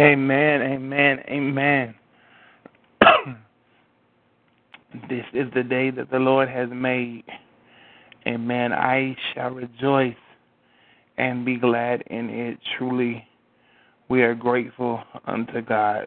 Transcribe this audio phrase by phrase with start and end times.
[0.00, 1.94] Amen, amen, amen.
[5.10, 7.24] this is the day that the Lord has made.
[8.26, 8.72] Amen.
[8.72, 10.14] I shall rejoice
[11.18, 12.58] and be glad in it.
[12.78, 13.28] Truly,
[14.08, 16.06] we are grateful unto God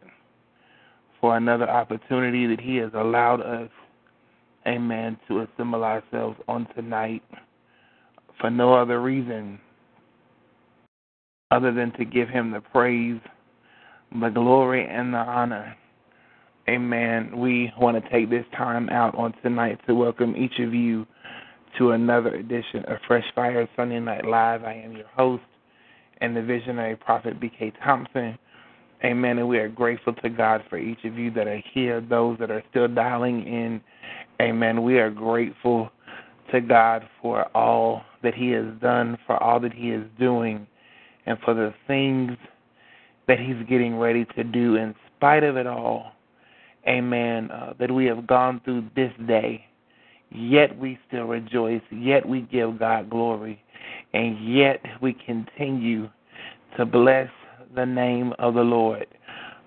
[1.21, 3.69] for another opportunity that He has allowed us,
[4.65, 7.21] amen, to assemble ourselves on tonight
[8.41, 9.59] for no other reason
[11.51, 13.21] other than to give Him the praise,
[14.19, 15.75] the glory, and the honor.
[16.69, 17.37] Amen.
[17.37, 21.05] We want to take this time out on tonight to welcome each of you
[21.77, 24.63] to another edition of Fresh Fire Sunday Night Live.
[24.63, 25.43] I am your host
[26.21, 27.73] and the visionary prophet B.K.
[27.83, 28.37] Thompson.
[29.03, 29.39] Amen.
[29.39, 32.51] And we are grateful to God for each of you that are here, those that
[32.51, 33.81] are still dialing in.
[34.41, 34.83] Amen.
[34.83, 35.89] We are grateful
[36.51, 40.65] to God for all that He has done, for all that He is doing,
[41.25, 42.37] and for the things
[43.27, 46.13] that He's getting ready to do in spite of it all
[46.87, 49.65] amen, uh, that we have gone through this day,
[50.31, 53.61] yet we still rejoice, yet we give God glory,
[54.13, 56.09] and yet we continue
[56.77, 57.29] to bless
[57.75, 59.07] the name of the Lord.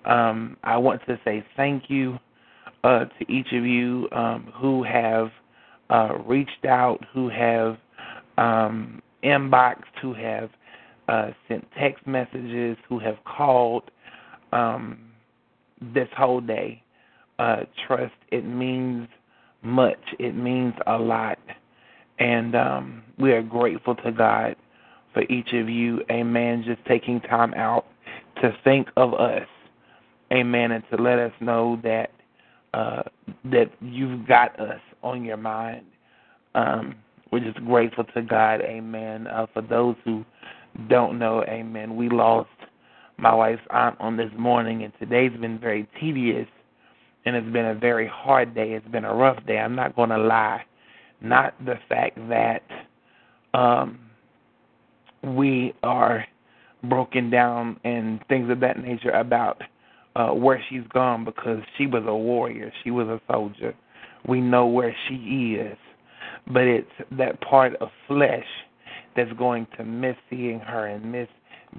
[0.05, 2.17] Um, I want to say thank you
[2.83, 5.29] uh, to each of you um, who have
[5.89, 7.77] uh, reached out, who have
[8.37, 10.49] um, inboxed, who have
[11.07, 13.83] uh, sent text messages, who have called
[14.51, 14.99] um,
[15.81, 16.81] this whole day
[17.39, 19.07] uh, trust, it means
[19.61, 19.99] much.
[20.19, 21.39] It means a lot.
[22.19, 24.55] And um, we are grateful to God
[25.13, 27.85] for each of you, amen, just taking time out
[28.41, 29.47] to think of us,
[30.31, 32.11] amen, and to let us know that
[32.73, 33.01] uh,
[33.45, 35.85] that you've got us on your mind.
[36.53, 36.95] Um,
[37.31, 39.25] we're just grateful to God, amen.
[39.25, 40.23] Uh, for those who
[40.89, 42.49] don't know, amen, we lost
[43.17, 46.47] my wife's aunt on this morning, and today's been very tedious
[47.27, 48.71] and it's been a very hard day.
[48.71, 49.57] It's been a rough day.
[49.57, 50.63] I'm not going to lie.
[51.19, 52.63] Not the fact that
[53.53, 53.99] um,
[55.21, 56.25] we are
[56.85, 59.61] broken down and things of that nature about
[60.15, 62.71] uh, where she's gone because she was a warrior.
[62.85, 63.75] She was a soldier.
[64.25, 65.77] We know where she is.
[66.47, 68.45] But it's that part of flesh
[69.17, 71.27] that's going to miss seeing her and miss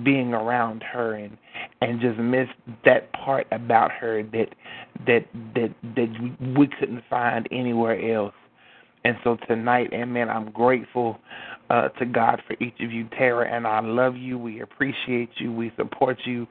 [0.04, 1.38] being around her and
[1.80, 2.48] and just miss
[2.84, 4.48] that part about her that
[5.06, 8.34] that that that we couldn't find anywhere else.
[9.04, 11.18] And so tonight, amen, I'm grateful
[11.70, 14.36] uh, to God for each of you, Tara, and I love you.
[14.36, 15.52] We appreciate you.
[15.52, 16.46] We support you,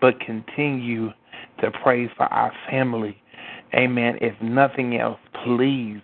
[0.00, 1.10] but continue
[1.60, 3.16] to pray for our family.
[3.74, 4.18] Amen.
[4.20, 6.02] If nothing else, please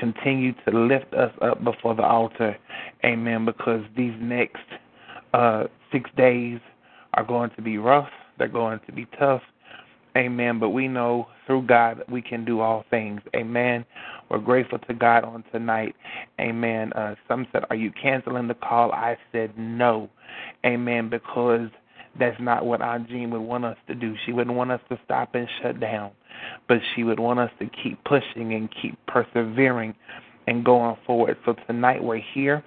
[0.00, 2.56] continue to lift us up before the altar.
[3.04, 3.44] Amen.
[3.44, 4.64] Because these next
[5.34, 6.58] uh, six days
[7.14, 8.08] are going to be rough.
[8.38, 9.42] They're going to be tough.
[10.16, 10.58] Amen.
[10.58, 13.20] But we know through God we can do all things.
[13.36, 13.84] Amen.
[14.30, 15.94] We're grateful to God on tonight.
[16.40, 16.92] Amen.
[16.94, 18.92] Uh, some said, Are you canceling the call?
[18.92, 20.08] I said no.
[20.64, 21.10] Amen.
[21.10, 21.68] Because
[22.18, 24.14] that's not what Aunt Jean would want us to do.
[24.26, 26.10] She wouldn't want us to stop and shut down,
[26.68, 29.94] but she would want us to keep pushing and keep persevering
[30.46, 31.36] and going forward.
[31.44, 32.64] So tonight we're here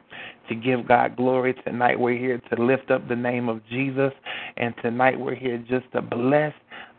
[0.47, 1.53] to give God glory.
[1.65, 4.11] Tonight we're here to lift up the name of Jesus.
[4.57, 6.53] And tonight we're here just to bless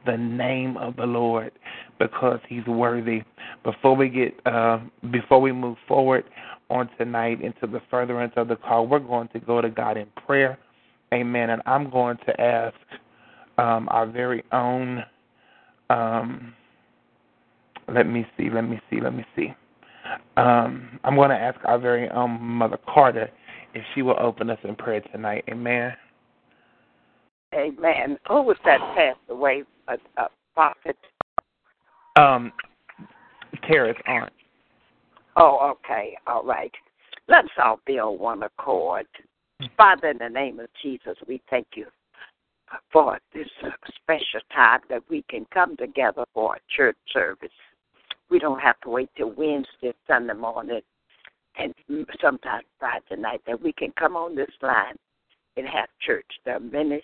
[0.07, 1.53] the name of the Lord
[1.99, 3.23] because he's worthy.
[3.63, 4.81] Before we get uh,
[5.11, 6.25] before we move forward
[6.71, 10.07] on tonight into the furtherance of the call, we're going to go to God in
[10.27, 10.59] prayer.
[11.13, 11.51] Amen.
[11.51, 12.75] And I'm going to ask
[13.59, 15.05] um, our very own
[15.91, 16.55] um,
[17.93, 19.55] let me see, let me see, let me see.
[20.37, 23.31] Um, I'm going to ask our very own Mother Carter
[23.75, 25.45] if she will open us in prayer tonight.
[25.51, 25.95] Amen.
[27.55, 28.19] Amen.
[28.29, 29.65] Who was that passed away?
[29.89, 30.97] A, a prophet?
[32.17, 32.53] Um,
[33.69, 34.33] Tara's aunt.
[35.37, 36.17] Oh, okay.
[36.27, 36.73] All right.
[37.29, 39.07] Let's all be on one accord.
[39.77, 41.87] Father, in the name of Jesus, we thank you
[42.93, 43.49] for this
[43.95, 47.51] special time that we can come together for a church service.
[48.31, 50.81] We don't have to wait till Wednesday, Sunday morning,
[51.59, 51.75] and
[52.21, 54.97] sometimes Friday night that we can come on this line
[55.57, 56.27] and have church.
[56.45, 57.03] There are many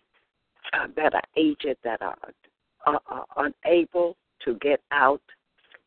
[0.73, 2.17] uh, that are aged that are,
[2.87, 5.23] are, are unable to get out,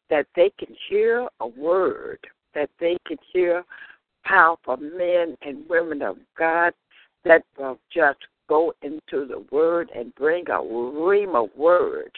[0.10, 2.20] that they can hear a word,
[2.53, 3.63] that they can hear
[4.24, 6.74] powerful men and women of God
[7.25, 8.20] that will just
[8.53, 12.12] go into the word and bring a rhema word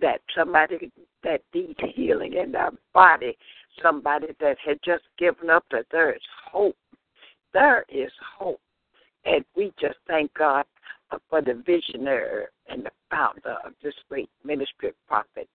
[0.00, 0.90] that somebody
[1.22, 3.36] that needs healing in their body,
[3.82, 6.76] somebody that had just given up, that there is hope.
[7.52, 8.60] There is hope.
[9.26, 10.64] And we just thank God
[11.28, 15.50] for the visionary and the founder of this great ministry prophet,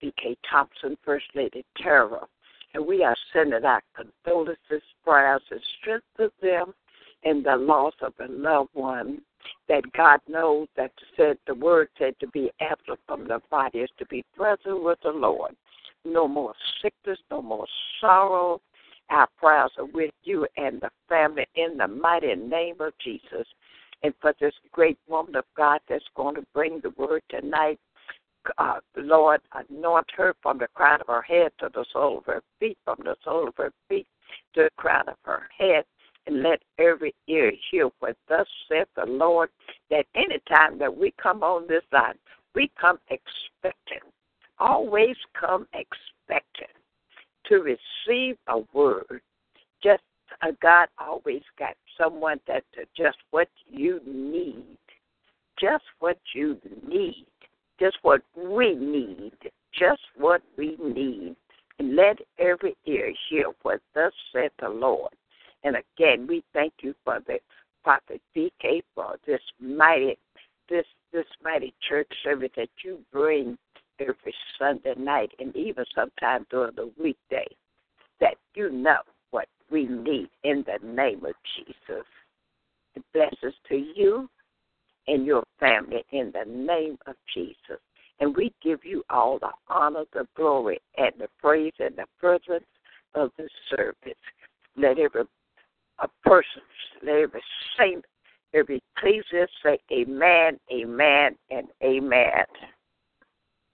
[0.00, 0.36] B.K.
[0.50, 2.26] Thompson, First Lady Tara.
[2.74, 6.74] And we are sending our condolences, prayers, and strength to them
[7.22, 9.20] in the loss of a loved one.
[9.68, 13.90] That God knows that said the word said to be absent from the body is
[13.98, 15.52] to be present with the Lord.
[16.04, 17.66] No more sickness, no more
[18.00, 18.60] sorrow.
[19.10, 23.46] Our prayers are with you and the family in the mighty name of Jesus
[24.02, 27.78] and for this great woman of God that's going to bring the word tonight.
[28.58, 32.42] Uh, Lord, anoint her from the crown of her head to the sole of her
[32.58, 34.06] feet, from the sole of her feet
[34.54, 35.84] to the crown of her head,
[36.26, 39.50] and let every ear hear what thus saith the Lord,
[39.90, 42.14] that any time that we come on this side,
[42.54, 44.08] we come expecting,
[44.58, 46.68] always come expecting
[47.46, 49.20] to receive a word.
[49.82, 50.02] Just
[50.42, 52.64] uh, God always got someone that's
[52.96, 54.78] just what you need,
[55.60, 57.26] just what you need,
[57.80, 59.32] just what we need,
[59.78, 61.36] just what we need.
[61.78, 65.12] And let every ear hear what thus said the Lord.
[65.64, 67.38] And again, we thank you for the
[67.84, 70.18] prophet BK for this mighty,
[70.68, 73.58] this this mighty church service that you bring
[74.00, 77.46] every Sunday night and even sometimes during the weekday.
[78.20, 78.98] That you know
[79.30, 82.06] what we need in the name of Jesus.
[82.94, 84.28] The blessings to you
[85.06, 87.80] and your family in the name of Jesus.
[88.20, 92.64] And we give you all the honor, the glory, and the praise and the presence
[93.14, 94.18] of the service.
[94.76, 95.24] Let every
[96.00, 96.62] a person,
[97.04, 97.42] let every
[97.78, 98.04] saint,
[98.54, 102.44] every ecclesia say amen, amen, and amen.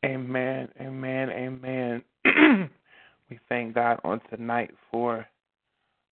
[0.04, 2.02] Amen, amen, amen.
[3.30, 5.26] we thank God on tonight for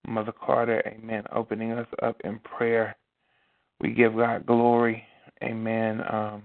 [0.07, 2.97] Mother Carter, amen, opening us up in prayer.
[3.81, 5.05] We give God glory,
[5.43, 6.43] amen, um,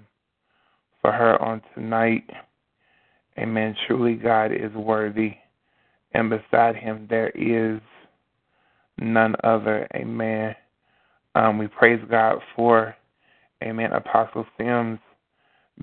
[1.02, 2.30] for her on tonight.
[3.38, 3.76] Amen.
[3.88, 5.36] Truly, God is worthy,
[6.14, 7.80] and beside him there is
[9.00, 9.88] none other.
[9.96, 10.56] Amen.
[11.36, 12.96] Um, we praise God for,
[13.64, 15.00] amen, Apostle Sims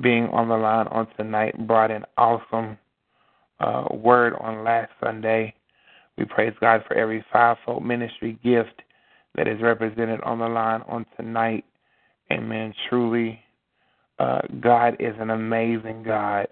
[0.00, 2.78] being on the line on tonight, brought an awesome
[3.60, 5.54] uh, word on last Sunday.
[6.16, 8.82] We praise God for every fivefold ministry gift
[9.34, 11.64] that is represented on the line on tonight.
[12.30, 12.74] Amen.
[12.88, 13.40] Truly,
[14.18, 16.48] uh, God is an amazing God.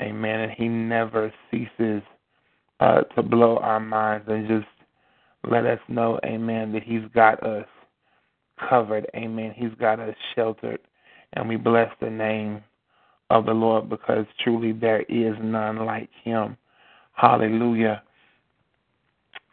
[0.00, 0.40] Amen.
[0.40, 2.02] And He never ceases
[2.78, 4.66] uh, to blow our minds and just
[5.48, 7.66] let us know, Amen, that He's got us
[8.68, 9.06] covered.
[9.14, 9.52] Amen.
[9.56, 10.80] He's got us sheltered.
[11.34, 12.62] And we bless the name
[13.30, 16.56] of the Lord because truly there is none like Him.
[17.12, 18.02] Hallelujah.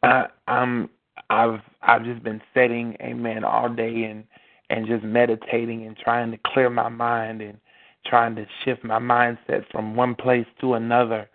[0.04, 0.90] I, I'm
[1.30, 4.24] I've I've just been sitting, amen, all day and
[4.70, 7.58] and just meditating and trying to clear my mind and
[8.06, 11.30] trying to shift my mindset from one place to another.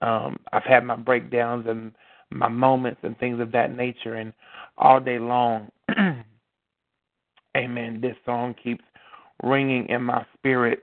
[0.00, 1.92] Um, I've had my breakdowns and
[2.30, 4.32] my moments and things of that nature, and
[4.78, 5.70] all day long,
[7.56, 8.00] Amen.
[8.00, 8.84] This song keeps
[9.42, 10.82] ringing in my spirit,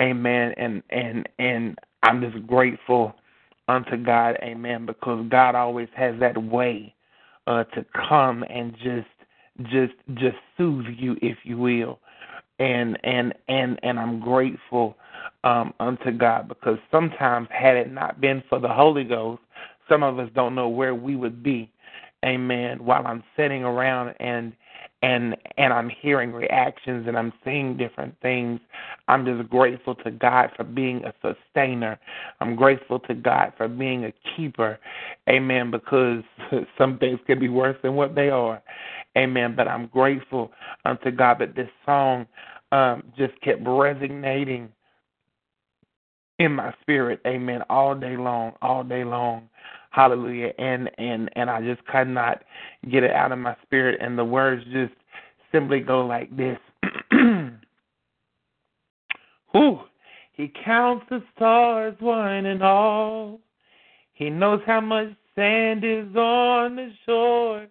[0.00, 0.52] Amen.
[0.56, 3.14] And and and I'm just grateful
[3.68, 6.94] unto God, amen, because God always has that way
[7.46, 9.06] uh, to come and just
[9.70, 12.00] just just soothe you, if you will.
[12.58, 14.96] And and and and I'm grateful
[15.44, 19.42] um, unto God because sometimes had it not been for the Holy Ghost,
[19.88, 21.70] some of us don't know where we would be.
[22.24, 22.84] Amen.
[22.84, 24.52] While I'm sitting around and
[25.02, 28.60] and and I'm hearing reactions and I'm seeing different things.
[29.06, 31.98] I'm just grateful to God for being a sustainer.
[32.40, 34.78] I'm grateful to God for being a keeper.
[35.28, 35.70] Amen.
[35.70, 36.22] Because
[36.78, 38.62] some things can be worse than what they are.
[39.16, 39.54] Amen.
[39.56, 40.50] But I'm grateful
[40.84, 42.26] unto God that this song
[42.72, 44.68] um, just kept resonating
[46.38, 47.20] in my spirit.
[47.26, 47.62] Amen.
[47.70, 49.48] All day long, all day long.
[49.98, 50.52] Hallelujah.
[50.58, 52.44] And and and I just could not
[52.88, 54.92] get it out of my spirit and the words just
[55.50, 56.56] simply go like this.
[59.50, 59.80] Whew.
[60.34, 63.40] He counts the stars one and all.
[64.12, 67.66] He knows how much sand is on the shore.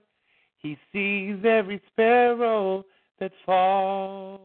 [0.57, 2.83] He sees every sparrow
[3.21, 4.41] that falls.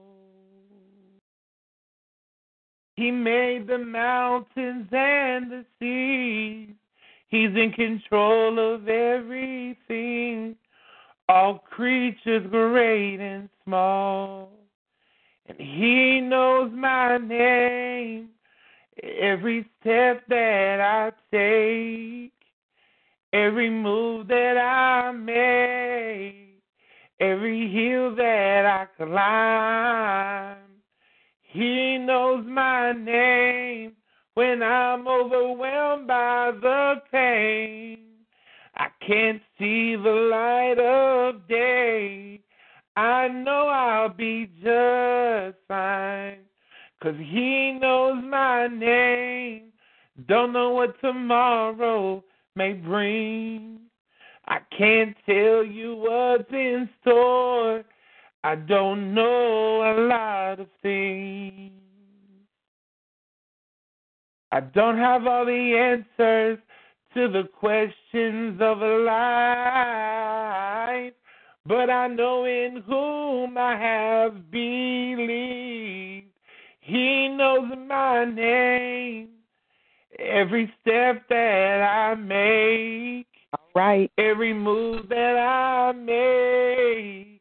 [2.94, 6.76] He made the mountains and the seas.
[7.32, 10.54] He's in control of everything,
[11.30, 14.52] all creatures great and small.
[15.46, 18.28] And He knows my name,
[19.02, 22.34] every step that I take,
[23.32, 26.60] every move that I make,
[27.18, 30.58] every hill that I climb.
[31.40, 33.92] He knows my name
[34.34, 37.98] when I'm overwhelmed by the pain.
[38.76, 42.40] I can't see the light of day.
[42.96, 46.38] I know I'll be just fine.
[47.02, 49.72] Cause he knows my name.
[50.28, 52.22] Don't know what tomorrow
[52.54, 53.80] may bring.
[54.46, 57.84] I can't tell you what's in store.
[58.44, 61.81] I don't know a lot of things.
[64.54, 66.58] I don't have all the answers
[67.14, 69.14] to the questions of life,
[71.64, 76.26] but I know in whom I have believed.
[76.82, 79.30] He knows my name,
[80.18, 84.12] every step that I make, All right.
[84.18, 87.40] every move that I make,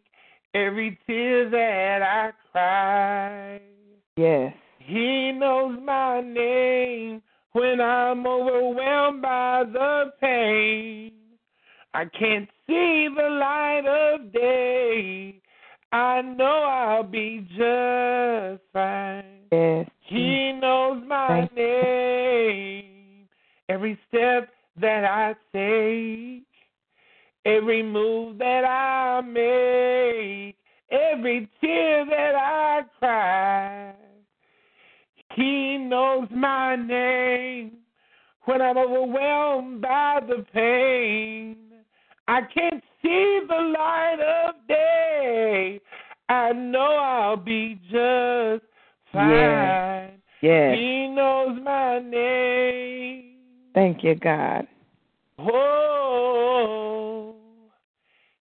[0.54, 3.60] every tear that I cry.
[4.15, 4.54] Yes.
[4.86, 7.22] He knows my name
[7.54, 11.12] when I'm overwhelmed by the pain.
[11.94, 15.41] I can't see the light of day.
[15.91, 19.24] I know I'll be just fine.
[19.52, 19.89] Yes.
[20.00, 23.28] He knows my Thank name.
[23.67, 26.46] Every step that I take,
[27.46, 30.56] every move that I make,
[30.91, 34.01] every tear that I cry.
[35.36, 37.72] He knows my name
[38.46, 41.58] when I'm overwhelmed by the pain.
[42.28, 45.80] I can't see the light of day.
[46.30, 48.63] I know I'll be just
[49.12, 50.22] fine.
[50.41, 50.78] Yes.
[50.78, 53.36] He knows my name.
[53.74, 54.67] Thank you, God.
[55.39, 57.36] Oh,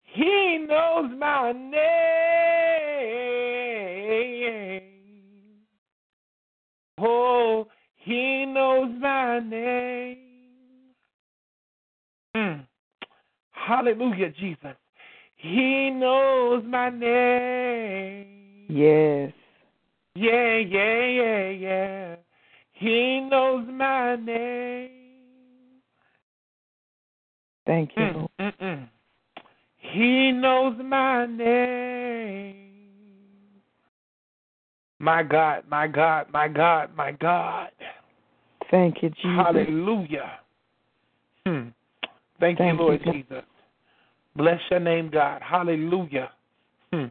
[0.03, 2.38] he knows my name.
[7.01, 10.17] Oh, he knows my name.
[12.35, 12.65] Mm.
[13.51, 14.75] Hallelujah, Jesus.
[15.35, 18.65] He knows my name.
[18.69, 19.31] Yes.
[20.15, 22.15] Yeah, yeah, yeah, yeah.
[22.73, 24.89] He knows my name.
[27.65, 28.89] Thank you, Mm, mm, mm.
[29.77, 32.68] He knows my name.
[34.99, 37.69] My God, my God, my God, my God.
[38.69, 39.35] Thank you, Jesus.
[39.35, 40.31] Hallelujah.
[41.45, 41.69] Hmm.
[42.39, 43.43] Thank, Thank you, Lord you, Jesus.
[44.35, 45.41] Bless your name, God.
[45.41, 46.31] Hallelujah.
[46.93, 47.05] Hmm.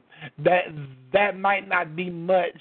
[0.45, 0.65] That
[1.13, 2.57] that might not be much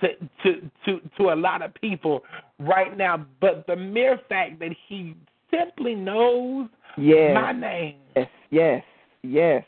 [0.00, 0.08] to
[0.42, 2.22] to to to a lot of people
[2.58, 5.14] right now, but the mere fact that He
[5.50, 7.34] simply knows Yes.
[7.34, 8.28] my name, Yes.
[8.50, 8.84] Yes.
[9.22, 9.64] Yes.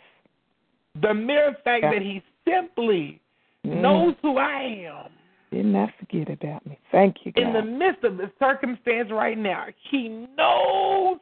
[1.03, 3.21] the mere fact that He simply
[3.67, 3.83] Mm.
[3.83, 5.11] knows who I am
[5.51, 6.79] Did not forget about me.
[6.93, 7.43] Thank you, God.
[7.43, 11.19] in the midst of the circumstance right now, He knows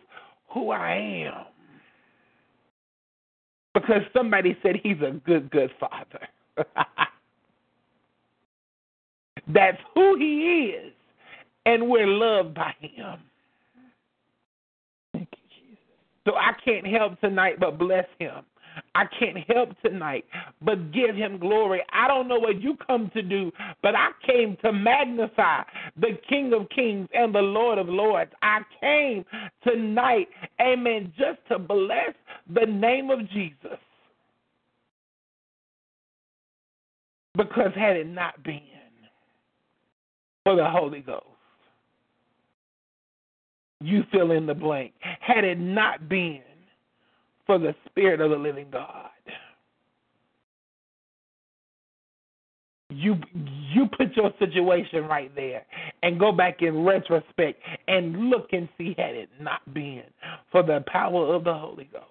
[0.49, 1.45] who I am.
[3.75, 6.27] Because somebody said he's a good, good father.
[9.49, 10.93] That's who he is.
[11.67, 13.19] And we're loved by him.
[15.13, 15.79] Thank you, Jesus.
[16.25, 18.45] So I can't help tonight but bless him.
[18.97, 20.25] I can't help tonight
[20.63, 21.83] but give him glory.
[21.93, 25.65] I don't know what you come to do, but I came to magnify
[26.01, 28.33] the King of Kings and the Lord of Lords.
[28.41, 29.27] I came
[29.63, 30.29] tonight,
[30.63, 32.15] amen, just to bless
[32.49, 33.79] the name of Jesus.
[37.37, 38.63] Because had it not been
[40.43, 41.27] for the Holy Ghost,
[43.83, 44.95] you fill in the blank.
[45.21, 46.41] Had it not been
[47.47, 49.11] for the Spirit of the living God,
[52.91, 55.65] you you put your situation right there
[56.03, 60.05] and go back in retrospect and look and see had it not been
[60.51, 62.05] for the power of the Holy Ghost,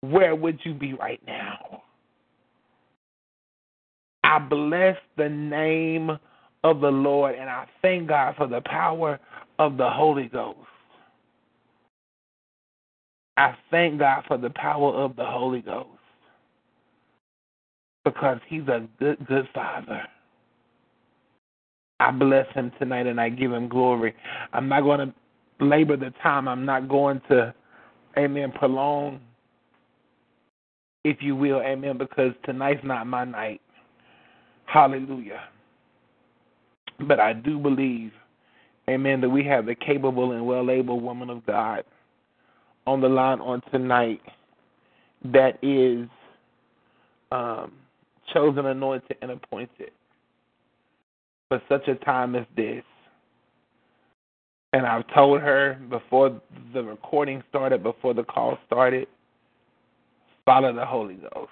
[0.00, 1.82] where would you be right now?
[4.24, 6.10] I bless the name
[6.64, 9.20] of the Lord and I thank God for the power
[9.58, 10.58] of the Holy Ghost.
[13.36, 15.88] I thank God for the power of the Holy Ghost
[18.04, 20.02] because He's a good, good Father.
[22.00, 24.14] I bless Him tonight and I give Him glory.
[24.52, 25.14] I'm not going to
[25.64, 26.48] labor the time.
[26.48, 27.54] I'm not going to,
[28.16, 29.20] amen, prolong,
[31.04, 33.60] if you will, amen, because tonight's not my night.
[34.64, 35.44] Hallelujah.
[37.06, 38.12] But I do believe,
[38.88, 41.84] amen, that we have the capable and well able woman of God
[42.86, 44.20] on the line on tonight
[45.32, 46.08] that is
[47.32, 47.72] um,
[48.32, 49.90] chosen, anointed, and appointed
[51.48, 52.82] for such a time as this.
[54.72, 56.40] And I've told her before
[56.74, 59.08] the recording started, before the call started,
[60.44, 61.50] follow the Holy Ghost.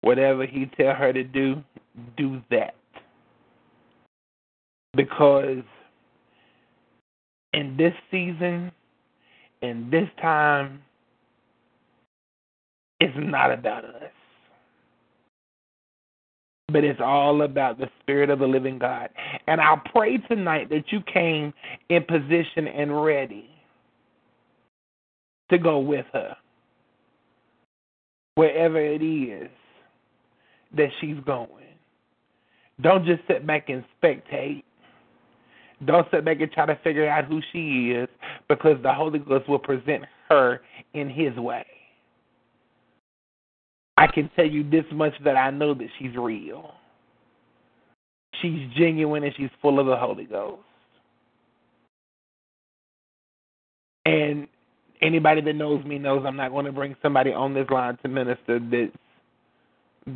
[0.00, 1.62] Whatever he tell her to do,
[2.16, 2.74] do that.
[4.96, 5.62] Because
[7.52, 8.70] in this season,
[9.64, 10.82] in this time,
[13.00, 14.10] it's not about us.
[16.72, 19.10] But it's all about the Spirit of the living God.
[19.46, 21.52] And I pray tonight that you came
[21.88, 23.50] in position and ready
[25.50, 26.36] to go with her.
[28.36, 29.50] Wherever it is
[30.76, 31.48] that she's going.
[32.80, 34.64] Don't just sit back and spectate.
[35.84, 38.08] Don't sit back and try to figure out who she is
[38.48, 40.60] because the Holy Ghost will present her
[40.92, 41.64] in His way.
[43.96, 46.72] I can tell you this much that I know that she's real.
[48.42, 50.60] She's genuine and she's full of the Holy Ghost.
[54.04, 54.48] And
[55.00, 58.08] anybody that knows me knows I'm not going to bring somebody on this line to
[58.08, 58.96] minister that's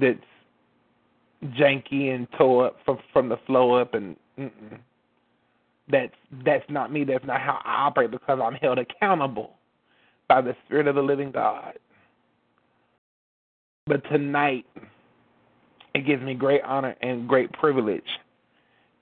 [0.00, 4.78] that's janky and tore up from from the flow up and mm-mm.
[5.90, 7.04] That's that's not me.
[7.04, 9.54] That's not how I operate because I'm held accountable
[10.28, 11.74] by the Spirit of the Living God.
[13.86, 14.66] But tonight,
[15.94, 18.02] it gives me great honor and great privilege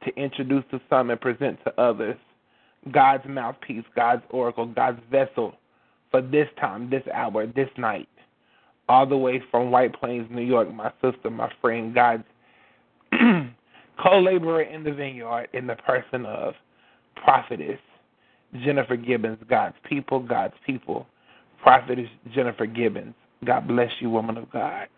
[0.05, 2.16] to introduce to some and present to others
[2.92, 5.57] God's mouthpiece, God's oracle, God's vessel
[6.11, 8.09] for this time, this hour, this night,
[8.88, 12.22] all the way from White Plains, New York, my sister, my friend, God's
[13.12, 16.55] co laborer in the vineyard in the person of
[17.16, 17.81] prophetess
[18.64, 21.07] Jennifer Gibbons, God's people, God's people,
[21.62, 23.14] prophetess Jennifer Gibbons.
[23.44, 24.88] God bless you, woman of God.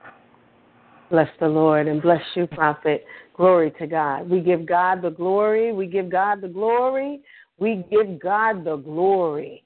[1.11, 3.05] Bless the Lord and bless you, prophet.
[3.35, 4.29] Glory to God.
[4.29, 5.73] We give God the glory.
[5.73, 7.21] We give God the glory.
[7.59, 9.65] We give God the glory.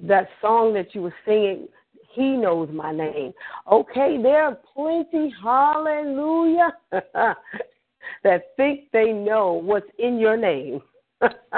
[0.00, 1.66] That song that you were singing,
[2.12, 3.32] He knows my name.
[3.70, 10.80] Okay, there are plenty, hallelujah, that think they know what's in your name.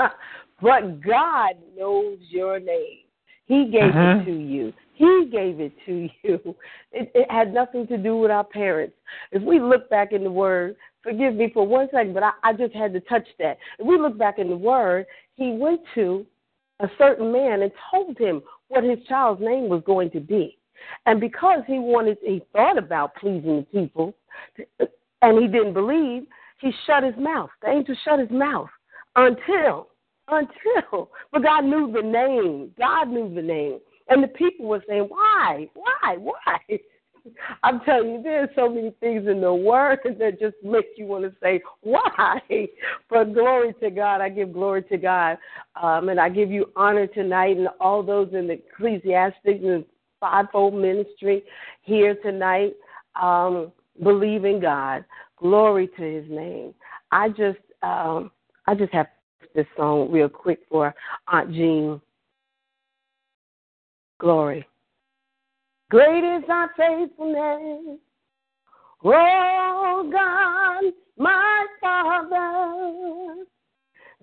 [0.62, 2.99] but God knows your name.
[3.46, 4.20] He gave Uh-huh.
[4.20, 4.73] it to you.
[4.94, 6.55] He gave it to you.
[6.92, 8.96] It, it had nothing to do with our parents.
[9.31, 12.53] If we look back in the Word, forgive me for one second, but I, I
[12.53, 13.59] just had to touch that.
[13.79, 16.27] If we look back in the Word, he went to
[16.81, 20.59] a certain man and told him what his child's name was going to be.
[21.07, 24.14] And because he wanted, he thought about pleasing the people,
[25.23, 26.25] and he didn't believe,
[26.61, 27.51] he shut his mouth.
[27.62, 28.68] The angel shut his mouth
[29.26, 29.88] until,
[30.28, 32.72] until, but God knew the name.
[32.78, 33.78] God knew the name.
[34.09, 36.59] And the people were saying, why, why, why?
[37.62, 41.24] I'm telling you, there's so many things in the word that just make you want
[41.24, 42.40] to say, why?
[43.09, 44.20] But glory to God.
[44.20, 45.38] I give glory to God.
[45.80, 49.85] Um, and I give you honor tonight and all those in the ecclesiastics and
[50.20, 51.42] fivefold ministry
[51.83, 52.74] here tonight.
[53.20, 55.04] Um, believe in God.
[55.38, 56.74] Glory to his name.
[57.11, 58.30] I just um,
[58.70, 59.09] I just have
[59.52, 60.94] this song real quick for
[61.26, 62.00] Aunt Jean.
[64.20, 64.64] Glory.
[65.90, 67.98] Great is thy faithfulness,
[69.02, 73.44] oh God, my Father.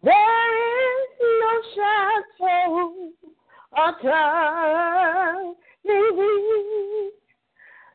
[0.02, 3.12] There is no shadow
[3.76, 7.12] of turning thee.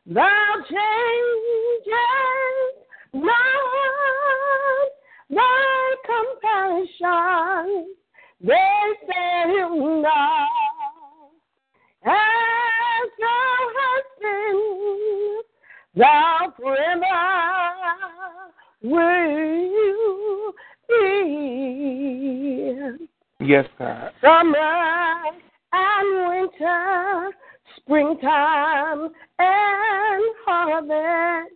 [0.04, 2.02] Thou changest
[3.14, 3.72] not
[5.32, 7.94] thy compassion,
[8.40, 10.48] they fail not.
[12.04, 15.42] As thou hast been,
[15.96, 17.22] thou forever
[18.82, 20.52] will
[20.88, 21.22] be.
[23.40, 24.12] Yes, God.
[24.20, 25.22] Summer
[25.72, 27.30] and winter,
[27.76, 31.54] springtime and harvest,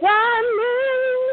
[0.00, 1.25] sun, moon,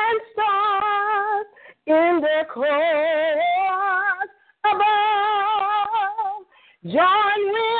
[0.00, 1.46] and stars
[1.86, 4.30] in the course
[4.64, 6.46] above.
[6.84, 7.71] Join with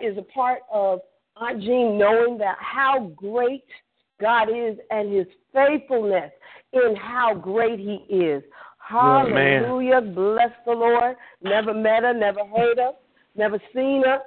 [0.00, 1.00] is a part of
[1.36, 3.64] Aunt Jean knowing that how great
[4.20, 6.30] God is and his faithfulness
[6.72, 8.42] in how great he is.
[8.78, 10.00] Hallelujah.
[10.00, 11.16] Bless the Lord.
[11.42, 12.92] Never met her, never heard her,
[13.36, 14.20] never seen her.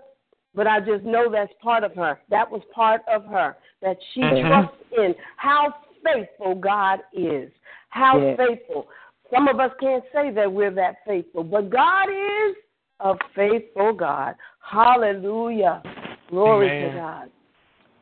[0.55, 2.19] But I just know that's part of her.
[2.29, 3.57] That was part of her.
[3.81, 4.47] That she Mhm.
[4.47, 7.51] trusts in how faithful God is.
[7.89, 8.37] How Yes.
[8.37, 8.87] faithful.
[9.29, 12.55] Some of us can't say that we're that faithful, but God is
[13.03, 14.35] a faithful God.
[14.59, 15.83] Hallelujah.
[16.29, 16.93] Glory Amen.
[16.93, 17.31] to God.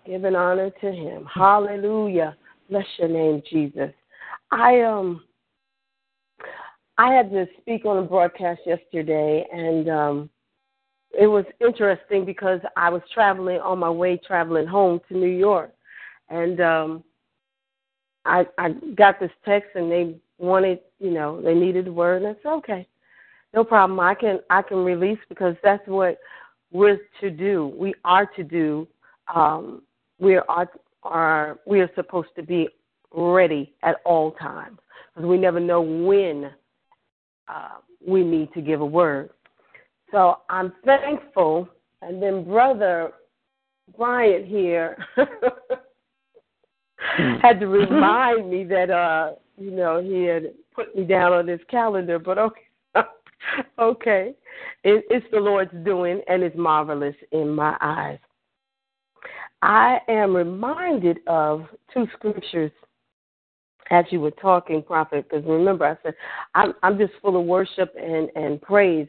[0.05, 1.27] Giving honor to him.
[1.33, 2.37] Hallelujah.
[2.69, 3.91] Bless your name, Jesus.
[4.51, 5.23] I um
[6.97, 10.29] I had to speak on a broadcast yesterday and um
[11.19, 15.73] it was interesting because I was traveling on my way traveling home to New York
[16.29, 17.03] and um
[18.25, 22.35] I I got this text and they wanted, you know, they needed a word and
[22.35, 22.87] I said, Okay,
[23.53, 23.99] no problem.
[23.99, 26.17] I can I can release because that's what
[26.71, 27.73] we're to do.
[27.75, 28.87] We are to do.
[29.33, 29.81] Um,
[30.19, 30.69] we are
[31.03, 32.69] are we are supposed to be
[33.13, 34.79] ready at all times
[35.13, 36.51] because we never know when
[37.47, 39.31] uh, we need to give a word.
[40.11, 41.67] So I'm thankful.
[42.01, 43.11] And then brother
[43.97, 44.97] Bryant here
[47.41, 51.59] had to remind me that uh you know he had put me down on his
[51.69, 52.61] calendar, but okay.
[53.79, 54.35] Okay.
[54.83, 58.19] It, it's the Lord's doing, and it's marvelous in my eyes.
[59.61, 62.71] I am reminded of two scriptures
[63.91, 66.15] as you were talking, Prophet, because remember I said
[66.55, 69.07] I'm, I'm just full of worship and, and praise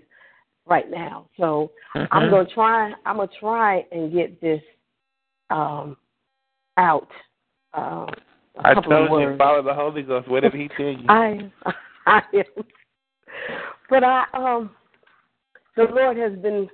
[0.67, 1.29] right now.
[1.39, 2.93] So I'm gonna try.
[3.07, 4.61] I'm gonna try and get this
[5.51, 5.97] um,
[6.77, 7.09] out.
[7.75, 8.09] Um,
[8.57, 11.07] a I told you, follow the Holy Ghost, whatever He tell you.
[11.09, 11.51] I
[12.07, 12.45] I am.
[13.93, 14.71] But I um
[15.77, 16.67] the Lord has been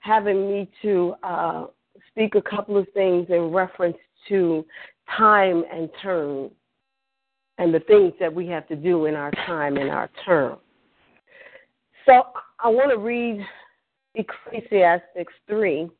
[0.00, 1.66] having me to uh
[2.08, 3.98] speak a couple of things in reference
[4.30, 4.64] to
[5.14, 6.50] time and turn
[7.58, 10.56] and the things that we have to do in our time and our term.
[12.06, 12.22] So
[12.58, 13.46] I want to read
[14.14, 15.90] Ecclesiastes 3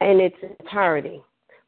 [0.00, 1.22] in its entirety.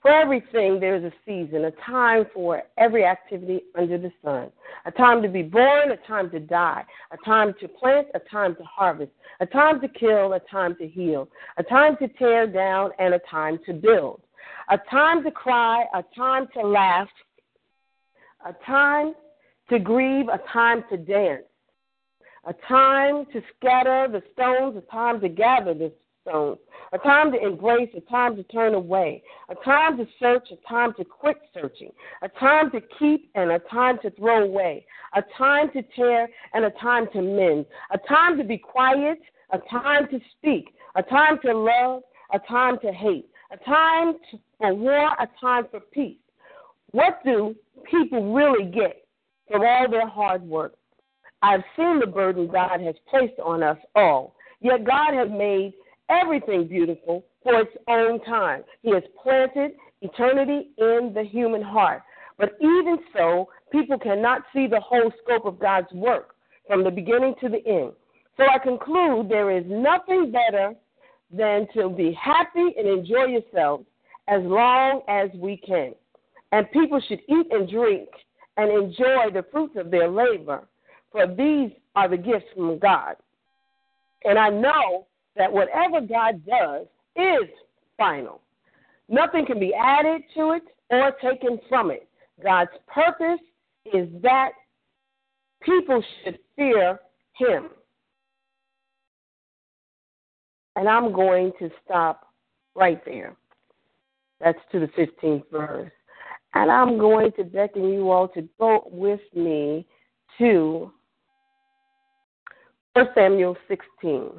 [0.05, 4.53] For everything, there is a season, a time for every activity under the sun,
[4.85, 8.55] a time to be born, a time to die, a time to plant, a time
[8.57, 12.91] to harvest, a time to kill, a time to heal, a time to tear down,
[12.99, 14.21] and a time to build,
[14.69, 17.09] a time to cry, a time to laugh,
[18.47, 19.15] a time
[19.71, 21.45] to grieve, a time to dance,
[22.47, 25.91] a time to scatter the stones, a time to gather the
[26.27, 26.59] stones,
[26.93, 30.93] a time to embrace, a time to turn away, a time to search, a time
[30.95, 31.91] to quit searching,
[32.23, 34.85] a time to keep and a time to throw away,
[35.15, 39.19] a time to tear and a time to mend, a time to be quiet,
[39.53, 44.39] a time to speak, a time to love, a time to hate, a time to,
[44.59, 46.17] for war, a time for peace.
[46.93, 47.55] What do
[47.91, 49.05] people really get
[49.51, 50.75] from all their hard work?
[51.43, 54.35] I've seen the burden God has placed on us all.
[54.61, 55.75] Yet God has made
[56.11, 58.63] everything beautiful for its own time.
[58.83, 62.03] He has planted eternity in the human heart.
[62.39, 66.35] But even so, people cannot see the whole scope of God's work
[66.67, 67.93] from the beginning to the end.
[68.37, 70.75] So I conclude there is nothing better
[71.31, 73.85] than to be happy and enjoy yourselves
[74.29, 75.95] as long as we can.
[76.53, 78.09] And people should eat and drink
[78.57, 80.67] and enjoy the fruits of their labor,
[81.11, 83.17] for these are the gifts from God.
[84.25, 87.49] And I know that whatever God does is
[87.97, 88.41] final.
[89.09, 92.09] Nothing can be added to it or taken from it.
[92.43, 93.41] God's purpose
[93.93, 94.51] is that
[95.63, 96.99] people should fear
[97.37, 97.71] Him.
[100.77, 102.29] And I'm going to stop
[102.75, 103.37] right there.
[104.41, 105.93] That's to the 15th verse.
[106.55, 109.87] And I'm going to beckon you all to go with me
[110.39, 110.91] to
[112.95, 114.31] 1 Samuel 16.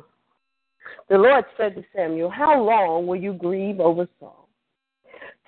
[1.10, 4.50] The Lord said to Samuel, How long will you grieve over Saul?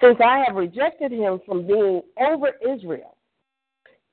[0.01, 3.17] Since I have rejected him from being over Israel,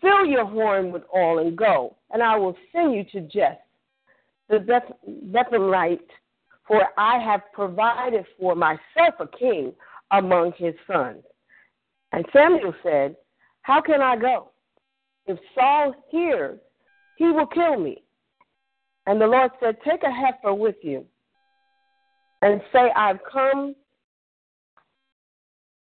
[0.01, 3.59] fill your horn with oil and go, and I will send you to Jess,
[4.49, 4.97] the Beth-
[5.31, 6.09] Bethlehemite,
[6.67, 9.75] for I have provided for myself a king
[10.11, 11.23] among his sons.
[12.13, 13.17] And Samuel said,
[13.63, 14.51] How can I go?
[15.27, 16.59] If Saul hears,
[17.17, 18.03] he will kill me.
[19.07, 21.05] And the Lord said, Take a heifer with you,
[22.45, 23.75] and say, I've come,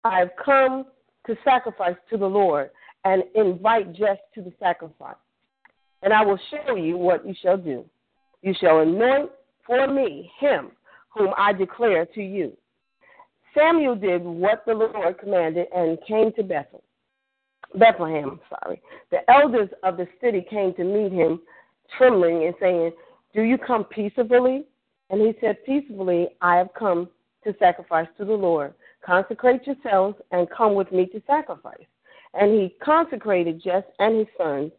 [0.03, 0.87] I've come
[1.27, 2.71] to sacrifice to the Lord,
[3.05, 5.15] and invite Jess to the sacrifice.
[6.03, 7.85] And I will show you what you shall do.
[8.43, 9.31] You shall anoint
[9.65, 10.73] for me him
[11.11, 12.53] whom I declare to you.
[13.57, 16.83] Samuel did what the Lord commanded and came to Bethel.
[17.77, 18.83] Bethlehem, sorry.
[19.13, 21.41] The elders of the city came to meet him,
[21.97, 22.93] trembling and saying,
[23.33, 24.65] Do you come peaceably?
[25.11, 27.09] And he said, Peaceably I have come
[27.45, 28.75] to sacrifice to the Lord.
[29.05, 31.87] Consecrate yourselves and come with me to sacrifice.
[32.35, 34.73] And he consecrated Jess and his sons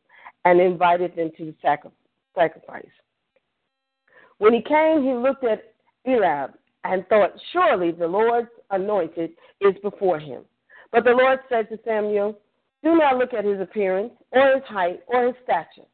[0.46, 1.56] and invited them to the
[2.36, 2.86] sacrifice.
[4.38, 5.74] When he came, he looked at
[6.06, 10.44] Eliab and thought, Surely the Lord's anointed is before him.
[10.92, 12.40] But the Lord said to Samuel,
[12.84, 15.88] Do not look at his appearance, or his height, or his stature,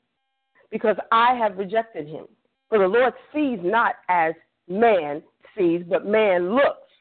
[0.71, 2.25] because I have rejected him.
[2.69, 4.33] For the Lord sees not as
[4.67, 5.21] man
[5.57, 6.91] sees, but man looks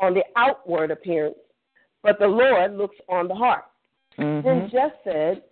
[0.00, 1.36] on the outward appearance,
[2.02, 3.64] but the Lord looks on the heart.
[4.18, 4.46] Mm-hmm.
[4.46, 5.42] Then Jess said,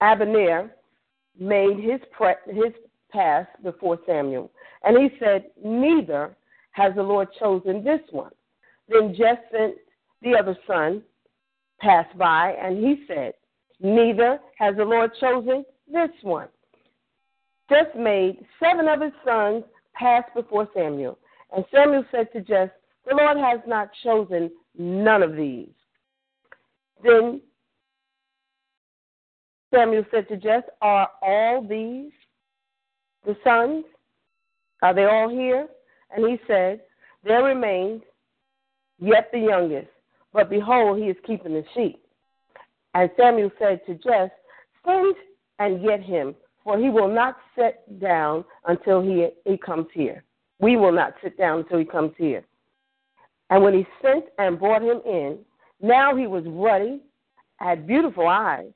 [0.00, 0.74] Abner
[1.38, 2.72] made his pre- his
[3.10, 4.50] pass before Samuel,
[4.82, 6.36] and he said, Neither
[6.72, 8.32] has the Lord chosen this one.
[8.88, 9.74] Then Jess sent
[10.22, 11.02] the other son
[11.80, 13.34] pass by, and he said,
[13.80, 16.48] Neither has the Lord chosen this one.
[17.68, 21.18] Jess made seven of his sons pass before Samuel,
[21.54, 22.70] and Samuel said to Jess,
[23.08, 25.68] The Lord has not chosen none of these.
[27.02, 27.40] Then
[29.72, 32.12] Samuel said to Jess, Are all these
[33.24, 33.84] the sons?
[34.82, 35.68] Are they all here?
[36.14, 36.80] And he said,
[37.24, 38.02] There remains
[38.98, 39.88] yet the youngest,
[40.32, 42.04] but behold, he is keeping the sheep.
[42.94, 44.30] And Samuel said to Jess,
[44.84, 45.14] Send
[45.58, 50.24] and get him, for he will not sit down until he, he comes here.
[50.60, 52.44] We will not sit down until he comes here.
[53.50, 55.38] And when he sent and brought him in,
[55.80, 57.00] now he was ruddy,
[57.56, 58.70] had beautiful eyes,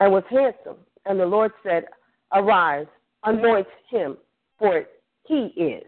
[0.00, 0.76] and was handsome.
[1.04, 1.84] And the Lord said,
[2.32, 2.86] Arise,
[3.24, 4.16] anoint him,
[4.58, 4.84] for
[5.24, 5.84] he is.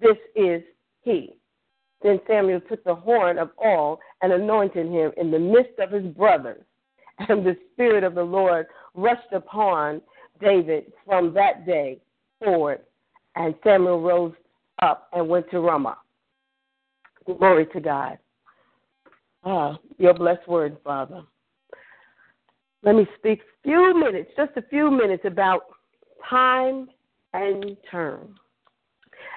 [0.00, 0.62] This is
[1.02, 1.36] he.
[2.02, 6.04] Then Samuel took the horn of oil and anointed him in the midst of his
[6.14, 6.62] brothers.
[7.28, 10.00] And the Spirit of the Lord rushed upon
[10.40, 11.98] David from that day
[12.42, 12.80] forward.
[13.36, 14.34] And Samuel rose
[14.82, 15.98] up and went to Ramah.
[17.26, 18.18] Glory to God.
[19.44, 21.22] Ah, your blessed word, Father.
[22.82, 25.62] Let me speak a few minutes, just a few minutes about
[26.28, 26.88] time
[27.34, 28.34] and turn.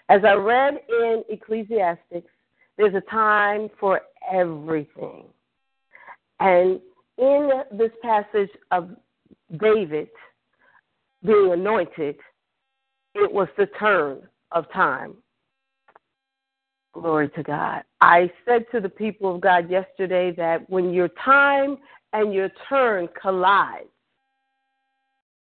[0.10, 2.32] As I read in Ecclesiastics,
[2.78, 4.02] there's a time for
[4.32, 5.26] everything.
[6.40, 6.80] And
[7.18, 8.90] in this passage of
[9.58, 10.10] David
[11.24, 12.16] being anointed,
[13.16, 15.16] it was the turn of time.
[16.94, 17.84] Glory to God.
[18.02, 21.78] I said to the people of God yesterday that when your time
[22.14, 23.88] and your turn collide,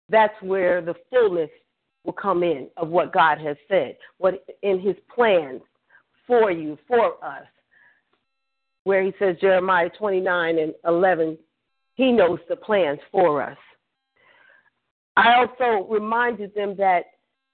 [0.09, 1.51] that's where the fullness
[2.05, 5.61] will come in of what God has said, what in his plans
[6.27, 7.47] for you, for us.
[8.85, 11.37] Where he says, Jeremiah 29 and 11,
[11.95, 13.59] he knows the plans for us.
[15.17, 17.05] I also reminded them that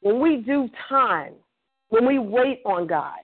[0.00, 1.34] when we do time,
[1.90, 3.18] when we wait on God,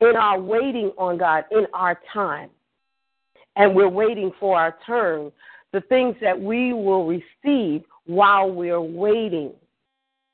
[0.00, 2.50] in our waiting on God, in our time,
[3.56, 5.32] and we're waiting for our turn,
[5.72, 9.52] the things that we will receive while we're waiting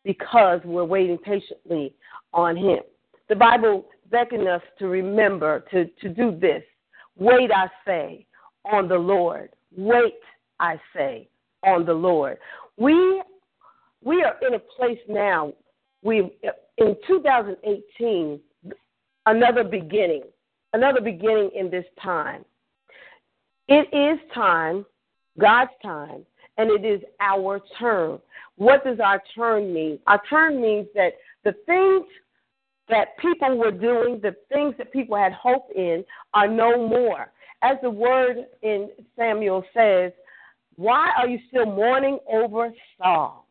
[0.04, 1.92] because we're waiting patiently
[2.32, 2.80] on Him.
[3.28, 6.62] The Bible beckons us to remember to, to do this.
[7.18, 8.26] Wait, I say,
[8.64, 9.50] on the Lord.
[9.76, 10.20] Wait,
[10.60, 11.28] I say,
[11.64, 12.38] on the Lord.
[12.76, 13.22] We
[14.06, 15.52] we are in a place now.
[16.02, 16.30] We
[16.78, 18.40] in 2018,
[19.26, 20.22] another beginning,
[20.72, 22.44] another beginning in this time.
[23.66, 24.86] It is time,
[25.40, 26.24] God's time,
[26.56, 28.20] and it is our turn.
[28.54, 29.98] What does our turn mean?
[30.06, 32.06] Our turn means that the things
[32.88, 37.32] that people were doing, the things that people had hope in, are no more.
[37.62, 38.88] As the word in
[39.18, 40.12] Samuel says,
[40.76, 43.45] why are you still mourning over Saul?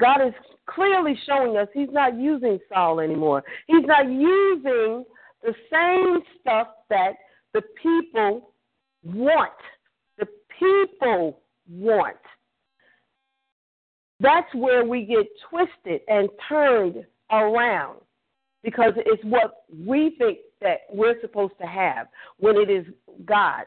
[0.00, 0.34] God is
[0.66, 3.42] clearly showing us he's not using Saul anymore.
[3.66, 5.04] He's not using
[5.42, 7.12] the same stuff that
[7.54, 8.52] the people
[9.04, 9.52] want.
[10.18, 10.26] The
[10.58, 11.40] people
[11.70, 12.16] want.
[14.20, 18.00] That's where we get twisted and turned around
[18.62, 22.86] because it's what we think that we're supposed to have when it is
[23.24, 23.64] God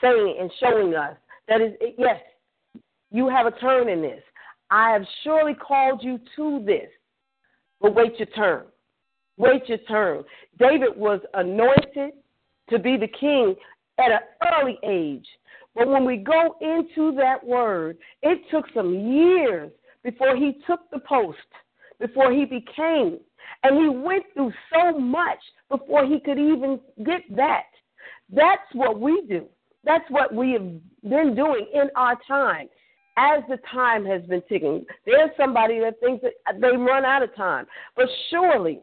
[0.00, 1.16] saying and showing us
[1.48, 2.20] that is yes,
[3.10, 4.22] you have a turn in this.
[4.70, 6.88] I have surely called you to this,
[7.80, 8.64] but wait your turn.
[9.36, 10.24] Wait your turn.
[10.58, 12.12] David was anointed
[12.70, 13.54] to be the king
[13.98, 14.20] at an
[14.52, 15.26] early age.
[15.74, 21.00] But when we go into that word, it took some years before he took the
[21.00, 21.38] post,
[21.98, 23.18] before he became.
[23.62, 25.38] And he went through so much
[25.68, 27.64] before he could even get that.
[28.30, 29.46] That's what we do.
[29.84, 30.66] That's what we have
[31.02, 32.68] been doing in our time.
[33.16, 37.34] As the time has been ticking, there's somebody that thinks that they run out of
[37.36, 37.66] time.
[37.96, 38.80] But surely,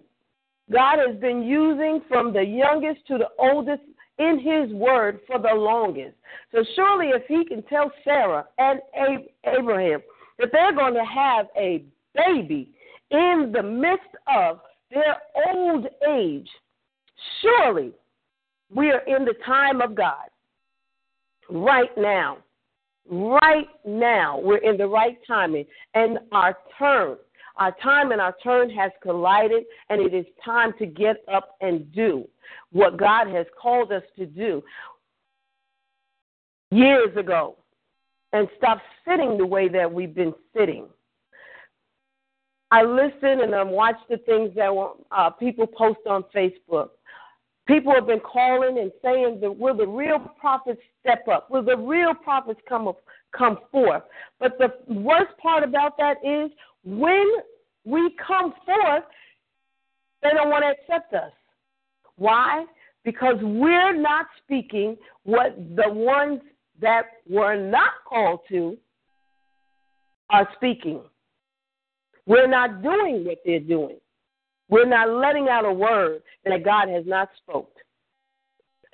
[0.71, 3.84] God has been using from the youngest to the oldest
[4.19, 6.15] in his word for the longest.
[6.51, 8.79] So surely if he can tell Sarah and
[9.45, 10.01] Abraham
[10.39, 11.84] that they're going to have a
[12.15, 12.69] baby
[13.09, 14.59] in the midst of
[14.91, 15.17] their
[15.47, 16.47] old age,
[17.41, 17.91] surely
[18.73, 20.29] we are in the time of God
[21.49, 22.38] right now.
[23.12, 27.18] Right now, we're in the right timing, and our turn,
[27.57, 31.91] our time and our turn has collided, and it is time to get up and
[31.91, 32.26] do
[32.72, 34.64] what God has called us to do
[36.72, 37.57] years ago
[38.32, 40.86] and stop sitting the way that we've been sitting.
[42.72, 44.72] I listen and I watch the things that
[45.12, 46.91] uh, people post on Facebook.
[47.68, 51.49] People have been calling and saying that will the real prophets step up?
[51.49, 52.97] Will the real prophets come up,
[53.38, 54.03] come forth?
[54.39, 56.51] But the worst part about that is
[56.84, 57.26] when
[57.86, 59.03] we come forth,
[60.24, 61.32] they don't want to accept us.
[62.18, 62.66] Why?
[63.03, 66.41] Because we're not speaking what the ones
[66.82, 68.78] that were not called to
[70.30, 71.01] are speaking.
[72.26, 73.97] We're not doing what they're doing.
[74.72, 77.72] We're not letting out a word that God has not spoke.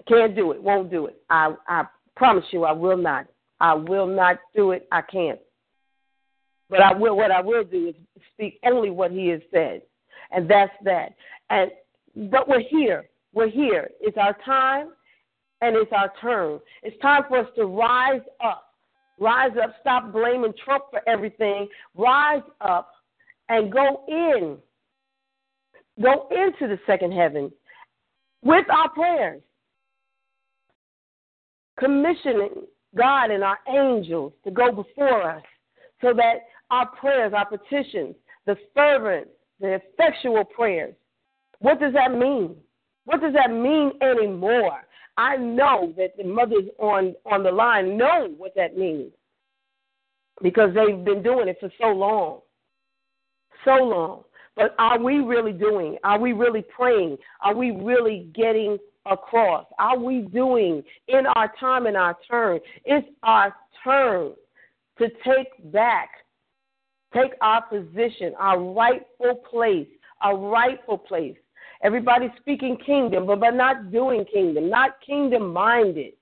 [0.07, 0.61] Can't do it.
[0.61, 1.21] Won't do it.
[1.29, 1.83] I, I
[2.15, 3.27] promise you, I will not.
[3.59, 4.87] I will not do it.
[4.91, 5.39] I can't.
[6.69, 7.15] But I will.
[7.15, 7.95] What I will do is
[8.33, 9.83] speak only what He has said,
[10.31, 11.13] and that's that.
[11.49, 11.71] And
[12.29, 13.05] but we're here.
[13.33, 13.89] We're here.
[14.01, 14.89] It's our time
[15.61, 16.59] and it's our turn.
[16.83, 18.73] It's time for us to rise up.
[19.19, 19.75] Rise up.
[19.81, 21.67] Stop blaming Trump for everything.
[21.95, 22.91] Rise up
[23.49, 24.57] and go in.
[26.01, 27.51] Go into the second heaven
[28.43, 29.41] with our prayers.
[31.79, 35.43] Commissioning God and our angels to go before us
[36.01, 39.27] so that our prayers, our petitions, the fervent,
[39.59, 40.93] the effectual prayers,
[41.59, 42.55] what does that mean?
[43.05, 44.81] What does that mean anymore?
[45.17, 49.11] I know that the mothers on, on the line know what that means
[50.43, 52.41] because they've been doing it for so long.
[53.65, 54.23] So long.
[54.57, 55.97] But are we really doing?
[56.03, 57.17] Are we really praying?
[57.41, 59.65] Are we really getting across?
[59.77, 62.59] Are we doing in our time and our turn?
[62.83, 64.33] It's our turn
[64.97, 66.09] to take back,
[67.13, 69.87] take our position, our rightful place,
[70.21, 71.37] our rightful place.
[71.83, 76.13] Everybody's speaking kingdom, but, but not doing kingdom, not kingdom minded.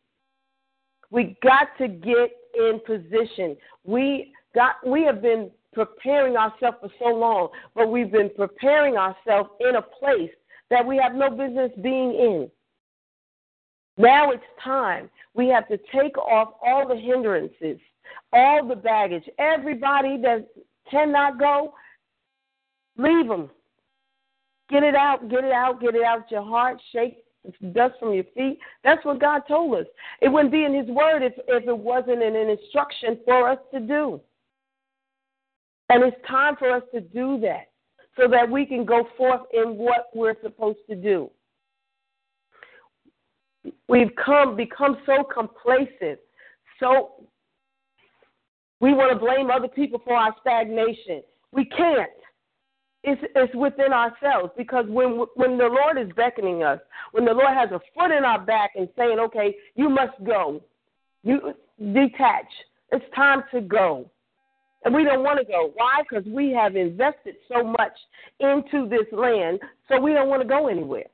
[1.09, 3.55] We got to get in position.
[3.85, 9.49] We got we have been preparing ourselves for so long, but we've been preparing ourselves
[9.59, 10.31] in a place
[10.71, 12.51] that we have no business being in.
[13.97, 15.09] Now it's time.
[15.35, 17.77] We have to take off all the hindrances,
[18.33, 19.23] all the baggage.
[19.37, 20.47] Everybody that
[20.89, 21.73] cannot go,
[22.97, 23.49] leave them.
[24.69, 27.23] Get it out, get it out, get it out your heart, shake
[27.73, 28.59] dust from your feet.
[28.83, 29.85] That's what God told us.
[30.21, 33.79] It wouldn't be in His Word if, if it wasn't an instruction for us to
[33.79, 34.19] do.
[35.89, 37.71] And it's time for us to do that
[38.17, 41.29] so that we can go forth in what we're supposed to do.
[43.87, 46.19] We've come become so complacent,
[46.79, 47.27] so
[48.79, 51.23] we want to blame other people for our stagnation.
[51.51, 52.09] We can't
[53.05, 56.79] it's, it's within ourselves because when when the Lord is beckoning us,
[57.11, 60.61] when the Lord has a foot in our back and saying, "Okay, you must go,"
[61.23, 61.53] you
[61.93, 62.47] detach.
[62.91, 64.09] It's time to go,
[64.85, 65.71] and we don't want to go.
[65.75, 66.01] Why?
[66.09, 67.91] Because we have invested so much
[68.39, 69.59] into this land,
[69.89, 71.05] so we don't want to go anywhere.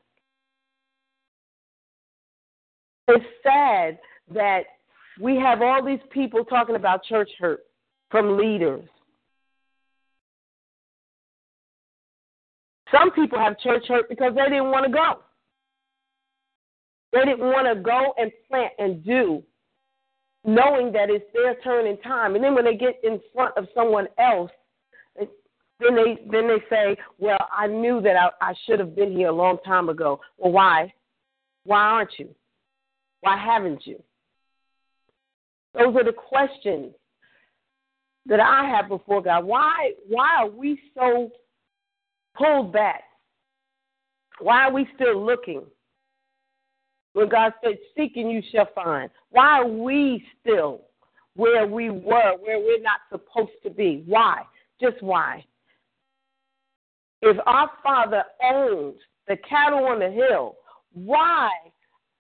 [3.08, 3.98] It's sad
[4.34, 4.64] that
[5.20, 7.62] we have all these people talking about church hurt
[8.10, 8.88] from leaders
[12.92, 15.20] Some people have church hurt because they didn't want to go.
[17.14, 19.44] They didn't want to go and plant and do,
[20.44, 22.36] knowing that it's their turn in time.
[22.36, 24.52] And then when they get in front of someone else,
[25.18, 29.30] then they then they say, "Well, I knew that I, I should have been here
[29.30, 30.94] a long time ago." Well, why?
[31.64, 32.30] Why aren't you?
[33.22, 34.02] Why haven't you?
[35.74, 36.94] Those are the questions
[38.28, 39.44] that I have before God.
[39.46, 41.32] Why why are we so
[42.36, 43.04] pulled back.
[44.40, 45.64] Why are we still looking?
[47.14, 49.10] When God said, Seeking you shall find.
[49.30, 50.82] Why are we still
[51.36, 54.04] where we were, where we're not supposed to be?
[54.06, 54.44] Why?
[54.80, 55.46] Just why?
[57.22, 58.96] If our Father owns
[59.28, 60.56] the cattle on the hill,
[60.94, 61.50] why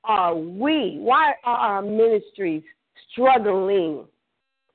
[0.03, 2.63] are we, why are our ministries
[3.11, 4.05] struggling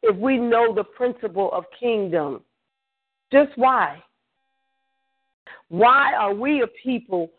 [0.03, 2.43] if we know the principle of kingdom?
[3.33, 4.03] Just why?
[5.69, 7.31] Why are we a people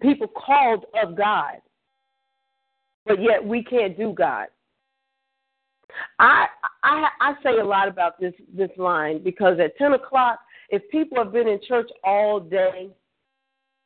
[0.00, 1.60] people called of God,
[3.06, 4.46] but yet we can't do God?
[6.18, 6.46] I
[6.82, 11.18] I I say a lot about this this line because at ten o'clock, if people
[11.18, 12.90] have been in church all day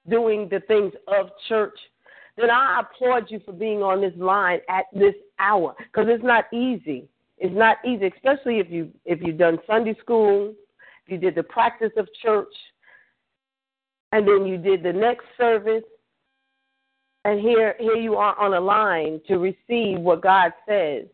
[0.08, 1.78] doing the things of church,
[2.36, 6.52] then I applaud you for being on this line at this hour because it's not
[6.52, 7.08] easy.
[7.38, 10.54] It's not easy, especially if you if you've done Sunday school,
[11.04, 12.54] if you did the practice of church,
[14.12, 15.82] and then you did the next service,
[17.24, 21.04] and here here you are on a line to receive what God says.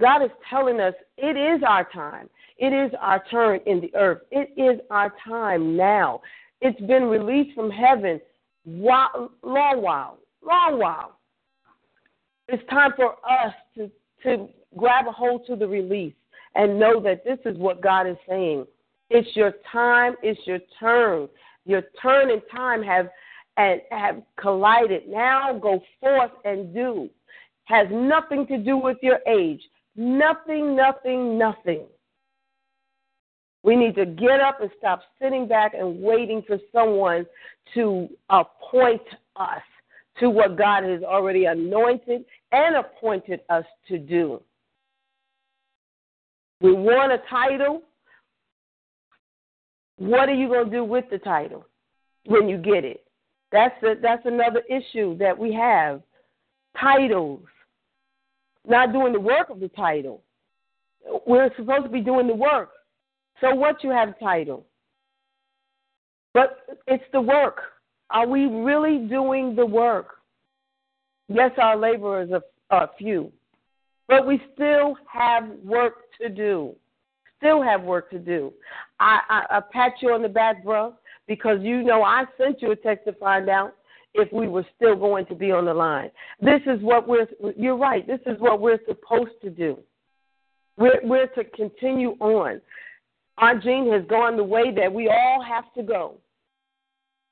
[0.00, 2.28] God is telling us it is our time.
[2.58, 4.22] It is our turn in the earth.
[4.30, 6.22] It is our time now.
[6.60, 8.20] It's been released from heaven
[8.64, 11.18] while, long while, long while.
[12.48, 13.90] It's time for us to,
[14.22, 16.14] to grab a hold to the release
[16.54, 18.66] and know that this is what God is saying.
[19.10, 21.28] It's your time, it's your turn.
[21.64, 23.08] Your turn and time have
[23.56, 25.08] and have collided.
[25.08, 27.08] Now go forth and do.
[27.64, 29.62] Has nothing to do with your age.
[29.96, 31.86] Nothing, nothing, nothing.
[33.62, 37.26] We need to get up and stop sitting back and waiting for someone
[37.74, 39.02] to appoint
[39.34, 39.62] us
[40.20, 44.40] to what God has already anointed and appointed us to do.
[46.60, 47.82] We want a title.
[49.98, 51.66] What are you going to do with the title
[52.26, 53.05] when you get it?
[53.52, 56.02] That's a, that's another issue that we have.
[56.80, 57.42] Titles,
[58.68, 60.22] not doing the work of the title.
[61.26, 62.70] We're supposed to be doing the work.
[63.40, 64.66] So what you have title?
[66.34, 67.60] But it's the work.
[68.10, 70.16] Are we really doing the work?
[71.28, 73.32] Yes, our laborers are, are few,
[74.06, 76.74] but we still have work to do.
[77.38, 78.52] Still have work to do.
[79.00, 80.94] I, I, I pat you on the back, bro,
[81.26, 83.74] because you know I sent you a text to find out
[84.14, 86.10] if we were still going to be on the line.
[86.40, 87.26] This is what we're.
[87.56, 88.06] You're right.
[88.06, 89.78] This is what we're supposed to do.
[90.76, 92.60] We're, we're to continue on.
[93.38, 96.14] Our Jean has gone the way that we all have to go.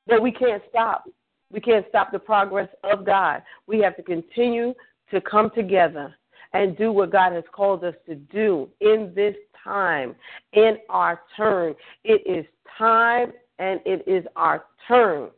[0.06, 1.04] But we can't stop.
[1.50, 3.42] We can't stop the progress of God.
[3.66, 4.74] We have to continue
[5.10, 6.14] to come together
[6.52, 10.14] and do what God has called us to do in this time,
[10.52, 11.74] in our turn.
[12.04, 12.44] It is
[12.78, 15.30] time and it is our turn.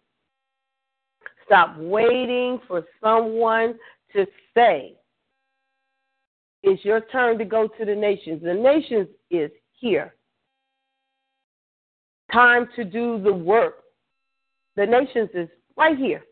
[1.44, 3.74] Stop waiting for someone
[4.14, 4.94] to say,
[6.62, 8.42] It's your turn to go to the nations.
[8.42, 10.14] The nations is here.
[12.32, 13.84] Time to do the work.
[14.74, 16.22] The nations is right here.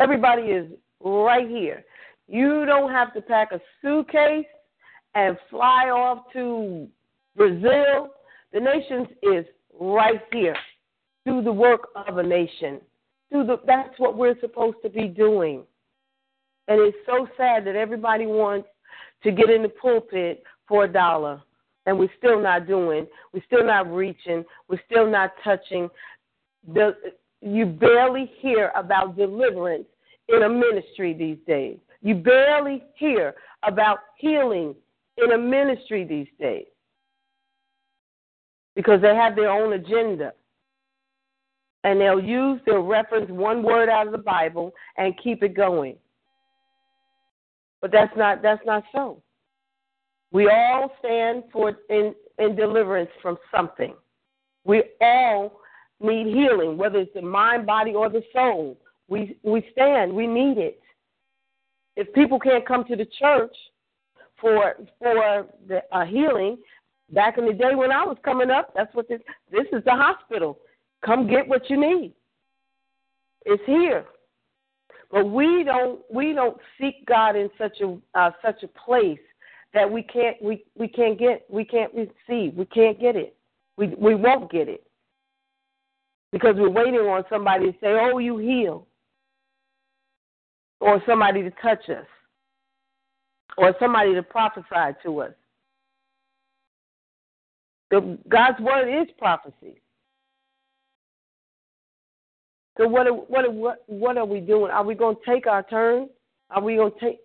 [0.00, 0.70] Everybody is
[1.00, 1.84] right here.
[2.26, 4.46] You don't have to pack a suitcase
[5.14, 6.88] and fly off to
[7.36, 8.08] Brazil.
[8.52, 9.44] The nations is
[9.78, 10.56] right here.
[11.26, 12.80] Do the work of a nation.
[13.32, 15.62] Do the that's what we're supposed to be doing.
[16.68, 18.68] And it's so sad that everybody wants
[19.22, 21.42] to get in the pulpit for a dollar
[21.86, 25.90] and we're still not doing, we're still not reaching, we're still not touching.
[26.72, 26.96] The,
[27.42, 29.86] you barely hear about deliverance
[30.28, 31.78] in a ministry these days.
[32.00, 34.74] You barely hear about healing
[35.18, 36.66] in a ministry these days
[38.74, 40.32] because they have their own agenda.
[41.84, 45.96] And they'll use, they'll reference one word out of the Bible and keep it going.
[47.80, 49.22] But that's not that's not so.
[50.32, 53.94] We all stand for in, in deliverance from something.
[54.64, 55.60] We all
[56.00, 58.78] need healing, whether it's the mind, body, or the soul.
[59.08, 60.12] We we stand.
[60.12, 60.80] We need it.
[61.96, 63.54] If people can't come to the church
[64.40, 66.56] for for the uh, healing,
[67.12, 69.20] back in the day when I was coming up, that's what this
[69.52, 70.58] this is the hospital.
[71.04, 72.14] Come get what you need.
[73.44, 74.06] It's here.
[75.10, 79.18] But we don't we don't seek God in such a uh, such a place
[79.74, 82.54] that we can't we, we can't get we can't receive.
[82.54, 83.36] We can't get it.
[83.76, 84.82] We we won't get it.
[86.32, 88.86] Because we're waiting on somebody to say oh you heal
[90.80, 92.06] or somebody to touch us.
[93.56, 95.32] Or somebody to prophesy to us.
[97.90, 99.80] The, God's word is prophecy
[102.76, 104.70] So what are, what are, what what are we doing?
[104.70, 106.08] Are we going to take our turn?
[106.50, 107.18] Are we going to take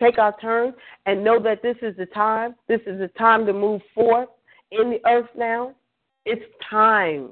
[0.00, 0.74] take our turn
[1.06, 2.54] and know that this is the time?
[2.66, 4.28] This is the time to move forth
[4.72, 5.74] in the earth now.
[6.24, 7.30] It's time.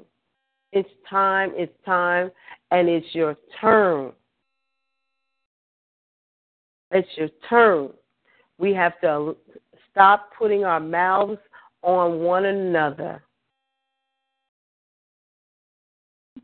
[0.71, 1.51] It's time.
[1.55, 2.31] It's time,
[2.71, 4.11] and it's your turn.
[6.91, 7.89] It's your turn.
[8.57, 9.35] We have to
[9.91, 11.39] stop putting our mouths
[11.83, 13.21] on one another.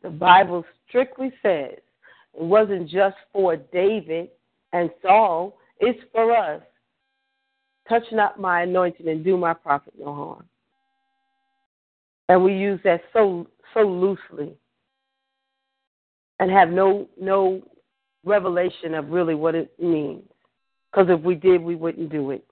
[0.04, 4.30] The Bible strictly says it wasn't just for David
[4.74, 6.62] and Saul, it's for us.
[7.88, 10.46] Touch not my anointing and do my prophet no harm.
[12.30, 14.54] And we use that so so loosely
[16.40, 17.62] and have no no
[18.24, 20.24] revelation of really what it means.
[20.92, 22.46] Because if we did, we wouldn't do it.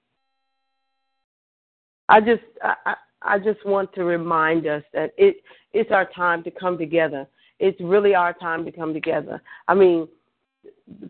[2.10, 5.38] I just I, I just want to remind us that it
[5.74, 7.28] it's our time to come together.
[7.62, 9.40] It's really our time to come together.
[9.68, 10.08] I mean,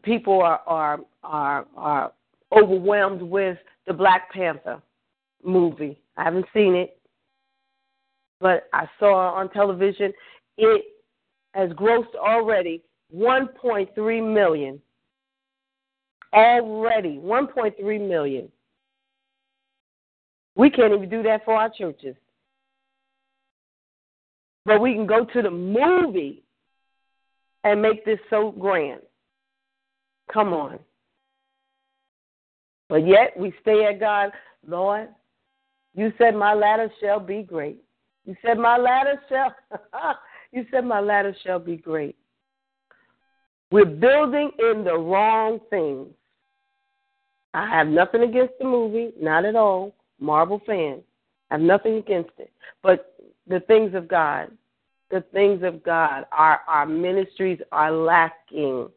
[0.03, 2.11] people are are are, are
[2.51, 4.81] overwhelmed with the Black Panther
[5.45, 5.97] movie.
[6.17, 6.99] I haven't seen it,
[8.41, 10.11] but I saw on television
[10.57, 10.83] it
[11.53, 12.83] has grossed already
[13.15, 14.81] 1.3 million.
[16.33, 18.51] Already 1.3 million.
[20.55, 22.15] We can't even do that for our churches.
[24.65, 26.43] But we can go to the movie
[27.63, 29.01] and make this so grand.
[30.31, 30.79] Come on.
[32.89, 34.31] But yet we stay at God,
[34.67, 35.09] Lord,
[35.95, 37.81] you said my ladder shall be great.
[38.25, 39.55] You said my ladder shall
[40.51, 42.15] you said my ladder shall be great.
[43.71, 46.09] We're building in the wrong things.
[47.53, 49.95] I have nothing against the movie, not at all.
[50.19, 51.01] Marvel fan.
[51.49, 52.51] I have nothing against it.
[52.83, 53.10] But
[53.47, 54.51] the things of God,
[55.09, 58.89] the things of God, our, our ministries are lacking.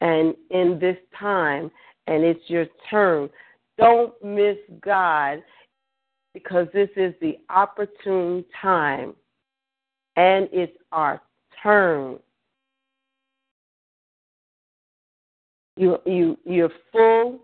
[0.00, 1.70] And in this time,
[2.06, 3.30] and it's your turn,
[3.78, 5.42] don't miss God
[6.34, 9.14] because this is the opportune time
[10.16, 11.22] and it's our
[11.62, 12.18] turn.
[15.76, 17.40] You you you're full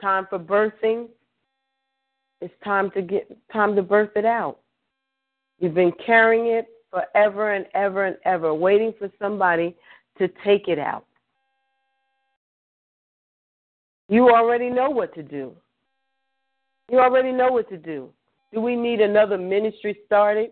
[0.00, 1.08] time for birthing.
[2.40, 4.58] It's time to get time to birth it out.
[5.58, 9.76] You've been carrying it forever and ever and ever, waiting for somebody
[10.18, 11.06] to take it out.
[14.08, 15.54] You already know what to do.
[16.90, 18.10] You already know what to do.
[18.52, 20.50] Do we need another ministry started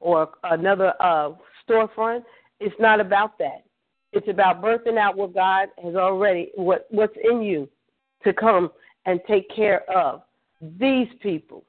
[0.00, 1.32] or another uh,
[1.68, 2.22] storefront?
[2.60, 3.64] It's not about that.
[4.12, 7.68] It's about birthing out what God has already, what, what's in you
[8.22, 8.70] to come
[9.06, 10.22] and take care of
[10.78, 11.64] these people.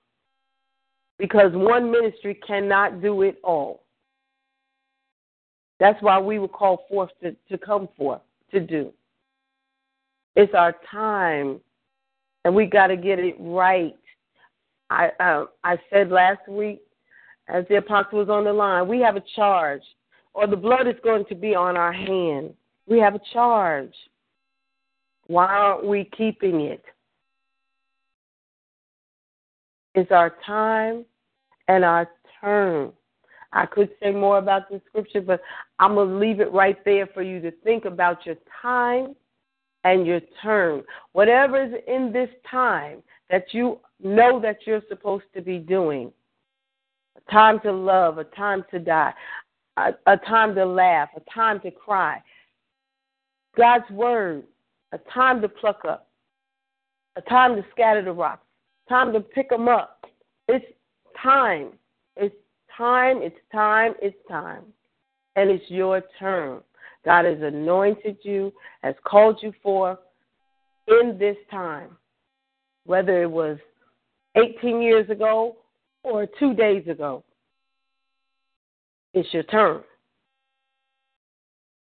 [1.17, 3.83] Because one ministry cannot do it all.
[5.79, 8.91] That's why we were called forth to, to come forth to do.
[10.35, 11.59] It's our time,
[12.43, 13.95] and we got to get it right.
[14.89, 16.81] I uh, I said last week,
[17.47, 19.81] as the apostle was on the line, we have a charge,
[20.33, 22.53] or the blood is going to be on our hand.
[22.87, 23.93] We have a charge.
[25.27, 26.83] Why aren't we keeping it?
[29.95, 31.05] It's our time
[31.67, 32.09] and our
[32.41, 32.91] turn.
[33.53, 35.41] I could say more about the scripture, but
[35.79, 39.15] I'm going to leave it right there for you to think about your time
[39.85, 40.83] and your turn.
[41.13, 46.11] Whatever is in this time that you know that you're supposed to be doing
[47.15, 49.13] a time to love, a time to die,
[49.77, 52.21] a, a time to laugh, a time to cry.
[53.57, 54.43] God's word,
[54.91, 56.09] a time to pluck up,
[57.15, 58.44] a time to scatter the rocks,
[58.87, 60.05] time to pick them up.
[60.47, 60.65] It's
[61.21, 61.69] time.
[62.15, 62.35] It's
[62.75, 63.21] time.
[63.21, 63.93] It's time.
[64.01, 64.63] It's time.
[65.35, 66.61] And it's your turn.
[67.03, 68.51] God has anointed you,
[68.83, 69.99] has called you for
[70.87, 71.89] in this time,
[72.85, 73.57] whether it was
[74.35, 75.57] 18 years ago
[76.03, 77.23] or two days ago.
[79.13, 79.81] It's your turn.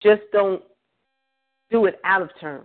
[0.02, 0.64] Just don't
[1.70, 2.64] do it out of turn.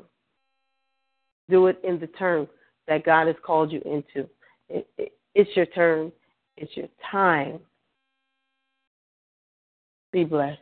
[1.51, 2.49] Do it in the turn
[2.89, 4.28] that God has called you into.
[4.68, 6.12] It, it, it's your turn.
[6.57, 7.59] It's your time.
[10.12, 10.59] Be blessed.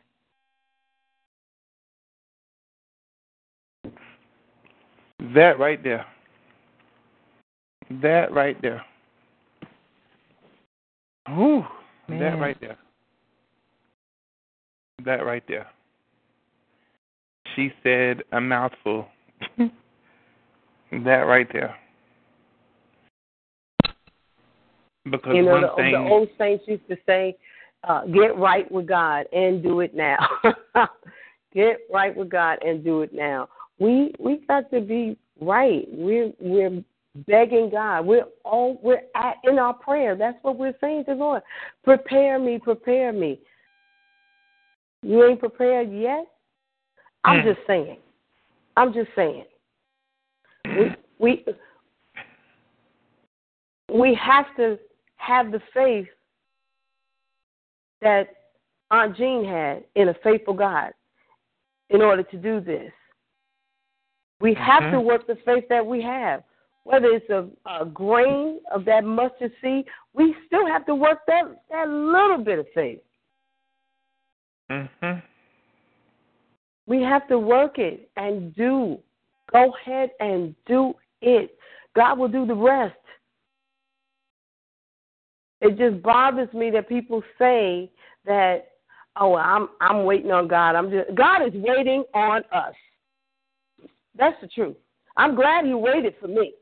[5.35, 6.07] That right there.
[8.03, 8.83] That right there.
[11.31, 11.65] Ooh,
[12.09, 12.77] that right there.
[15.05, 15.67] That right there.
[17.55, 19.07] She said a mouthful.
[19.59, 21.77] that right there.
[25.05, 27.37] Because You know, one the, thing the old saints used to say,
[27.85, 30.19] uh, get right with God and do it now.
[31.55, 33.49] get right with God and do it now.
[33.79, 35.87] We we got to be right.
[35.91, 36.85] We're we're
[37.27, 38.07] begging God.
[38.07, 40.15] We're all we're at in our prayer.
[40.15, 41.43] That's what we're saying to Lord.
[41.83, 43.41] Prepare me, prepare me.
[45.03, 46.27] You ain't prepared yet?
[47.25, 47.55] I'm Mm.
[47.55, 47.99] just saying.
[48.77, 49.45] I'm just saying.
[50.65, 51.45] We we
[53.93, 54.79] we have to
[55.23, 56.09] have the faith
[58.01, 58.29] that
[58.91, 60.93] Aunt Jean had in a faithful God
[61.91, 62.93] in order to do this.
[64.41, 65.05] We have to Mhm.
[65.05, 66.43] work the faith that we have.
[66.85, 71.45] Whether it's a, a grain of that mustard seed, we still have to work that,
[71.71, 73.03] that little bit of faith.
[74.69, 75.23] Mhm.
[76.87, 79.01] We have to work it and do.
[79.53, 81.57] Go ahead and do it.
[81.95, 82.97] God will do the rest.
[85.63, 87.91] It just bothers me that people say
[88.27, 88.73] that,
[89.17, 90.75] oh, I'm I'm waiting on God.
[90.75, 92.75] I'm just God is waiting on us.
[94.19, 94.77] That's the truth.
[95.17, 96.55] I'm glad He waited for me.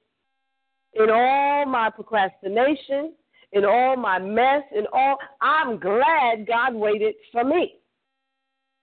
[0.95, 3.15] In all my procrastination,
[3.53, 7.77] in all my mess, in all, I'm glad God waited for me.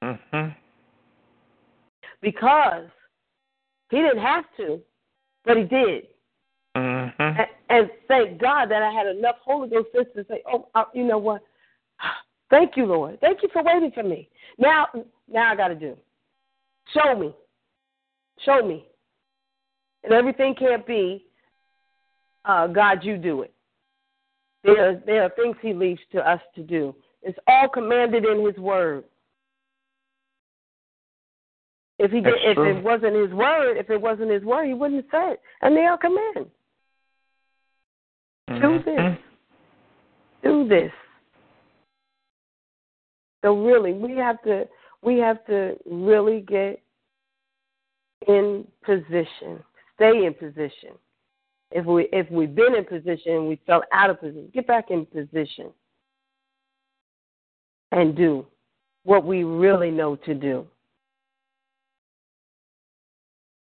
[0.04, 0.56] Mhm.
[2.22, 2.86] because
[3.90, 4.82] he didn't have to,
[5.44, 6.08] but he did.
[6.76, 7.14] Mhm.
[7.20, 10.86] And, and thank God that I had enough Holy Ghost sense to say, "Oh, uh,
[10.94, 11.42] you know what?
[12.50, 13.20] Thank you, Lord.
[13.20, 14.30] Thank you for waiting for me.
[14.58, 14.88] Now,
[15.30, 15.98] now I got to do.
[16.94, 17.34] Show me,
[18.46, 18.86] show me,
[20.04, 21.26] and everything can't be.
[22.46, 23.54] Uh, God, you do it.
[24.64, 26.96] There, there are things He leaves to us to do.
[27.22, 29.04] It's all commanded in His Word.
[32.00, 35.04] If he did, if it wasn't his word, if it wasn't his word, he wouldn't
[35.04, 35.38] have said.
[35.62, 36.46] And they are command.
[38.48, 39.00] Do this.
[39.00, 39.18] Mhm.
[40.44, 40.92] Do this.
[43.44, 44.68] So really, we have to
[45.02, 46.82] we have to really get
[48.28, 49.64] in position,
[49.96, 50.98] stay in position.
[51.72, 54.92] If we if we've been in position and we fell out of position, get back
[54.92, 55.72] in position
[57.92, 58.46] and do
[59.04, 60.66] what we really know to do.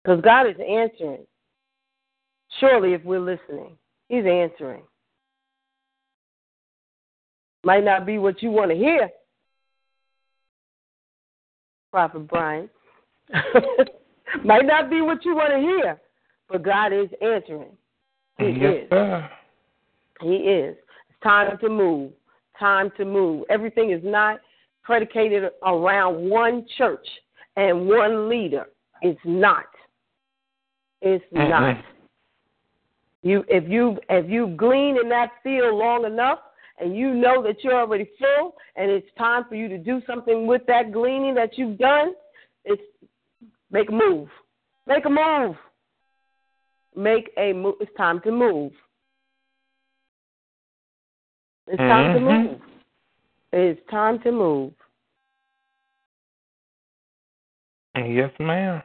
[0.03, 1.27] Because God is answering.
[2.61, 3.77] Surely, if we're listening,
[4.09, 4.83] He's answering.
[7.65, 9.09] Might not be what you want to hear,
[11.91, 12.69] Prophet Brian.
[14.45, 15.99] Might not be what you want to hear,
[16.51, 17.77] but God is answering.
[18.39, 18.91] He yes, is.
[18.91, 19.31] sir.
[20.21, 20.77] He is.
[21.09, 22.13] It's time to move.
[22.59, 23.45] Time to move.
[23.49, 24.41] Everything is not
[24.83, 27.07] predicated around one church
[27.57, 28.67] and one leader.
[29.03, 29.67] It's not.
[31.01, 31.77] It's not.
[33.25, 36.41] You if you if you glean in that field long enough
[36.79, 40.47] and you know that you're already full and it's time for you to do something
[40.47, 42.13] with that gleaning that you've done,
[42.67, 42.83] it's
[43.71, 44.29] make a move.
[44.87, 45.57] Make a move.
[46.95, 47.77] Make a move.
[47.81, 48.73] It's time to move.
[51.67, 52.49] It's time to Mhm.
[52.51, 52.61] move.
[53.55, 54.75] It's time to move.
[57.95, 58.83] Yes, ma'am.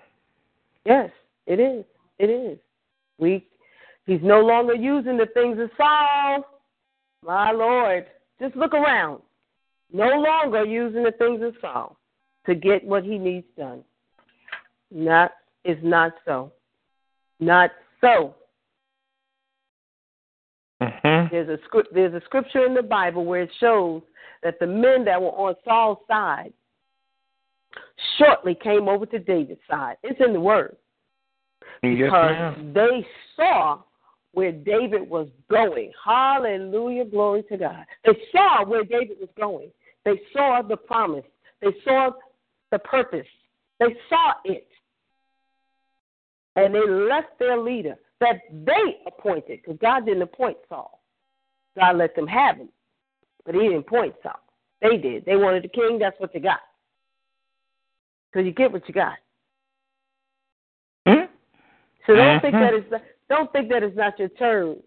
[0.85, 1.11] Yes,
[1.45, 1.83] it is.
[2.19, 2.57] It is.
[3.17, 3.45] We
[4.09, 6.43] he's no longer using the things of Saul.
[7.23, 8.07] My Lord.
[8.39, 9.21] Just look around.
[9.91, 11.97] No longer using the things of Saul
[12.45, 13.83] to get what he needs done.
[14.91, 15.31] Not
[15.63, 16.51] is not so.
[17.39, 18.35] Not so.
[20.81, 21.29] Mhm.
[21.29, 24.01] There's a script there's a scripture in the Bible where it shows
[24.43, 26.53] that the men that were on Saul's side
[28.17, 29.97] shortly came over to David's side.
[30.03, 30.77] It's in the word.
[31.81, 32.73] Because ma'am.
[32.73, 33.05] they
[33.35, 33.81] saw
[34.33, 35.91] where David was going.
[36.03, 37.85] Hallelujah, glory to God.
[38.05, 39.71] They saw where David was going.
[40.05, 41.25] They saw the promise.
[41.61, 42.11] They saw
[42.71, 43.27] the purpose.
[43.79, 44.67] They saw it.
[46.55, 51.01] And they left their leader that they appointed, because God didn't appoint Saul.
[51.77, 52.69] God let them have him,
[53.45, 54.39] but he didn't appoint Saul.
[54.81, 55.25] They did.
[55.25, 56.59] They wanted a king, that's what they got.
[58.31, 59.17] Because you get what you got.
[61.07, 61.29] Mhm.
[62.05, 62.59] So don't think Mhm.
[62.59, 62.89] that it's
[63.29, 64.77] don't think that it's not your turn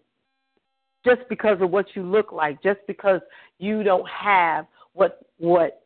[1.05, 3.21] just because of what you look like, just because
[3.57, 5.83] you don't have what what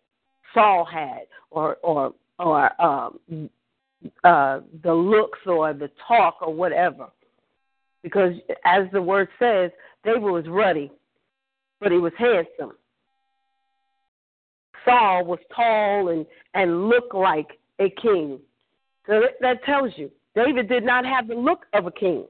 [0.53, 3.49] Saul had or or or um
[4.23, 7.07] uh the looks or the talk or whatever.
[8.03, 8.33] Because
[8.65, 9.71] as the word says,
[10.03, 10.91] David was ruddy,
[11.79, 12.75] but he was handsome.
[14.85, 18.39] Saul was tall and and looked like a king.
[19.05, 22.25] So that, that tells you David did not have the look of a king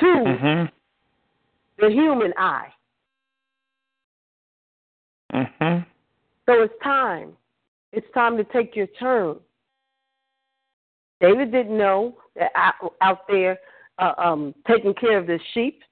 [0.00, 0.72] to Mhm.
[1.78, 2.72] the human eye.
[5.32, 5.86] Mhm.
[6.46, 7.36] So it's time.
[7.92, 9.40] It's time to take your turn.
[11.20, 13.58] David didn't know that out, out there
[13.98, 15.82] uh, um, taking care of the sheep,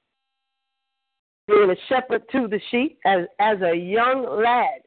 [1.46, 4.82] being a shepherd to the sheep as as a young lad,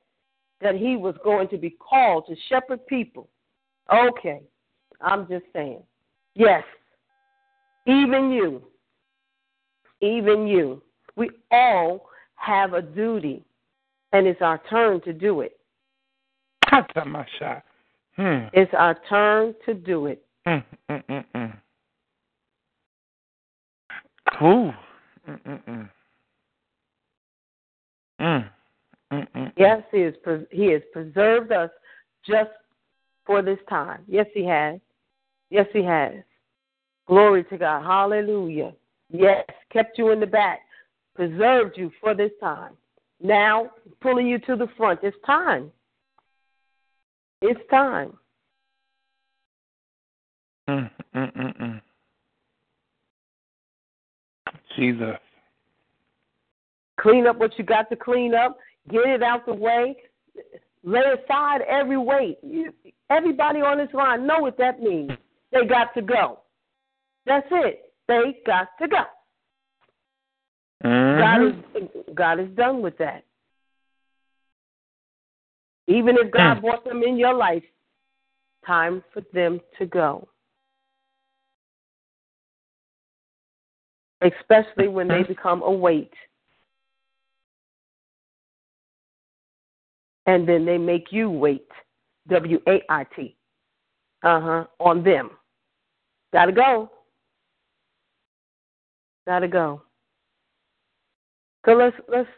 [0.61, 3.28] that he was going to be called to shepherd people.
[3.91, 4.41] Okay,
[5.01, 5.84] I'm just saying.
[6.36, 6.63] Yes,
[7.88, 8.61] even you,
[10.02, 10.82] even you,
[11.16, 13.43] we all have a duty,
[14.14, 15.58] and it's our turn to do it.
[18.16, 18.48] Hmm.
[18.54, 20.24] It's our turn to do it.
[20.48, 21.58] Mm, mm, mm, mm.
[24.39, 24.74] Cool.
[25.28, 25.89] Mm, mm, mm.
[28.20, 28.50] Mm,
[29.14, 29.52] mm, mm.
[29.58, 30.14] Yes, he has
[30.52, 31.70] he has preserved us
[32.26, 32.50] just
[33.26, 34.04] for this time.
[34.08, 34.80] Yes, he has.
[35.50, 36.14] Yes, he has.
[37.08, 37.84] Glory to God.
[37.84, 38.74] Hallelujah.
[39.10, 40.60] Yes, kept you in the back,
[41.16, 42.74] preserved you for this time.
[43.22, 44.99] Now pulling you to the front.
[45.03, 45.72] It's time.
[47.41, 48.18] It's time.
[50.70, 51.82] Mm, mm, mm, mm.
[54.76, 55.18] Jesus.
[56.99, 58.58] Clean up what you got to clean up.
[58.89, 59.95] Get it out the way.
[60.84, 62.38] Lay aside every weight.
[62.43, 62.74] You-
[63.10, 65.12] Everybody on this line know what that means.
[65.53, 66.39] They got to go.
[67.26, 67.87] That's it.
[68.08, 69.05] They got to go.
[70.84, 71.66] God Mhm.
[71.76, 73.24] is God is done with that.
[75.88, 76.62] Even if God Mm.
[76.62, 77.66] brought them in your life,
[78.66, 80.28] time for them to go.
[84.22, 86.14] Especially when they become a weight.
[90.26, 91.72] And then they make you wait.
[92.28, 93.38] W A I T.
[94.24, 94.68] Uh huh.
[94.80, 95.38] On them.
[96.34, 96.91] Gotta go.
[99.28, 99.82] Gotta go.
[101.66, 102.30] So let's let's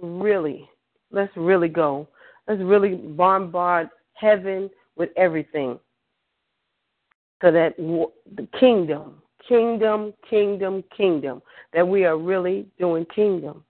[0.00, 0.66] really
[1.10, 2.08] let's really go.
[2.48, 5.78] Let's really bombard heaven with everything,
[7.42, 11.42] so that the kingdom, kingdom, kingdom, kingdom,
[11.74, 13.62] that we are really doing kingdom.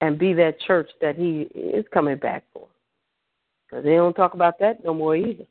[0.00, 2.66] And be that church that he is coming back for.
[3.68, 5.44] Because they don't talk about that no more either.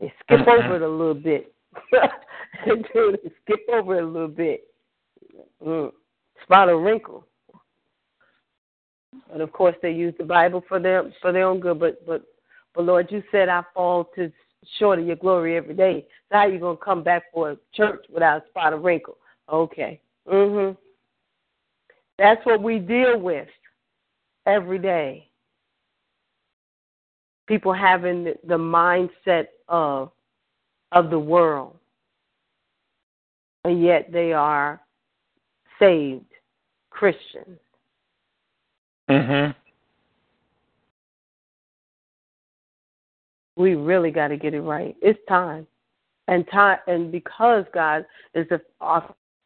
[0.00, 1.54] They skip over it a little bit.
[1.92, 3.16] they do.
[3.22, 4.64] They skip over it a little bit.
[5.64, 5.92] Mm.
[6.42, 7.26] Spot a wrinkle.
[9.32, 11.78] And of course, they use the Bible for their for their own good.
[11.78, 12.22] But but
[12.74, 14.30] but Lord, you said I fall to
[14.78, 16.06] short of your glory every day.
[16.28, 19.16] So how you gonna come back for a church without a spot of wrinkle?
[19.50, 20.00] Okay.
[20.28, 20.76] Mhm.
[22.18, 23.48] That's what we deal with
[24.46, 25.28] every day.
[27.46, 30.10] People having the mindset of
[30.92, 31.76] of the world,
[33.64, 34.80] and yet they are
[35.78, 36.32] saved
[36.90, 37.58] Christians.
[39.08, 39.54] Mhm.
[43.56, 44.96] We really got to get it right.
[45.00, 45.66] It's time,
[46.28, 48.60] and time, and because God is the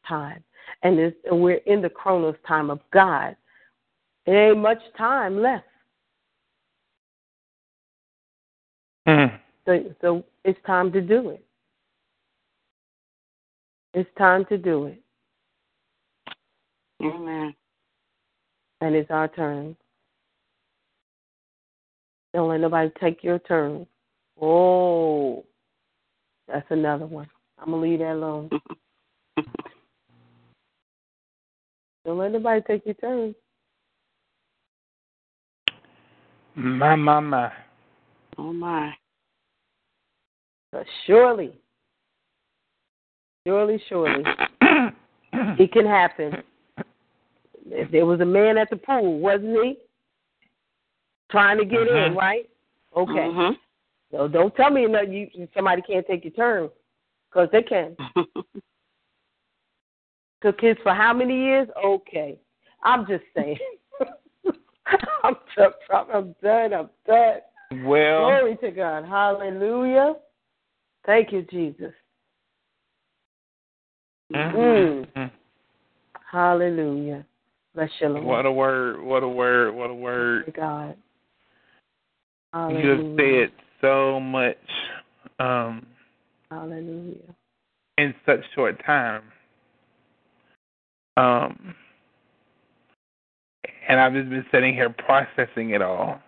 [0.06, 0.44] time,
[0.82, 3.36] and, it's, and we're in the chronos time of God,
[4.26, 5.66] there ain't much time left.
[9.06, 9.40] Mm.
[9.70, 11.44] So, so it's time to do it.
[13.94, 15.00] It's time to do it,
[17.00, 17.54] Amen.
[18.80, 19.76] and it's our turn.
[22.34, 23.86] Don't let nobody take your turn.
[24.40, 25.44] Oh,
[26.48, 27.28] that's another one.
[27.58, 28.50] I'm gonna leave that alone.
[32.04, 33.36] Don't let nobody take your turn.
[36.56, 37.52] My, my, my.
[38.36, 38.92] Oh my.
[40.72, 41.52] But surely,
[43.46, 44.24] surely, surely,
[45.32, 46.42] it can happen.
[47.66, 49.78] If there was a man at the pool, wasn't he?
[51.30, 52.16] Trying to get in, Mhm.
[52.16, 52.48] right?
[52.96, 53.12] Okay.
[53.12, 53.58] Mhm.
[54.10, 56.70] So don't tell me that you somebody can't take your turn,
[57.28, 57.96] because they can.
[60.42, 61.68] Took kids for how many years?
[61.76, 62.38] Okay.
[62.82, 63.58] I'm just saying.
[65.22, 66.72] I'm, done, I'm done.
[66.72, 67.40] I'm done.
[67.84, 69.04] well, Glory to God.
[69.04, 70.16] Hallelujah.
[71.06, 71.92] Thank you, Jesus.
[74.32, 75.06] mhm.
[75.16, 75.30] Mm.
[76.30, 77.26] Hallelujah.
[77.74, 78.24] Bless Lord.
[78.24, 79.00] what a word!
[79.00, 79.74] What a word!
[79.74, 80.44] What a word!
[80.44, 80.96] Thank God.
[82.52, 83.48] You have Hallelujah.
[83.48, 84.56] said so much
[85.38, 85.86] um,
[86.50, 87.34] Hallelujah.
[87.98, 89.22] in such short time.
[91.16, 91.74] Um,
[93.88, 96.20] and I've just been sitting here processing it all.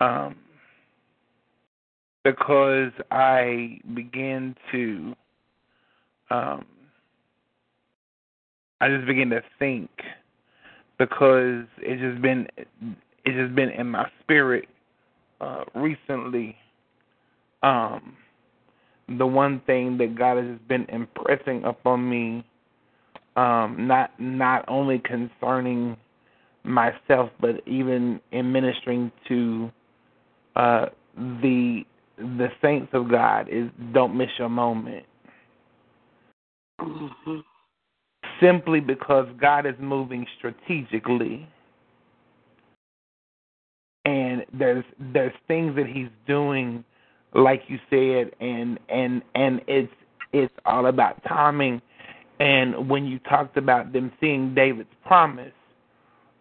[0.00, 0.36] Um,
[2.32, 5.14] because I began to
[6.30, 6.66] um,
[8.80, 9.90] I just begin to think
[10.98, 12.46] because it's just been
[13.24, 14.68] it's just been in my spirit
[15.40, 16.56] uh, recently.
[17.62, 18.16] Um,
[19.18, 22.44] the one thing that God has been impressing upon me,
[23.36, 25.96] um, not not only concerning
[26.62, 29.70] myself, but even in ministering to
[30.56, 31.84] uh, the
[32.18, 35.06] the saints of God, is don't miss your moment.
[36.80, 37.44] Mhm.
[38.40, 41.46] Simply because God is moving strategically,
[44.04, 46.84] and there's there's things that He's doing,
[47.34, 49.92] like you said, and and and it's
[50.32, 51.80] it's all about timing.
[52.40, 55.52] And when you talked about them seeing David's promise,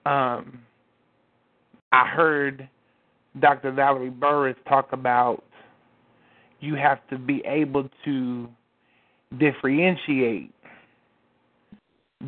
[0.05, 0.59] um,
[1.91, 2.69] I heard
[3.39, 3.71] Dr.
[3.71, 5.43] Valerie Burris talk about
[6.59, 8.47] you have to be able to
[9.39, 10.53] differentiate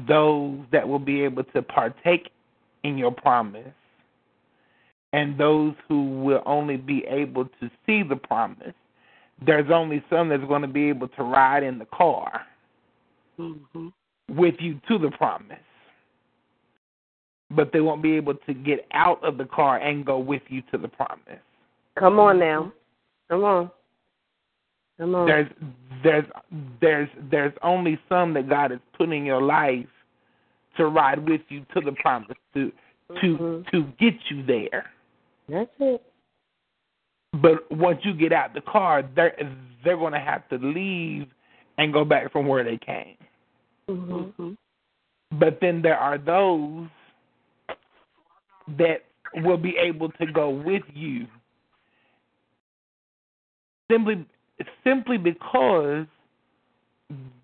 [0.07, 2.30] those that will be able to partake
[2.84, 3.73] in your promise
[5.13, 8.75] and those who will only be able to see the promise.
[9.45, 12.45] There's only some that's going to be able to ride in the car
[13.39, 13.93] Mhm.
[14.30, 15.57] with you to the promise.
[17.49, 20.61] But they won't be able to get out of the car and go with you
[20.63, 21.41] to the promise.
[21.95, 22.71] Come on now.
[23.30, 23.71] Come on.
[25.00, 25.26] Come on.
[25.28, 25.47] There's
[26.04, 26.26] there's
[26.82, 29.88] there's there's only some that God has put in your life
[30.78, 32.72] to ride with you to the promise to
[33.22, 33.72] to Mhm.
[33.72, 34.91] to get you there.
[35.47, 36.04] That's it.
[37.34, 39.36] But once you get out the car, they're
[39.84, 41.28] they're going to have to leave
[41.78, 43.18] and go back from where they came.
[43.88, 44.58] Mhm.
[45.32, 46.89] But then there are those
[48.78, 51.26] that will be able to go with you
[53.89, 54.26] simply
[54.84, 56.05] simply because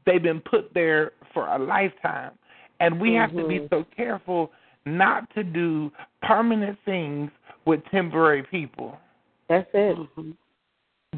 [0.05, 2.31] they've been put there for a lifetime.
[2.79, 3.69] And we have to be Mhm.
[3.69, 4.51] so careful
[4.85, 5.91] not to do
[6.21, 7.31] permanent things
[7.65, 8.99] with temporary people.
[9.47, 9.97] That's it.
[9.97, 10.35] Mhm.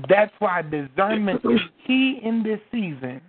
[0.08, 3.22] That's why discernment is key in this season.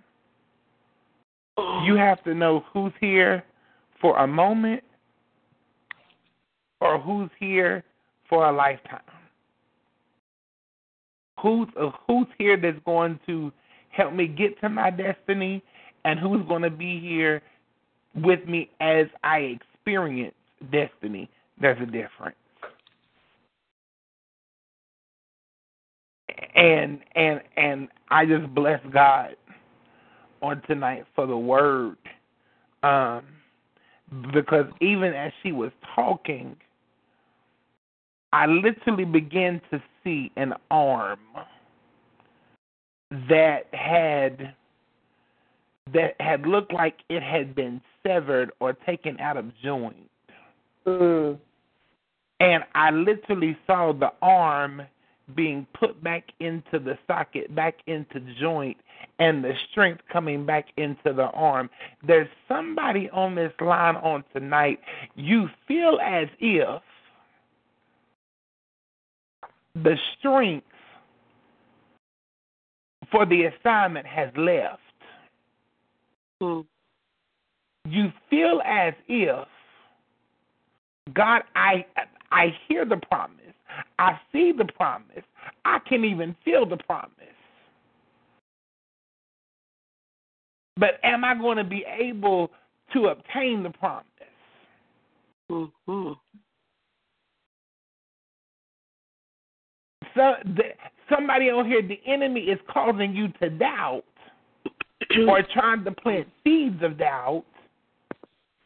[1.82, 3.44] You have to know who's here
[4.00, 4.84] for a moment
[6.80, 7.82] or who's here
[8.28, 9.00] for a lifetime.
[11.42, 13.52] Who's uh, who's here that's going to
[13.90, 15.62] help me get to my destiny,
[16.04, 17.42] and who's going to be here
[18.14, 20.34] with me as I experience
[20.72, 21.30] destiny.
[21.60, 22.36] There's a difference.
[26.54, 29.36] And and and I just bless God
[30.42, 31.96] on tonight for the word.
[32.82, 33.22] Um
[34.32, 36.56] because even as she was talking,
[38.32, 41.18] I literally began to see an arm
[43.10, 44.54] that had
[45.94, 50.10] that had looked like it had been severed or taken out of joint.
[50.86, 51.38] Mm.
[52.40, 54.82] And I literally saw the arm
[55.34, 58.76] being put back into the socket, back into joint,
[59.18, 61.68] and the strength coming back into the arm.
[62.06, 64.80] There's somebody on this line on tonight.
[65.16, 66.82] You feel as if
[69.82, 70.66] the strength
[73.10, 74.80] for the assignment has left.
[76.42, 76.64] Mm.
[77.86, 79.46] You feel as if
[81.14, 81.84] God, I
[82.30, 83.34] I hear the promise.
[83.98, 85.24] I see the promise.
[85.64, 87.12] I can even feel the promise.
[90.76, 92.50] But am I going to be able
[92.92, 94.04] to obtain the promise?
[95.50, 96.18] Mhm.
[100.18, 100.64] So, the,
[101.08, 104.02] somebody on here, the enemy is causing you to doubt
[105.28, 107.44] or trying to plant seeds of doubt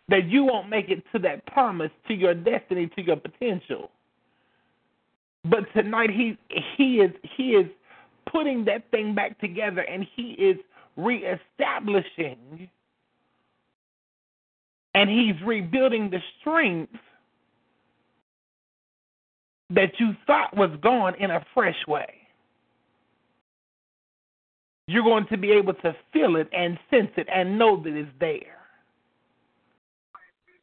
[0.09, 3.91] that you won't make it to that promise, to your destiny, to your potential.
[5.45, 6.39] But tonight he
[6.77, 7.67] he is he is
[8.31, 10.57] putting that thing back together and he is
[10.97, 12.71] reestablishing
[14.95, 16.95] and he's rebuilding the strength
[19.75, 22.15] that you thought was gone in a fresh way.
[24.87, 28.11] You're going to be able to feel it and sense it and know that it's
[28.21, 28.59] there.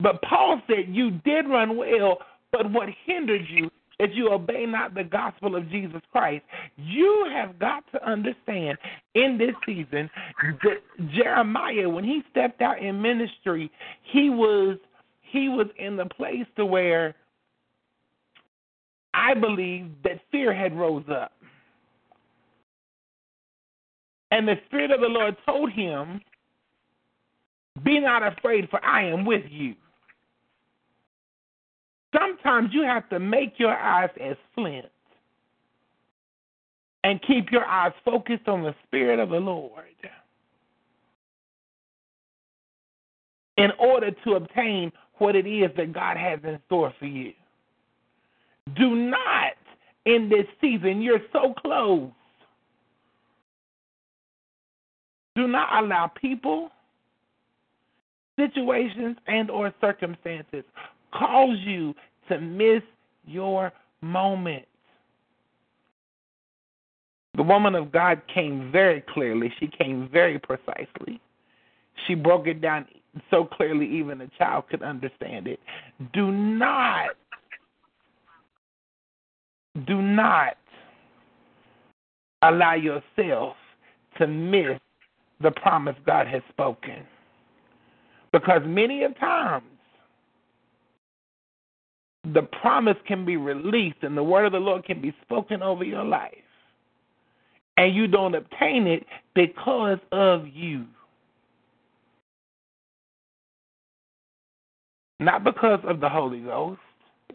[0.02, 2.20] But Paul said, You did run well,
[2.52, 6.44] but what hindered you that you obey not the gospel of Jesus Christ.
[6.78, 8.78] You have got to understand
[9.14, 10.10] in this season
[10.64, 10.78] that
[11.14, 13.70] Jeremiah, when he stepped out in ministry,
[14.04, 14.78] he was
[15.22, 17.14] he was in the place to where
[19.20, 21.34] I believe that fear had rose up.
[24.32, 26.22] And the Spirit of the Lord told him
[27.84, 29.76] Be not afraid, for I am with you.
[32.18, 34.86] Sometimes you have to make your eyes as flint
[37.04, 39.84] and keep your eyes focused on the Spirit of the Lord
[43.58, 47.34] in order to obtain what it is that God has in store for you.
[48.76, 49.54] Do not,
[50.06, 52.10] in this season, you're so close.
[55.36, 56.70] Do not allow people,
[58.38, 60.64] situations, and or circumstances
[61.14, 61.94] cause you
[62.28, 62.82] to miss
[63.26, 64.66] your moment.
[67.36, 69.52] The woman of God came very clearly.
[69.60, 71.22] She came very precisely.
[72.06, 72.86] She broke it down
[73.30, 75.60] so clearly even a child could understand it.
[76.14, 77.12] Do not,
[79.88, 80.58] do not
[82.42, 83.56] allow yourself
[84.18, 84.80] to miss
[85.42, 87.06] the promise God has spoken.
[88.32, 89.64] Because many a times
[92.34, 95.84] the promise can be released and the word of the Lord can be spoken over
[95.84, 96.34] your life.
[97.78, 99.06] And you don't obtain it
[99.36, 100.86] because of you.
[105.22, 106.80] Not because of the Holy Ghost.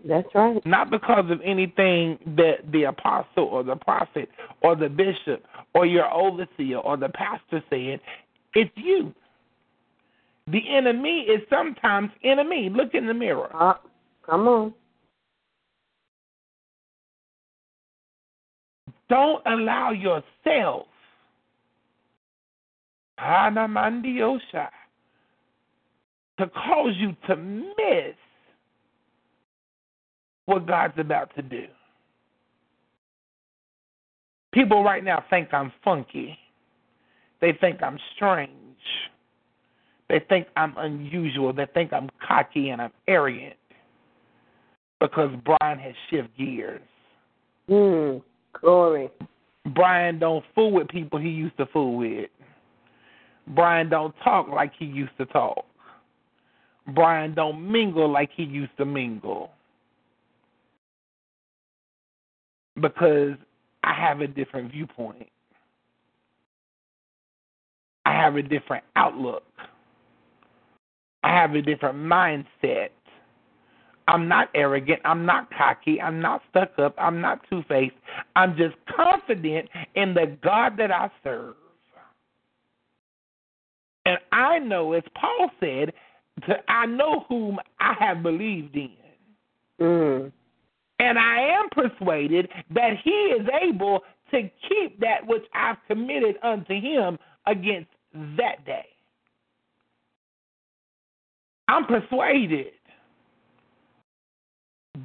[0.07, 0.65] That's right.
[0.67, 4.29] Not because of anything that the apostle or the prophet
[4.63, 5.45] or the bishop
[5.75, 8.01] or your overseer or the pastor said.
[8.55, 9.15] It's you.
[10.47, 12.71] The enemy is sometimes enemy.
[12.71, 13.49] Look in the mirror.
[13.55, 13.75] Uh,
[14.27, 14.75] come on.
[19.09, 20.87] Don't allow yourself
[26.39, 28.17] to cause you to miss
[30.47, 31.65] what God's about to do.
[34.53, 36.39] People right now think I'm funky.
[37.41, 38.51] They think I'm strange.
[40.09, 41.53] They think I'm unusual.
[41.53, 43.57] They think I'm cocky and I'm arrogant
[45.01, 46.81] because Brian has shift gears.
[47.69, 48.19] Hmm.
[48.61, 49.11] Glory.
[49.75, 52.31] Brian don't fool with people he used to fool with.
[53.49, 55.65] Brian don't talk like he used to talk.
[56.95, 59.51] Brian don't mingle like he used to mingle.
[62.81, 63.35] Because
[63.83, 65.29] I have a different viewpoint.
[68.07, 69.45] I have a different outlook.
[71.23, 72.91] I have a different mindset.
[74.07, 75.01] I'm not arrogant.
[75.05, 76.01] I'm not cocky.
[76.01, 76.95] I'm not stuck up.
[76.99, 77.95] I'm not two faced.
[78.37, 81.55] I'm just confident in the God that I serve.
[84.07, 85.93] And I know, as Paul said,
[86.69, 88.91] I know whom I have believed in.
[89.81, 90.33] Mm.
[90.99, 94.01] And I am persuaded that he is able
[94.31, 97.91] to keep that which I've committed unto him against
[98.37, 98.87] that day.
[101.69, 102.73] I'm persuaded.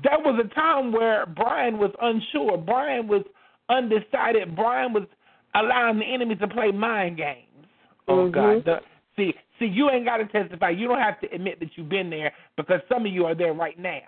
[0.03, 2.57] There was a time where Brian was unsure.
[2.57, 3.23] Brian was
[3.69, 4.55] undecided.
[4.55, 5.03] Brian was
[5.55, 7.45] allowing the enemy to play mind games.
[8.07, 8.31] Oh Mhm.
[8.31, 8.65] God.
[8.65, 8.81] The,
[9.15, 10.69] see, see, you ain't got to testify.
[10.69, 13.53] You don't have to admit that you've been there because some of you are there
[13.53, 14.01] right now.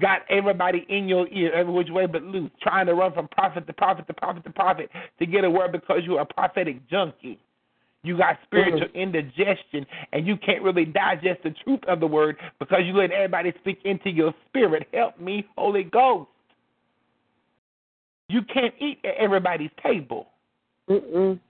[0.00, 3.66] Got everybody in your ear every which way but loose, trying to run from prophet
[3.66, 7.38] to prophet to prophet to prophet to get a word because you're a prophetic junkie.
[8.04, 8.94] You got spiritual mm.
[8.94, 13.52] indigestion and you can't really digest the truth of the word because you let everybody
[13.60, 14.88] speak into your spirit.
[14.92, 16.28] Help me, Holy Ghost.
[18.28, 20.28] You can't eat at everybody's table.
[20.88, 21.40] Mm-mm.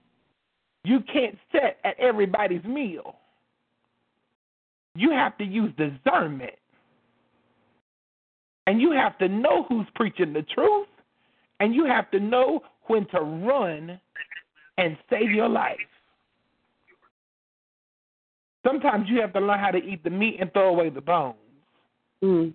[0.85, 3.15] You can't sit at everybody's meal.
[4.95, 6.53] You have to use discernment.
[8.69, 10.85] And you have to know who's preaching the truth.
[11.59, 13.99] And you have to know when to run
[14.77, 15.77] and save your life.
[18.63, 21.35] Sometimes you have to learn how to eat the meat and throw away the bones.
[22.23, 22.53] Mm.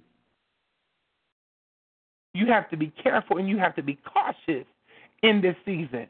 [2.33, 4.67] You have to be careful and you have to be cautious
[5.25, 6.07] in this season.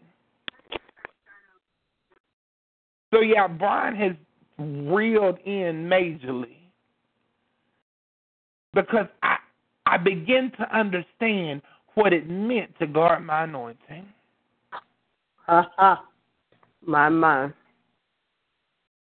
[3.15, 4.13] So yeah, Brian has
[4.59, 6.59] reeled in majorly
[8.75, 9.39] because I
[9.87, 11.63] I begin to understand
[11.95, 14.07] what it meant to guard my anointing.
[15.47, 16.05] Ha ha.
[16.87, 17.53] My mind.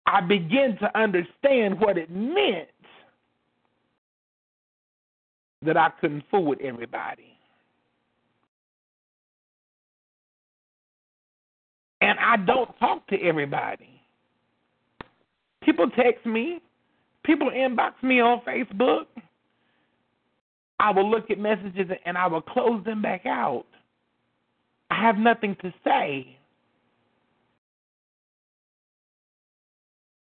[0.05, 2.69] I begin to understand what it meant
[5.61, 7.37] that I couldn't fool with everybody.
[12.01, 14.01] And I don't talk to everybody.
[15.61, 16.61] People text me,
[17.23, 19.05] people inbox me on Facebook.
[20.79, 23.65] I will look at messages and I will close them back out.
[24.89, 26.37] I have nothing to say.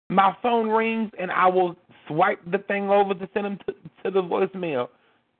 [0.09, 1.75] My phone rings and I will
[2.07, 3.73] swipe the thing over to send them to,
[4.03, 4.89] to the voicemail.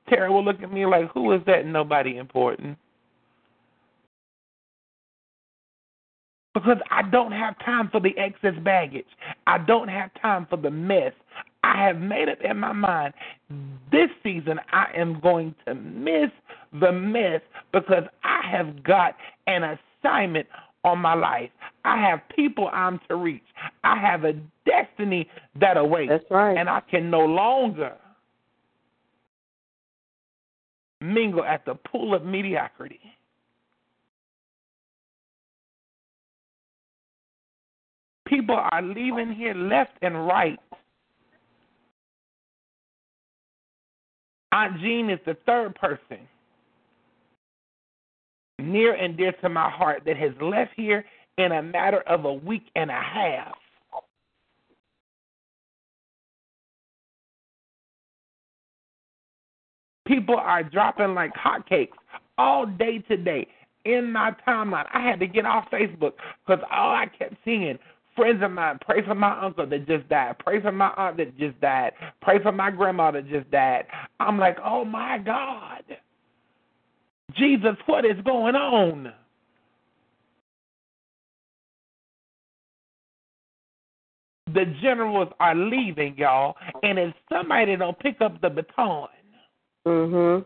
[0.08, 1.66] Tara will look at me like, who is that?
[1.66, 2.78] Nobody important.
[6.54, 9.06] Because I don't have time for the excess baggage.
[9.46, 11.12] I don't have time for the mess.
[11.62, 13.14] I have made up in my mind
[13.90, 16.30] this season I am going to miss
[16.80, 17.40] the mess
[17.72, 19.16] because I have got
[19.46, 20.46] an assignment
[20.84, 21.50] on my life.
[21.84, 23.42] I have people I'm to reach.
[23.84, 24.34] I have a
[24.64, 25.28] destiny
[25.60, 26.10] that awaits.
[26.10, 26.56] That's right.
[26.56, 27.94] And I can no longer
[31.00, 33.00] mingle at the pool of mediocrity.
[38.26, 40.58] People are leaving here left and right.
[44.52, 46.18] Aunt Jean is the third person
[48.58, 51.04] near and dear to my heart that has left here
[51.38, 53.54] in a matter of a week and a half.
[60.06, 61.96] People are dropping like hotcakes
[62.36, 63.46] all day today
[63.84, 64.86] in my timeline.
[64.92, 66.14] I had to get off Facebook
[66.44, 67.78] because all I kept seeing
[68.20, 71.36] friends of mine, pray for my uncle that just died, pray for my aunt that
[71.38, 73.84] just died, pray for my grandma that just died.
[74.18, 75.84] I'm like, oh my God.
[77.34, 79.12] Jesus, what is going on?
[84.52, 89.08] The generals are leaving, y'all, and if somebody don't pick up the baton,
[89.86, 90.44] Mhm.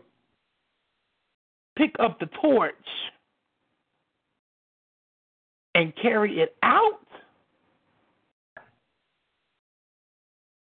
[1.75, 2.75] pick up the torch,
[5.75, 7.04] and carry it out,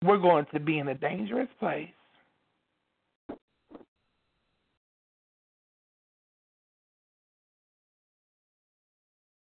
[0.05, 1.89] we're going to be in a dangerous place.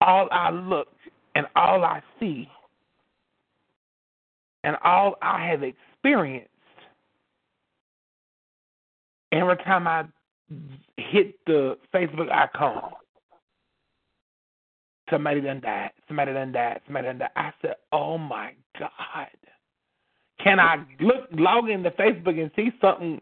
[0.01, 0.87] All I look
[1.35, 2.49] and all I see
[4.63, 6.49] and all I have experienced
[9.31, 10.05] every time I
[10.97, 12.93] hit the Facebook icon,
[15.09, 17.29] somebody done died, somebody done died, somebody done died.
[17.35, 19.27] I said, Oh my God.
[20.43, 23.21] Can I look log into Facebook and see something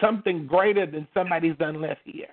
[0.00, 2.28] something greater than somebody's done left here?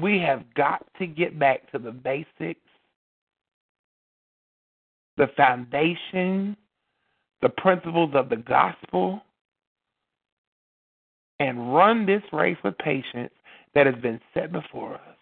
[0.00, 2.60] We have got to get back to the basics,
[5.16, 6.56] the foundation,
[7.42, 9.22] the principles of the gospel,
[11.38, 13.32] and run this race with patience
[13.74, 15.16] that has been set before us.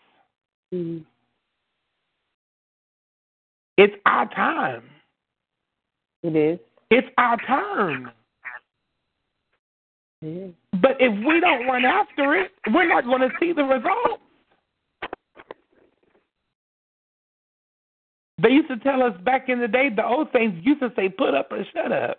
[0.72, 1.04] Mhm.
[3.76, 4.82] It's our time.
[6.22, 6.58] It is.
[6.90, 7.36] It's our.
[10.20, 10.54] It is.
[10.80, 14.22] But if we don't run after it, we're not going to see the results.
[18.42, 21.08] They used to tell us back in the day, the old saints used to say,
[21.08, 22.18] put up or shut up.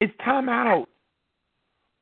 [0.00, 0.88] It's time out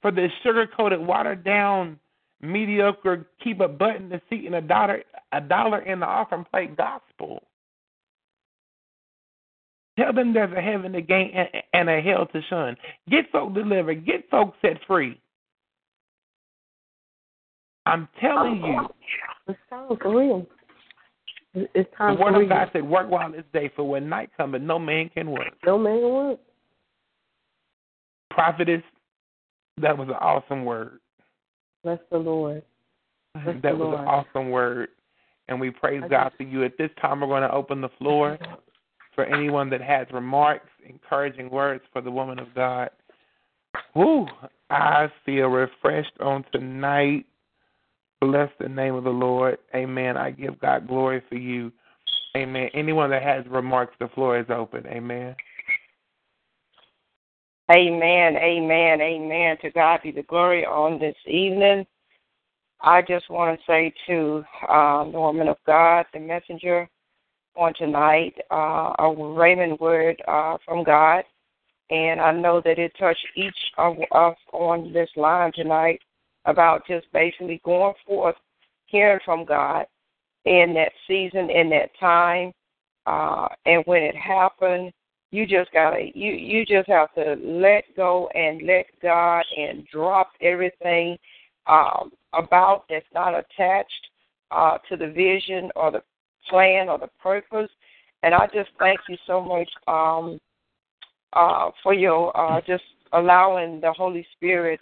[0.02, 1.98] for this sugar coated, watered down,
[2.40, 5.02] mediocre, keep a butt in the seat and a dollar
[5.32, 7.42] a dollar in the offering plate gospel.
[9.98, 11.30] Tell them there's a heaven to gain
[11.72, 12.76] and- a hell to shun.
[13.08, 14.04] Get folk delivered.
[14.04, 15.20] Get folks set free.
[17.86, 18.88] I'm telling oh, you,
[19.48, 20.46] It's time for real.
[21.54, 24.60] It- It's the word of God said, "Work while it's day, for when night cometh,
[24.60, 26.40] no man can work." No man will.
[28.30, 28.82] Prophetess,
[29.78, 31.00] that was an awesome word.
[31.86, 32.64] Bless the Lord.
[33.34, 34.00] Bless that the was Lord.
[34.00, 34.88] an awesome word,
[35.46, 36.64] and we praise God for you.
[36.64, 38.36] At this time, we're going to open the floor
[39.14, 42.90] for anyone that has remarks, encouraging words for the woman of God.
[43.94, 44.26] Woo!
[44.68, 47.24] I feel refreshed on tonight.
[48.20, 49.58] Bless the name of the Lord.
[49.72, 50.16] Amen.
[50.16, 51.70] I give God glory for you.
[52.36, 52.68] Amen.
[52.74, 54.84] Anyone that has remarks, the floor is open.
[54.88, 55.36] Amen.
[57.70, 59.56] Amen, amen, amen.
[59.62, 61.84] To God be the glory on this evening.
[62.80, 66.88] I just want to say to uh, the woman of God, the messenger
[67.56, 71.24] on tonight, uh, a rhema word uh, from God.
[71.90, 76.00] And I know that it touched each of us on this line tonight
[76.44, 78.36] about just basically going forth,
[78.86, 79.86] hearing from God
[80.44, 82.52] in that season, in that time.
[83.06, 84.92] Uh, and when it happened,
[85.30, 90.30] you just gotta you you just have to let go and let God and drop
[90.40, 91.18] everything
[91.66, 94.08] um, about that's not attached
[94.50, 96.02] uh, to the vision or the
[96.48, 97.70] plan or the purpose.
[98.22, 100.38] And I just thank you so much um,
[101.32, 104.80] uh, for your uh, just allowing the Holy Spirit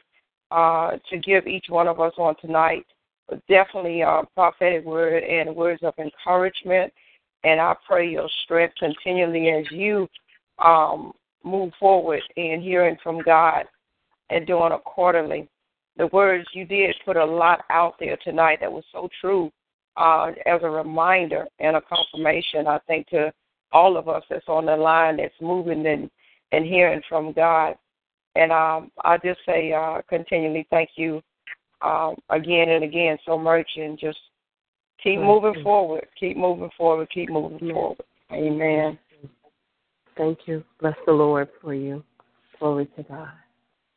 [0.50, 2.86] uh, to give each one of us on tonight.
[3.48, 6.92] Definitely a prophetic word and words of encouragement.
[7.42, 10.08] And I pray your strength continually as you
[10.58, 11.12] um,
[11.44, 13.64] move forward in hearing from God
[14.30, 15.48] and doing accordingly.
[15.96, 19.52] The words you did put a lot out there tonight that was so true
[19.96, 23.32] uh, as a reminder and a confirmation, I think, to
[23.72, 26.10] all of us that's on the line that's moving and,
[26.52, 27.76] and hearing from God.
[28.34, 31.22] And um, I just say uh, continually thank you
[31.82, 34.18] um, again and again so much, and just
[35.02, 37.98] keep moving forward, keep moving forward, keep moving forward.
[38.32, 38.98] Amen.
[40.16, 40.64] Thank you.
[40.80, 42.04] Bless the Lord for you.
[42.58, 43.28] Glory to God.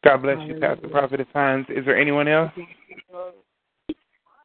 [0.03, 1.65] God bless you, Pastor Prophetess Hines.
[1.69, 2.51] Is there anyone else?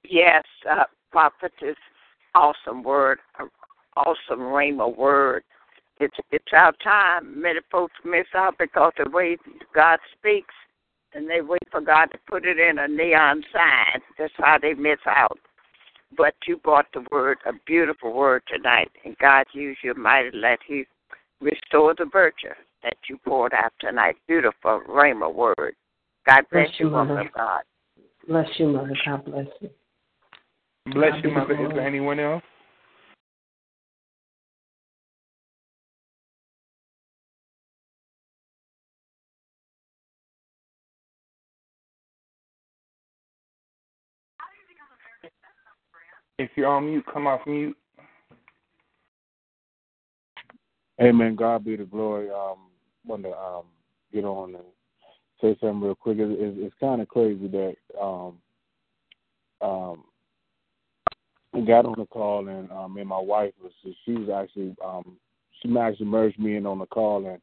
[0.05, 1.77] Yes, uh, prophetess,
[2.35, 3.19] awesome word,
[3.97, 5.45] awesome rhema word.
[6.01, 7.41] It's it's our time.
[7.41, 9.37] Many folks miss out because the way
[9.75, 10.55] God speaks,
[11.15, 14.01] and they wait for God to put it in a neon sign.
[14.19, 15.39] That's how they miss out.
[16.17, 20.37] But you brought the word, a beautiful word tonight, and God used you mighty.
[20.37, 20.85] Let He
[21.43, 22.49] restore the virtue
[22.83, 24.17] that you poured out tonight.
[24.27, 25.75] Beautiful rhema word.
[26.27, 27.21] God bless, Bless you, you, Mother.
[27.21, 27.61] of God.
[28.29, 28.97] Bless you, Mother.
[29.05, 29.71] God bless you.
[30.93, 31.55] Bless you, Mother.
[31.55, 32.43] Is there anyone else?
[46.39, 47.77] If you're on mute, come off mute.
[51.03, 51.37] Amen.
[51.37, 52.31] God be the glory.
[52.31, 52.59] Um,
[53.07, 53.65] want to um
[54.15, 54.65] get on and
[55.43, 56.19] say something real quick.
[56.19, 58.39] It, it, it's kind of crazy that um
[59.63, 60.05] um
[61.55, 63.73] I got on the call and um and my wife was
[64.05, 65.17] she was actually um
[65.63, 67.41] she actually merged me in on the call and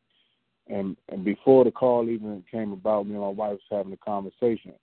[0.75, 3.97] and and before the call even came about, me and my wife was having a
[3.97, 4.73] conversation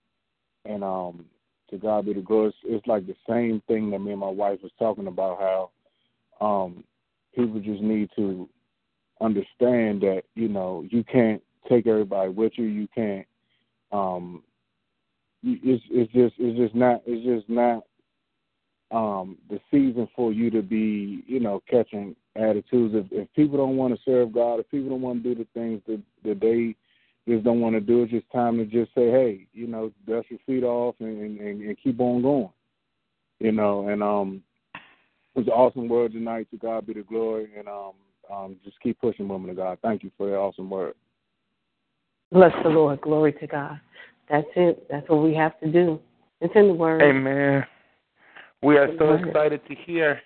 [0.67, 1.25] and um
[1.71, 2.49] to God be the glory.
[2.49, 6.47] It's, it's like the same thing that me and my wife was talking about how
[6.47, 6.85] um
[7.35, 8.49] people just need to
[9.21, 12.65] understand that you know you can't take everybody with you.
[12.65, 13.27] You can't.
[13.93, 14.43] Um,
[15.43, 17.85] it's it's just it's just not it's just not
[18.91, 22.95] um, the season for you to be you know catching attitudes.
[22.95, 25.49] If if people don't want to serve God, if people don't want to do the
[25.59, 26.75] things that that they
[27.31, 30.29] just don't want to do, it's just time to just say, hey, you know, dust
[30.31, 32.51] your feet off and and, and keep on going.
[33.39, 34.43] You know, and um,
[34.75, 36.49] it was an awesome word tonight.
[36.51, 37.93] To God be the glory, and um,
[38.33, 39.79] um, just keep pushing, woman of God.
[39.83, 40.95] Thank you for that awesome word.
[42.33, 43.01] Bless the Lord.
[43.01, 43.81] Glory to God.
[44.29, 44.87] That's it.
[44.91, 46.01] That's what we have to do.
[46.41, 47.03] It's in the Word.
[47.03, 47.65] Amen.
[48.63, 50.21] We are so excited to hear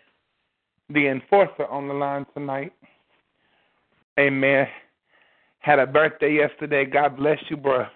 [0.88, 2.72] the enforcer on the line tonight.
[4.18, 4.66] Amen.
[5.58, 6.84] Had a birthday yesterday.
[6.84, 7.86] God bless you, bro.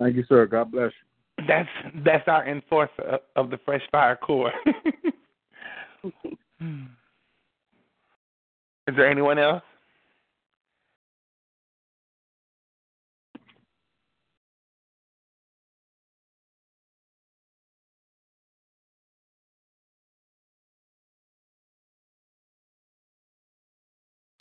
[0.00, 0.46] Thank you, sir.
[0.46, 1.44] God bless you.
[1.46, 1.68] That's
[2.04, 4.52] that's our enforcer of- of the Fresh Fire Corps.
[8.86, 9.62] Is there anyone else?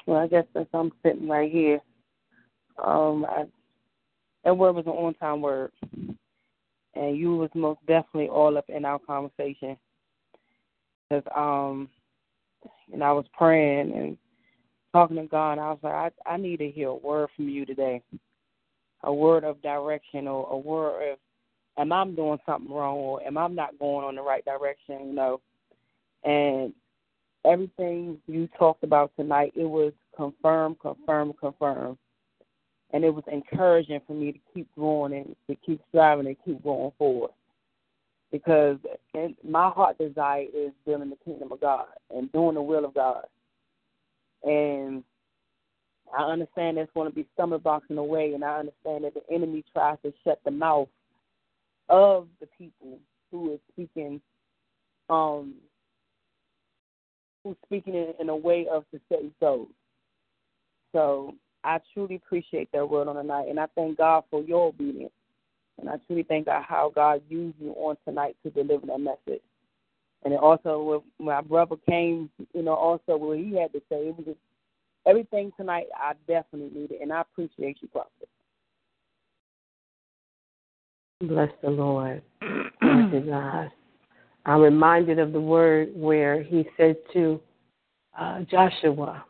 [0.06, 1.80] Well, I guess since I'm sitting right here,
[2.84, 3.46] um, I,
[4.44, 5.72] that word was an on-time word,
[6.96, 9.78] and you was most definitely all up in our conversation.
[11.10, 11.90] Cause um,
[12.92, 14.18] and I was praying and
[14.94, 17.66] talking to God, I was like, I I need to hear a word from you
[17.66, 18.02] today,
[19.04, 21.18] a word of direction or a word of,
[21.78, 25.08] am I doing something wrong or am I not going on the right direction?
[25.08, 25.42] You know,
[26.24, 26.74] and
[27.46, 31.98] everything you talked about tonight, it was confirmed, confirmed, confirmed.
[32.92, 36.64] And it was encouraging for me to keep going and to keep striving and keep
[36.64, 37.32] going forward.
[38.32, 38.78] Because
[39.16, 42.94] in, my heart desire is building the kingdom of God and doing the will of
[42.94, 43.26] God.
[44.44, 45.04] And
[46.18, 49.14] I understand there's going to be stumbling blocks in the way, and I understand that
[49.14, 50.90] the enemy tries to shut the mouth
[51.90, 53.00] of the people
[53.32, 54.22] who is speaking
[55.10, 55.56] um,
[57.44, 59.68] who's speaking in, in a way of to save souls.
[60.94, 61.34] So
[61.64, 65.12] I truly appreciate that word on tonight, and I thank God for your obedience.
[65.80, 69.42] And I truly thank God how God used you on tonight to deliver that message.
[70.26, 70.82] And also,
[71.20, 74.38] when my brother came, you know, also what he had to say, it was just
[75.06, 78.30] everything tonight I definitely needed, and I appreciate you, Prophet.
[81.22, 82.22] Bless the Lord.
[82.82, 83.72] Bless God.
[84.46, 87.40] I'm reminded of the word where he said to
[88.18, 89.26] uh, Joshua,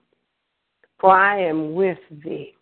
[0.99, 2.55] For I am with thee.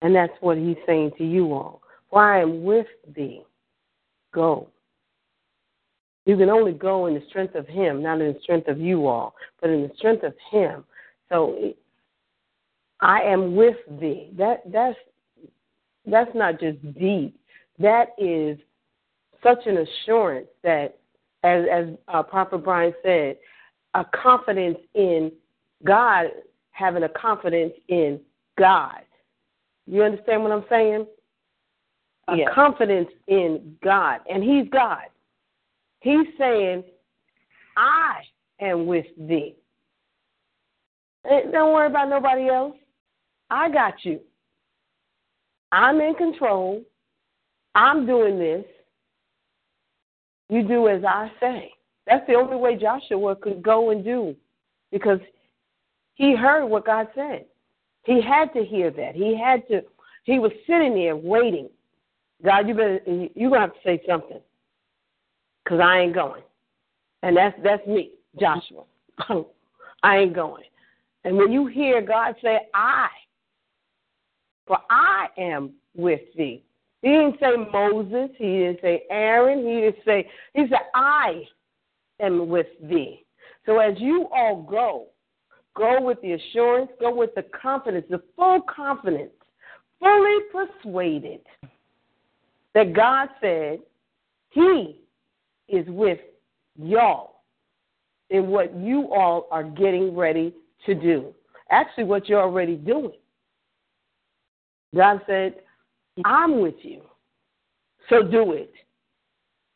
[0.00, 1.82] And that's what he's saying to you all.
[2.10, 3.42] For I am with thee.
[4.32, 4.68] Go.
[6.24, 9.06] You can only go in the strength of Him, not in the strength of you
[9.06, 10.84] all, but in the strength of Him.
[11.28, 11.72] So
[13.00, 14.30] I am with thee.
[14.38, 14.96] That that's
[16.06, 17.38] that's not just deep.
[17.78, 18.58] That is
[19.42, 20.98] such an assurance that,
[21.42, 23.38] as as uh, Prophet Brian said,
[23.94, 25.32] a confidence in
[25.84, 26.26] God,
[26.70, 28.20] having a confidence in
[28.56, 29.00] God.
[29.86, 31.06] You understand what I'm saying?
[32.28, 32.54] A Yeah.
[32.54, 35.06] confidence in God, and He's God.
[36.02, 36.82] He's saying,
[37.76, 38.22] "I
[38.60, 39.56] am with thee."
[41.24, 42.76] Don't worry about nobody else.
[43.48, 44.20] I got you.
[45.70, 46.82] I'm in control.
[47.76, 48.64] I'm doing this.
[50.48, 51.72] You do as I say.
[52.06, 54.34] That's the only way Joshua could go and do
[54.90, 55.20] because
[56.14, 57.46] he heard what God said.
[58.02, 59.14] He had to hear that.
[59.14, 59.84] He had to,
[60.24, 61.70] he was sitting there waiting.
[62.44, 64.40] God, you better, you're going to have to say something
[65.72, 66.42] because I ain't going.
[67.22, 68.82] And that's, that's me, Joshua.
[70.02, 70.64] I ain't going.
[71.24, 73.08] And when you hear God say, I,
[74.66, 76.62] for I am with thee.
[77.00, 78.36] He didn't say Moses.
[78.36, 79.66] He didn't say Aaron.
[79.66, 81.44] He didn't say, he said, I
[82.20, 83.24] am with thee.
[83.64, 85.06] So as you all go,
[85.74, 89.32] go with the assurance, go with the confidence, the full confidence,
[90.00, 91.40] fully persuaded
[92.74, 93.78] that God said
[94.50, 95.01] he
[95.68, 96.18] is with
[96.76, 97.42] y'all
[98.30, 100.54] in what you all are getting ready
[100.86, 101.34] to do.
[101.70, 103.12] Actually, what you're already doing.
[104.94, 105.54] God said,
[106.24, 107.02] I'm with you.
[108.08, 108.72] So do it.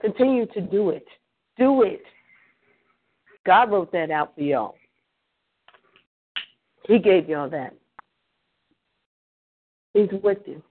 [0.01, 1.07] Continue to do it.
[1.57, 2.03] Do it.
[3.47, 4.75] God wrote that out for y'all.
[6.87, 7.75] He gave y'all that.
[9.95, 10.63] He's with you.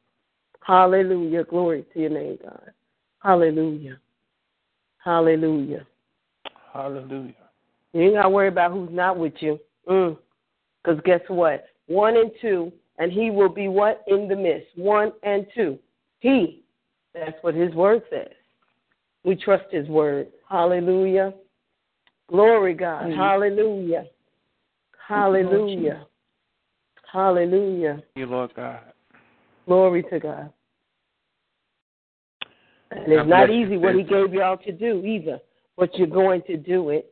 [0.62, 1.44] Hallelujah.
[1.46, 2.72] Glory to your name, God.
[3.20, 4.00] Hallelujah.
[5.06, 5.86] Hallelujah.
[6.74, 7.34] Hallelujah.
[7.94, 9.60] You ain't got to worry about who's not with you.
[9.88, 10.18] Mm.
[10.84, 11.66] Because guess what?
[11.88, 14.04] One and two, and he will be what?
[14.08, 14.68] In the midst.
[14.76, 15.78] One and two.
[16.20, 16.64] He.
[17.14, 18.34] That's what his word says.
[19.24, 20.28] We trust his word.
[20.50, 21.34] Hallelujah.
[22.28, 23.04] Glory, God.
[23.06, 23.18] Amen.
[23.18, 24.06] Hallelujah.
[25.08, 26.06] Hallelujah.
[27.12, 28.04] Hallelujah.
[28.16, 28.80] You, Lord God.
[29.68, 30.52] Glory to God.
[32.92, 35.40] And it's not bless you, easy what he gave y'all to do either,
[35.78, 37.12] but you're going to do it.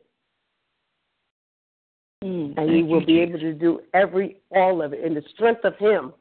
[2.22, 2.56] Mm.
[2.56, 5.76] and you will be able to do every all of it in the strength of
[5.76, 6.14] him.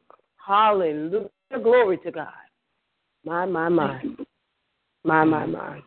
[0.45, 1.29] Hallelujah.
[1.63, 2.27] Glory to god.
[3.23, 4.03] My my my.
[5.05, 5.79] My my my.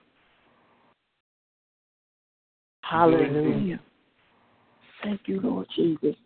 [2.82, 3.78] Hallelujah.
[5.02, 6.16] Thank you, Lord Jesus.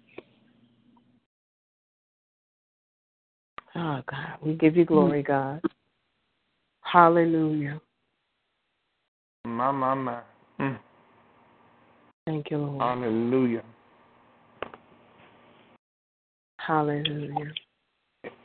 [3.75, 4.39] oh god.
[4.41, 5.63] We give you glory god
[6.93, 7.81] hallelujah
[9.45, 10.21] My, my, my.
[10.61, 10.79] Mm.
[12.27, 13.63] thank you lord Hallelujah.
[16.59, 17.53] hallelujah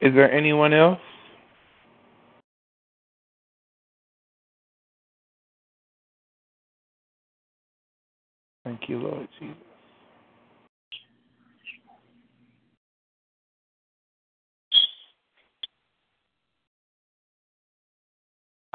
[0.01, 0.99] Is there anyone else?
[8.63, 9.55] Thank you, Lord Jesus.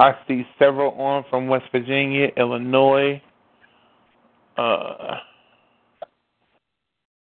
[0.01, 3.21] I see several on from West Virginia, Illinois,
[4.57, 5.17] uh,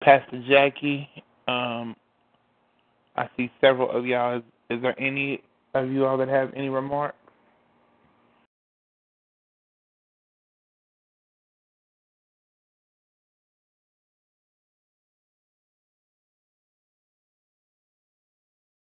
[0.03, 1.09] Pastor Jackie.
[1.47, 1.97] Um,
[3.17, 4.37] I see several of y'all.
[4.37, 5.43] Is, is there any
[5.73, 7.17] of you all that have any remarks?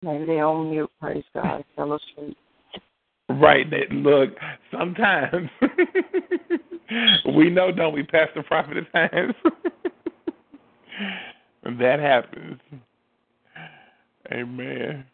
[0.03, 2.37] Maybe they on mute, praise God, fellowship.
[3.35, 3.69] Right.
[3.71, 4.31] That look.
[4.71, 5.49] Sometimes
[7.37, 9.35] we know, don't we, Pastor Prophet at times.
[11.79, 12.61] that happens.
[14.33, 15.05] Amen.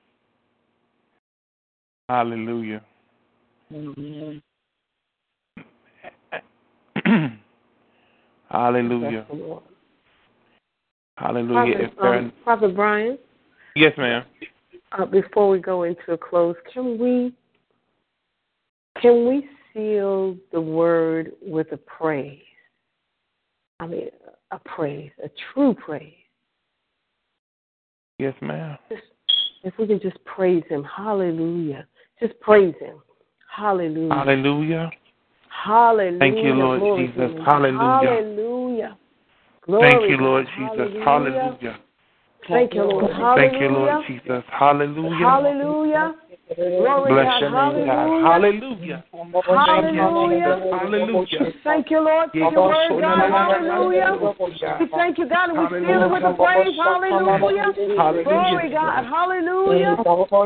[2.08, 2.82] Hallelujah.
[3.72, 4.42] Amen.
[8.50, 9.24] Hallelujah.
[9.28, 9.62] Bless the Lord.
[11.16, 11.90] Hallelujah.
[11.96, 13.18] Prophet, um, Prophet Brian,
[13.76, 14.24] yes, ma'am.
[14.92, 17.32] uh, before we go into a close, can we
[19.00, 22.40] can we seal the word with a praise?
[23.78, 24.08] I mean,
[24.50, 26.14] a praise, a true praise.
[28.18, 28.76] Yes, ma'am.
[29.62, 31.86] If we can just praise Him, Hallelujah!
[32.20, 32.98] Just praise Him,
[33.54, 34.90] Hallelujah, Hallelujah.
[35.48, 36.18] Hallelujah.
[36.18, 37.14] Thank you, Lord Glory Jesus.
[37.14, 37.44] to your name.
[37.44, 38.08] Hallelujah.
[38.08, 38.98] Hallelujah.
[39.62, 41.04] Glory Thank you, Lord Jesus.
[41.04, 41.78] Hallelujah.
[42.48, 43.10] Thank you, Lord.
[43.36, 44.42] Thank you, Lord Jesus.
[44.50, 45.16] Hallelujah.
[45.16, 46.14] Hallelujah.
[46.56, 47.40] Glory Bless God.
[47.40, 48.10] your name, God.
[48.26, 49.04] Hallelujah.
[49.46, 50.58] Hallelujah.
[50.72, 51.52] Hallelujah.
[51.62, 53.30] Thank you, Lord, for your word, God.
[53.30, 54.18] Hallelujah.
[54.18, 56.74] We thank you, God, and we seal it with the praise.
[56.74, 57.70] Hallelujah.
[58.24, 59.06] Glory, God.
[59.06, 59.96] Hallelujah.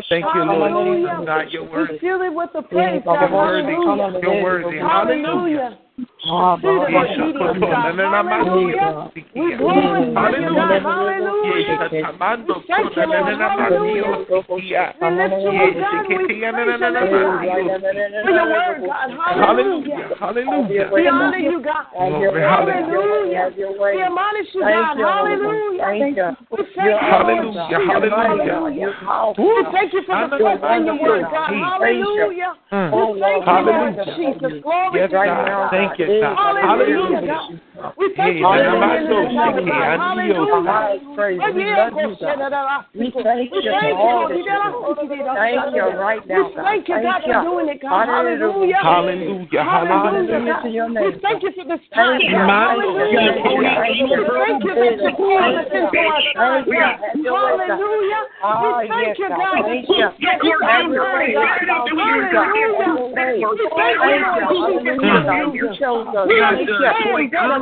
[0.09, 1.25] Thank you, Lord Hallelujah.
[1.25, 3.31] God, your We seal it with the praise, God.
[3.31, 4.21] Hallelujah.
[4.21, 4.79] You're worthy.
[4.79, 5.79] Hallelujah.
[5.95, 7.15] Hallelujah.
[7.15, 8.27] See the obedience, God.
[8.27, 9.13] Hallelujah.
[9.15, 10.83] We glorify you, God.
[10.83, 11.87] Hallelujah.
[11.93, 13.39] We thank you, Lord.
[13.39, 14.25] Hallelujah.
[14.35, 16.03] We lift you up, God.
[16.09, 17.79] We praise your name, God.
[18.25, 19.09] For your word, God.
[19.15, 20.11] Hallelujah.
[20.19, 20.91] Hallelujah.
[20.93, 21.87] We honor you, God.
[21.95, 22.43] Glory.
[22.43, 23.53] Hallelujah.
[23.55, 24.97] We admonish you, God.
[24.99, 25.87] Hallelujah.
[25.95, 26.31] Thank you.
[26.51, 27.79] We thank Hallelujah.
[27.87, 28.99] Hallelujah.
[29.39, 31.55] We thank you for the faith in your word, God.
[31.55, 32.55] Hallelujah.
[32.73, 32.91] Mm.
[32.91, 34.63] We thank you, Lord Jesus.
[34.63, 35.84] Glory to God.
[35.89, 36.57] Thank you, God.
[36.63, 37.61] Hallelujah.
[37.75, 39.67] We thank Hey, you for man, the I'm ministry, so God.
[39.67, 40.47] sick, I need you.
[40.47, 41.15] Hallelujah.
[41.19, 41.43] Praise.
[41.43, 42.87] We love you, God.
[42.95, 44.39] We thank We you thank for all you.
[44.39, 45.27] that you do.
[45.35, 46.63] Thank you right now, We God.
[46.63, 48.07] thank you, God, Thank for doing it, God.
[48.07, 48.79] Hallelujah.
[48.79, 49.67] Hallelujah.
[49.67, 50.55] Hallelujah, Hallelujah.
[50.55, 50.63] God.
[50.63, 52.39] to your We thank you for this time, Thank you.
[52.39, 52.47] God.
[52.47, 53.43] Man, Hallelujah.
[53.43, 56.79] We thank you that you called us into our time, Thank you.
[56.79, 56.95] God.
[57.03, 57.75] Have your way, God.
[57.75, 58.23] Hallelujah.
[58.39, 59.43] Ah, We thank you, God.
[59.43, 60.15] God, Thank you you.
[60.15, 61.59] that you Have your way, God.
[61.59, 62.39] Hallelujah.
[62.39, 62.95] Have.
[62.95, 63.67] We thank you,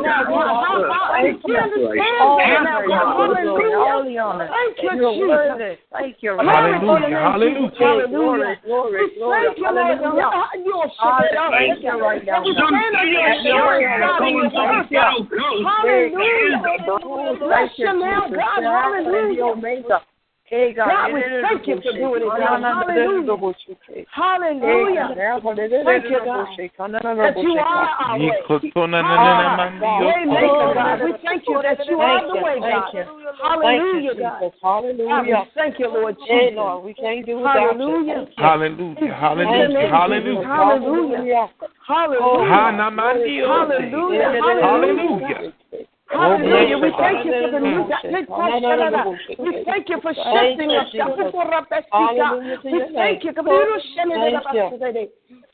[0.02, 0.34] Thank you.
[0.34, 0.92] Lord Jesus.
[0.92, 1.22] Hallelujah.
[1.22, 1.42] You chose us.
[1.42, 1.52] We Thank you.
[1.52, 1.52] understand better now, God.
[1.52, 1.58] How how- Thank we you.
[1.62, 3.02] understand All better the now, praise, God.
[3.02, 4.10] all the glory, all Hallelujah.
[4.10, 4.48] the honor.
[4.52, 5.28] Thank you, You're Jesus.
[5.28, 5.76] worthy.
[5.92, 6.30] Thank you.
[6.38, 7.18] Hallelujah.
[7.22, 7.70] Hallelujah.
[7.78, 8.60] Hallelujah.
[8.64, 9.46] Glory, We glory.
[9.46, 9.98] thank you, Lord.
[9.98, 10.42] Hallelujah.
[10.64, 10.90] You're
[11.52, 12.68] Thank you right now, And we God.
[12.68, 14.98] stand on your Have your way, assurance, God, in your Thank word, you.
[14.98, 15.22] God.
[15.82, 17.38] Hallelujah.
[17.38, 18.38] Bless Thank you, you now, Jesus.
[18.38, 18.62] God.
[18.62, 20.02] The Alpha and the Hallelujah.
[20.52, 20.62] Omega.
[20.62, 20.88] Hey, God.
[20.88, 22.62] God, we thank you for doing it, God.
[22.62, 23.48] Hallelujah.
[24.10, 25.14] Hallelujah.
[25.84, 26.48] Thank you, God,
[27.16, 28.62] that you are our way.
[30.02, 31.00] Waymaker, God.
[31.04, 32.92] We thank you that you are the way, God.
[33.42, 34.40] Hallelujah, God.
[34.40, 35.46] God, Hallelujah.
[35.54, 36.56] thank you, Lord Jesus.
[36.56, 38.20] Lord, we can't do without Hallelujah.
[38.20, 38.44] you.
[38.44, 39.14] Hallelujah.
[39.14, 40.46] Hallelujah.
[40.46, 40.46] Hallelujah.
[40.46, 41.50] Hallelujah.
[41.86, 43.46] Hallelujah.
[43.48, 44.32] Hallelujah.
[44.62, 45.52] Hallelujah.
[46.12, 46.78] Hallelujah.
[46.78, 47.81] We thank you for the new
[49.38, 50.86] We thank you for shifting us.
[50.92, 53.34] We thank you.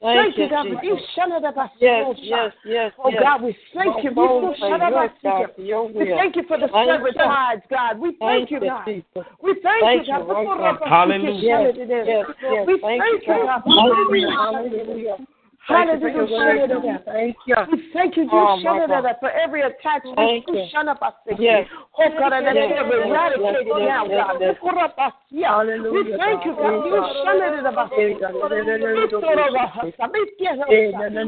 [0.01, 0.63] Thank Thank you, you, God.
[0.63, 1.11] for You Jesus.
[1.15, 1.73] shut it up.
[1.81, 3.11] Yes, yes, yes, Oh.
[3.21, 4.11] God, we thank you.
[4.13, 7.13] We say yes, God, for your We thank you for the you.
[7.15, 7.99] tides, God.
[7.99, 8.87] We thank you, God.
[9.43, 10.79] We thank you, God.
[10.87, 11.73] Hallelujah.
[12.67, 13.21] We Thank you.
[13.27, 13.63] God.
[13.65, 15.19] Hallelujah.
[15.69, 16.01] Hallelujah.
[16.01, 16.73] Thank you for your Hallelujah.
[16.73, 17.13] word, God.
[17.13, 17.57] Thank you.
[17.71, 19.05] We thank you, you Oh, shut my it God.
[19.05, 20.17] up for every attachment.
[20.17, 20.67] Thank you you.
[20.73, 21.01] shut up.
[21.27, 21.69] Thank Yes.
[21.69, 21.77] you.
[21.99, 24.41] Oh, God, that Yes, is yes, eradicated yes, now, yes, God.
[24.41, 24.57] yes.
[24.63, 26.65] We Hallelujah, thank you, God.
[26.65, 26.89] God.
[26.89, 27.93] You Yes, shut it up.
[27.93, 28.33] Yes, God.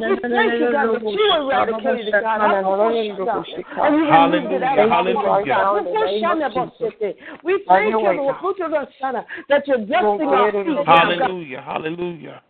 [0.09, 2.41] We thank you, God, that you eradicated, God.
[2.41, 5.37] And you removed it out of our life,
[5.69, 6.41] Hallelujah.
[6.49, 6.75] God.
[7.45, 8.41] We thank you, Lord,
[9.49, 11.21] that you're dusting our feet now, God.
[11.21, 11.61] Hallelujah.
[11.61, 12.43] Hallelujah.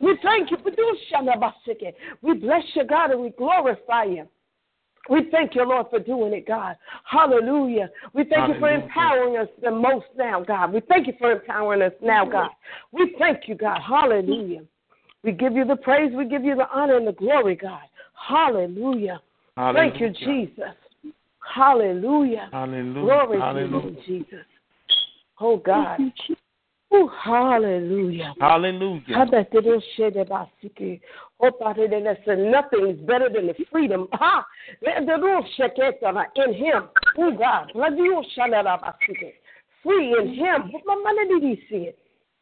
[0.00, 0.06] God.
[0.06, 1.94] We thank you for doing Shanabasike.
[2.22, 4.28] We bless you, God, and we glorify you.
[5.08, 6.76] We thank you, Lord, for doing it, God.
[7.04, 7.90] Hallelujah.
[8.12, 10.72] We thank you for empowering us the most now, God.
[10.72, 12.50] We thank you for empowering us now, God.
[12.90, 13.80] We thank you, God.
[13.86, 14.62] Hallelujah.
[15.22, 17.82] We give you the praise, we give you the honor and the glory, God.
[18.28, 19.20] Hallelujah.
[19.72, 20.74] Thank you, Jesus.
[21.54, 22.48] Hallelujah.
[22.52, 23.00] Hallelujah.
[23.00, 23.90] Glory to Hallelujah.
[23.90, 24.44] you, Jesus.
[25.40, 26.00] Oh, God.
[26.92, 28.34] Oh, hallelujah.
[28.40, 29.02] Hallelujah.
[29.08, 31.00] Habateroshedebasike.
[31.40, 34.08] Hopadede- Listen, nothing is better than the freedom.
[34.12, 34.46] Ha!
[34.86, 36.88] Lederosheketana In Him.
[37.18, 37.72] Oh, God.
[39.82, 40.72] Free in Him.
[40.86, 41.92] Mamanadidisi.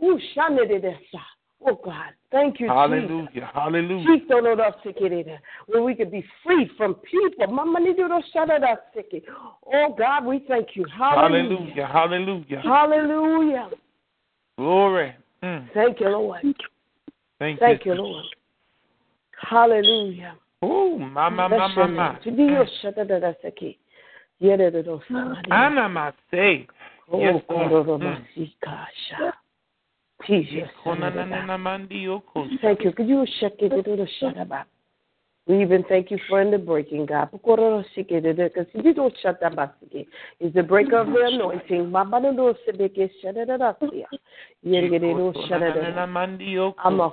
[0.02, 1.22] Oh, shanadidesa.
[1.66, 2.12] Oh, God.
[2.30, 2.76] Thank you, Jesus.
[2.76, 3.50] Hallelujah.
[3.54, 4.06] Hallelujah.
[4.06, 7.46] Chitolodosikirida, Where we could be free from people.
[7.46, 9.22] Mamanidoroshadadasike.
[9.72, 10.84] Oh, God, we thank you.
[10.84, 11.86] Hallelujah.
[11.86, 12.60] Hallelujah.
[12.60, 12.60] Hallelujah.
[12.60, 13.70] Hallelujah.
[14.56, 15.14] Glory.
[15.42, 15.68] Mm.
[15.74, 16.40] Thank you, Lord.
[17.38, 17.92] Thank, Thank you.
[17.92, 18.24] you, Lord.
[19.50, 20.36] Hallelujah.
[20.62, 22.18] Oh, my, my, Bless my.
[27.98, 28.24] Mm.
[30.52, 30.66] Yes.
[32.62, 32.92] Thank you.
[32.92, 34.64] Could you check it to the shadaba?
[35.46, 37.30] We even thank you for in the breaking, God.
[37.30, 37.84] Because
[38.72, 39.74] you don't shut that back.
[40.40, 41.92] Is the breaker of the anointing.
[46.86, 47.12] Mm.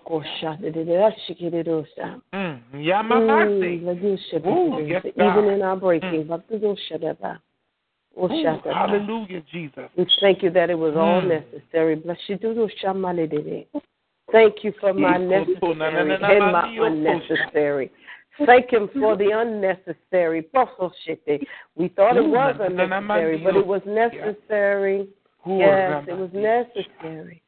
[2.34, 2.62] Mm.
[5.18, 7.20] Even in our breaking, but we don't shut up.
[8.18, 8.74] Oh, Ooh, shut up.
[8.74, 9.90] hallelujah, Jesus.
[9.98, 11.28] We thank you that it was all Mm.
[11.28, 11.96] necessary.
[11.96, 12.38] Bless you.
[14.32, 17.92] Thank you for my necessary and my unnecessary.
[18.46, 20.48] Thank him for the unnecessary.
[20.54, 21.22] Bullshit.
[21.76, 25.08] We thought it was unnecessary, but it was necessary.
[25.46, 27.42] Yes, it was necessary.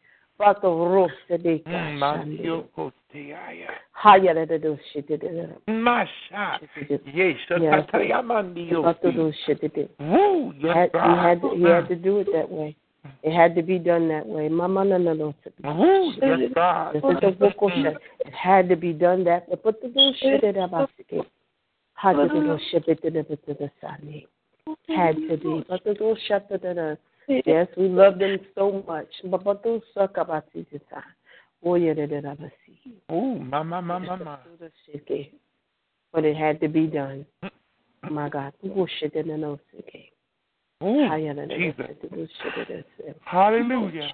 [9.99, 10.91] Mm, He had
[11.55, 12.75] he had to do it that way.
[13.23, 14.49] It had to be done that way.
[14.49, 15.33] Mama no no no.
[15.63, 16.95] Woo, yes, God.
[16.95, 17.97] This is the vocal shit.
[18.19, 19.57] It had to be done that way.
[19.63, 21.25] But the do shit it about it.
[21.95, 24.27] Had to do shit it to the to the sunny.
[24.87, 25.65] Had to be.
[25.67, 26.97] But the do shut the the.
[27.45, 29.07] Yes, we love them so much.
[29.25, 31.03] But but those suck about this time.
[31.63, 32.35] Oh yeah, da da.
[32.65, 32.93] see.
[33.11, 34.39] Ooh, mama, mama, mama.
[36.11, 37.25] But it had to be done.
[38.09, 38.53] My God.
[38.75, 39.59] Oh shit in the nose.
[40.83, 41.47] Ooh.
[41.49, 41.85] Jesus.
[42.01, 43.15] Do shit it is.
[43.23, 44.13] Hallelujah.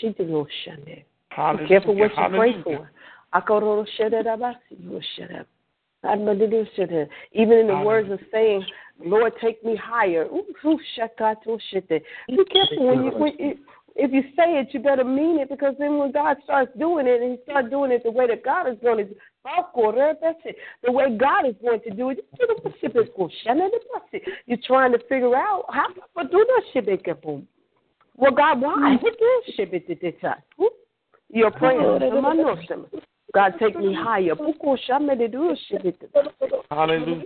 [0.00, 1.04] She did no shande.
[1.30, 1.68] Hallelujah.
[1.68, 2.90] Careful what you pray for.
[3.34, 5.46] Akororo shedadabasi, you shut up.
[6.04, 7.08] Amadidu shede.
[7.32, 8.64] Even in the words of saying,
[9.04, 10.26] Lord, take me higher.
[10.26, 12.02] Ooh, ooh, shakato shete.
[12.28, 13.58] Be careful when you when you,
[13.96, 17.22] if you say it, you better mean it because then when God starts doing it
[17.22, 19.14] and He starts doing it the way that God is going to.
[20.82, 22.24] The way God is going to do it.
[24.46, 27.42] You're trying to figure out how to do that.
[28.16, 28.96] Well, God, why?
[29.56, 29.70] Shit?
[31.30, 31.80] You're praying.
[33.34, 34.34] God, take me higher.
[36.70, 37.24] Hallelujah.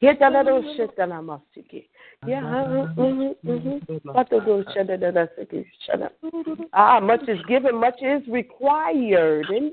[0.00, 1.84] Get that little shit that I'm asking.
[2.26, 4.08] Yeah, mm-hmm, mm-hmm.
[4.08, 4.64] What to do?
[4.74, 6.12] Shut it, shut it, shut up.
[6.72, 9.46] Ah, much is given, much is required.
[9.50, 9.72] And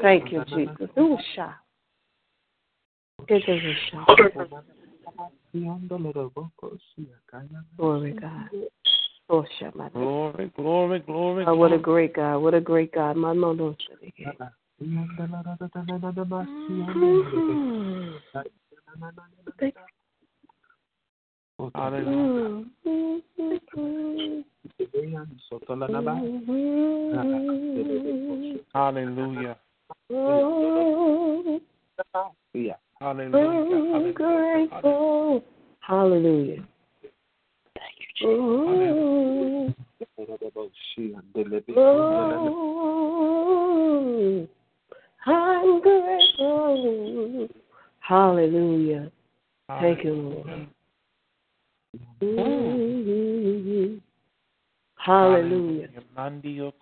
[0.00, 0.88] Thank you, Jesus.
[0.96, 1.56] Do a shot.
[3.28, 3.76] It is.
[7.76, 8.48] Glory, God.
[9.30, 11.44] Oh, shut my Glory, glory, glory.
[11.46, 12.38] Oh, what a great God.
[12.38, 13.16] What a great God.
[13.16, 14.42] My no no mm-hmm.
[21.58, 21.72] mm-hmm.
[21.74, 22.66] Hallelujah.
[28.74, 29.56] Hallelujah.
[32.54, 32.76] Yeah.
[33.00, 33.94] Hallelujah.
[33.94, 35.42] I'm grateful.
[35.80, 36.62] Hallelujah.
[37.74, 39.74] Thank you, Jesus.
[41.76, 42.08] Oh,
[45.24, 47.48] I'm grateful.
[48.00, 49.10] Hallelujah.
[49.80, 50.68] Thank you, Lord.
[52.22, 53.98] Mm-hmm.
[54.96, 55.88] Hallelujah.
[56.16, 56.72] Mandio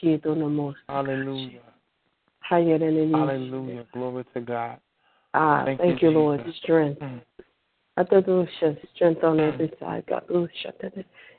[0.00, 0.20] Kosi.
[0.24, 1.60] Ah, no, say, Hallelujah.
[2.40, 3.12] Higher than it is.
[3.12, 3.86] Hallelujah.
[3.92, 4.78] Glory to God.
[5.34, 6.44] Ah, Thank thank, you, you, Lord.
[6.62, 7.00] Strength.
[7.00, 7.20] Mm.
[7.96, 10.22] I thought there was just strength on every side, God.
[10.32, 10.48] Oh.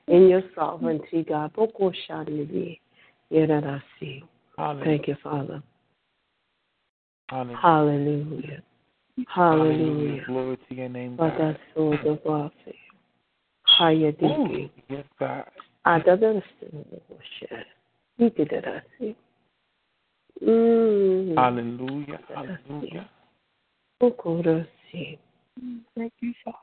[0.08, 1.54] In your sovereignty, God.
[1.54, 2.80] Boko shadi
[3.30, 4.24] Yeah, that I see.
[4.58, 4.86] Hallelujah.
[4.86, 5.64] Thank you, Father.
[7.30, 7.58] Hallelujah.
[7.62, 8.64] Hallelujah.
[9.28, 10.26] Hallelujah.
[10.26, 11.40] Glory to your name, But God.
[11.40, 12.74] that's all the warfare.
[13.64, 14.70] Higher thinking.
[14.90, 15.46] yes, God.
[15.86, 17.66] I don't understand the bullshit.
[18.18, 19.16] You did that, I see.
[20.46, 21.36] Mm.
[21.36, 22.20] Hallelujah.
[22.34, 23.10] Hallelujah.
[24.00, 25.18] Boko to see.
[25.96, 26.58] Thank you, Father.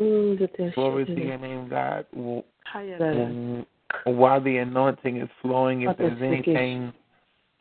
[0.00, 2.06] Mm, that that Glory to your name, God.
[2.14, 2.44] Well,
[3.00, 3.66] um,
[4.04, 6.48] While the anointing is flowing, if there's is the gift?
[6.48, 6.92] anything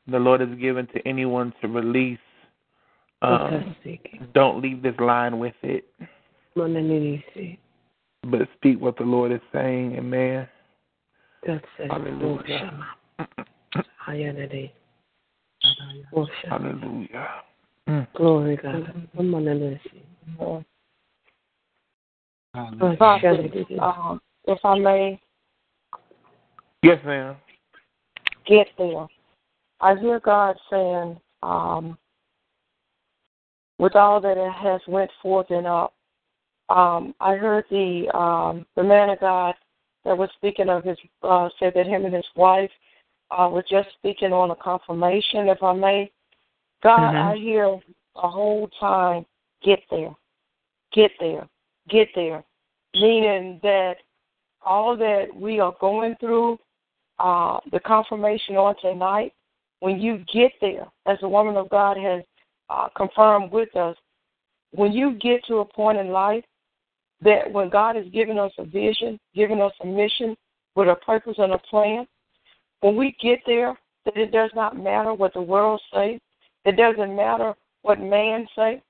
[0.07, 2.19] the Lord has given to anyone to release,
[3.21, 3.75] um,
[4.33, 5.85] don't leave this line with it,
[6.55, 9.95] but speak what the Lord is saying.
[9.97, 10.47] Amen.
[11.45, 11.91] That's it.
[11.91, 12.87] Hallelujah.
[13.97, 14.73] Higher than it.
[16.13, 16.61] Oh, shut up.
[16.61, 17.27] Hallelujah.
[17.89, 18.07] Mm.
[18.15, 19.07] Glory God.
[19.17, 20.03] Monanisi.
[20.39, 20.63] Oh,
[22.97, 25.21] Prophet, shut um, if I may
[26.83, 27.35] Yes, ma'am.
[28.45, 29.07] get there,
[29.79, 31.97] I hear God saying, um,
[33.79, 35.93] with all that it has went forth and up,
[36.69, 39.55] um, I heard the um, the man of God
[40.05, 42.71] that was speaking of his uh, said that him and his wife
[43.31, 45.47] uh, were just speaking on a confirmation.
[45.47, 46.11] If I may,
[46.81, 47.31] God, Mhm.
[47.31, 47.79] I hear
[48.15, 49.25] the whole time,
[49.61, 50.15] get there,
[50.91, 51.47] get there,
[51.87, 52.43] get there,
[52.93, 53.97] meaning that
[54.63, 56.59] all that we are going through,
[57.19, 59.33] uh, the confirmation on tonight,
[59.79, 62.23] when you get there, as the woman of God has
[62.69, 63.97] uh, confirmed with us,
[64.71, 66.43] when you get to a point in life
[67.21, 70.35] that when God has given us a vision, given us a mission,
[70.75, 72.07] with a purpose and a plan.
[72.81, 76.19] When we get there, that it does not matter what the world says.
[76.65, 77.53] It doesn't matter
[77.83, 78.81] what man say.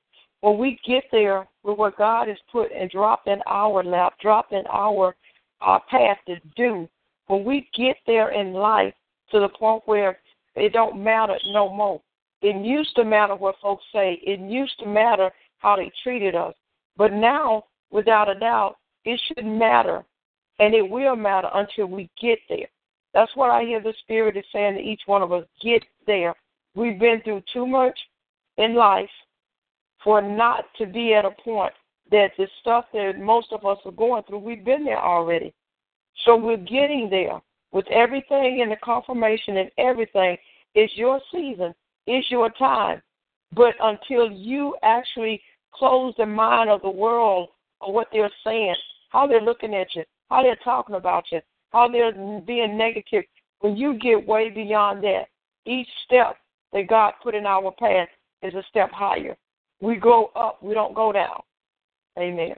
[0.41, 4.53] When we get there with what God has put and dropped in our lap, dropped
[4.53, 5.16] in our
[5.62, 6.90] our path to do,
[7.28, 8.95] when we get there in life
[9.30, 10.18] to the point where
[10.56, 12.02] it don't matter no more.
[12.41, 14.20] It used to matter what folks say.
[14.24, 15.30] It used to matter
[15.60, 16.56] how they treated us.
[16.98, 20.03] But now, without a doubt, it should matter.
[20.59, 22.68] And it will matter until we get there.
[23.13, 26.34] That's what I hear the Spirit is saying to each one of us get there.
[26.76, 27.97] We've been through too much
[28.57, 29.09] in life
[30.03, 31.73] for not to be at a point
[32.11, 35.53] that the stuff that most of us are going through, we've been there already.
[36.26, 37.41] So we're getting there
[37.72, 40.38] with everything and the confirmation and everything.
[40.76, 41.73] It's your season,
[42.07, 43.01] it's your time.
[43.53, 45.41] But until you actually
[45.73, 47.49] close the mind of the world
[47.82, 48.76] of what they're saying,
[49.10, 51.40] how they're looking at you, how they're talking about you,
[51.72, 53.24] how they're being negative,
[53.60, 55.26] when you get way beyond that,
[55.66, 56.38] each step
[56.74, 58.10] that God put in our path
[58.41, 59.38] is a step higher.
[59.82, 61.41] We go up, we don't go down.
[62.20, 62.56] Amen.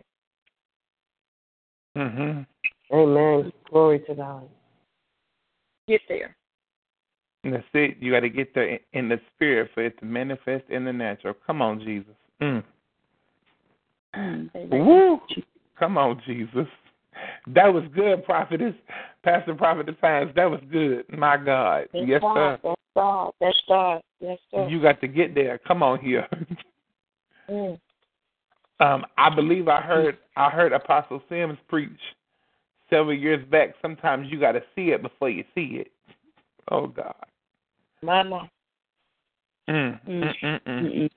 [1.96, 2.46] Mhm.
[2.92, 3.54] Amen.
[3.70, 4.50] Glory to God.
[5.88, 6.36] Get there.
[7.44, 7.98] And that's it.
[8.00, 11.34] You got to get there in the spirit for it to manifest in the natural.
[11.46, 12.16] Come on, Jesus.
[12.42, 12.64] Mm.
[14.72, 15.20] Woo!
[15.78, 16.68] Come on, Jesus.
[17.48, 18.74] That was good, prophetess.
[19.24, 21.06] Pastor Prophetess that was good.
[21.18, 21.88] My God.
[21.94, 22.60] That's yes, God.
[22.62, 22.70] sir.
[22.70, 23.34] That's God.
[23.40, 24.02] That's God.
[24.20, 24.68] Yes, sir.
[24.68, 25.58] You got to get there.
[25.60, 26.28] Come on here.
[27.50, 27.80] Mm.
[28.80, 31.92] Um, I believe I heard I heard Apostle Sims preach
[32.90, 33.76] several years back.
[33.82, 35.92] Sometimes you got to see it before you see it.
[36.70, 37.14] Oh God.
[38.02, 38.50] Mama.
[39.70, 41.10] Mm, mm, mm, mm.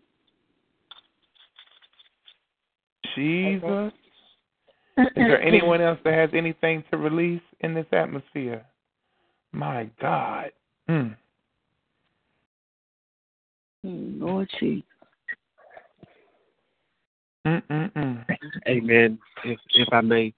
[3.16, 3.92] Jesus.
[4.98, 8.64] Is there anyone else that has anything to release in this atmosphere?
[9.52, 10.52] My God.
[10.88, 11.16] Mm.
[13.82, 14.84] Lord Jesus.
[17.46, 18.24] Mm-mm-mm.
[18.68, 19.18] Amen.
[19.44, 20.34] If if I may,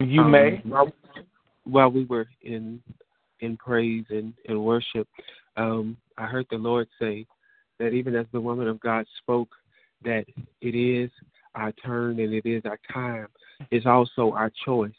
[0.00, 0.62] You um, may.
[0.64, 0.92] While,
[1.64, 2.82] while we were in
[3.40, 5.06] in praise and, and worship,
[5.56, 7.26] um, I heard the Lord say
[7.78, 9.50] that even as the woman of God spoke,
[10.04, 10.24] that
[10.60, 11.10] it is
[11.54, 13.28] our turn and it is our time.
[13.70, 14.92] It's also our choice.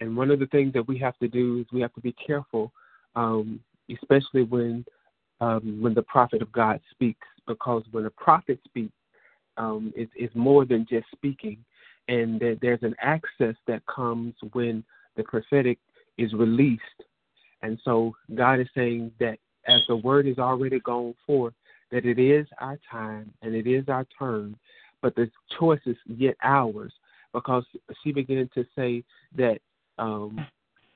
[0.00, 2.12] And one of the things that we have to do is we have to be
[2.12, 2.72] careful,
[3.16, 3.60] um,
[3.90, 4.84] especially when
[5.40, 8.92] um, when the prophet of God speaks, because when a prophet speaks,
[9.56, 11.64] um, it's, it's more than just speaking,
[12.08, 14.82] and that there's an access that comes when
[15.16, 15.78] the prophetic
[16.16, 16.82] is released.
[17.62, 21.54] And so God is saying that as the word is already gone forth,
[21.90, 24.56] that it is our time and it is our turn,
[25.02, 26.92] but the choice is yet ours
[27.32, 27.64] because
[28.02, 29.04] she began to say
[29.36, 29.58] that
[29.98, 30.44] um,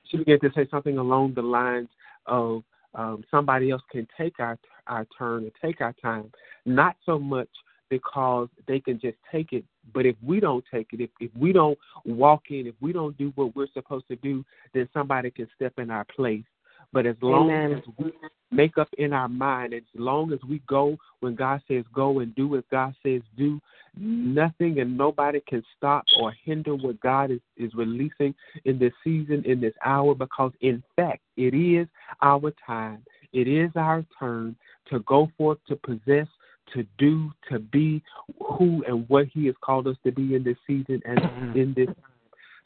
[0.05, 1.89] she began to say something along the lines
[2.25, 2.63] of
[2.95, 4.57] um, somebody else can take our
[4.87, 6.31] our turn and take our time,
[6.65, 7.49] not so much
[7.89, 9.63] because they can just take it,
[9.93, 13.17] but if we don't take it, if if we don't walk in, if we don't
[13.17, 14.43] do what we're supposed to do,
[14.73, 16.43] then somebody can step in our place.
[16.91, 17.73] But as long Amen.
[17.73, 18.11] as we
[18.51, 22.35] make up in our mind, as long as we go when God says go and
[22.35, 23.59] do what God says do,
[23.97, 28.33] nothing and nobody can stop or hinder what God is, is releasing
[28.65, 31.87] in this season, in this hour, because in fact, it is
[32.21, 33.03] our time.
[33.33, 34.55] It is our turn
[34.89, 36.27] to go forth to possess,
[36.73, 38.03] to do, to be
[38.39, 41.21] who and what He has called us to be in this season and
[41.55, 41.95] in this time.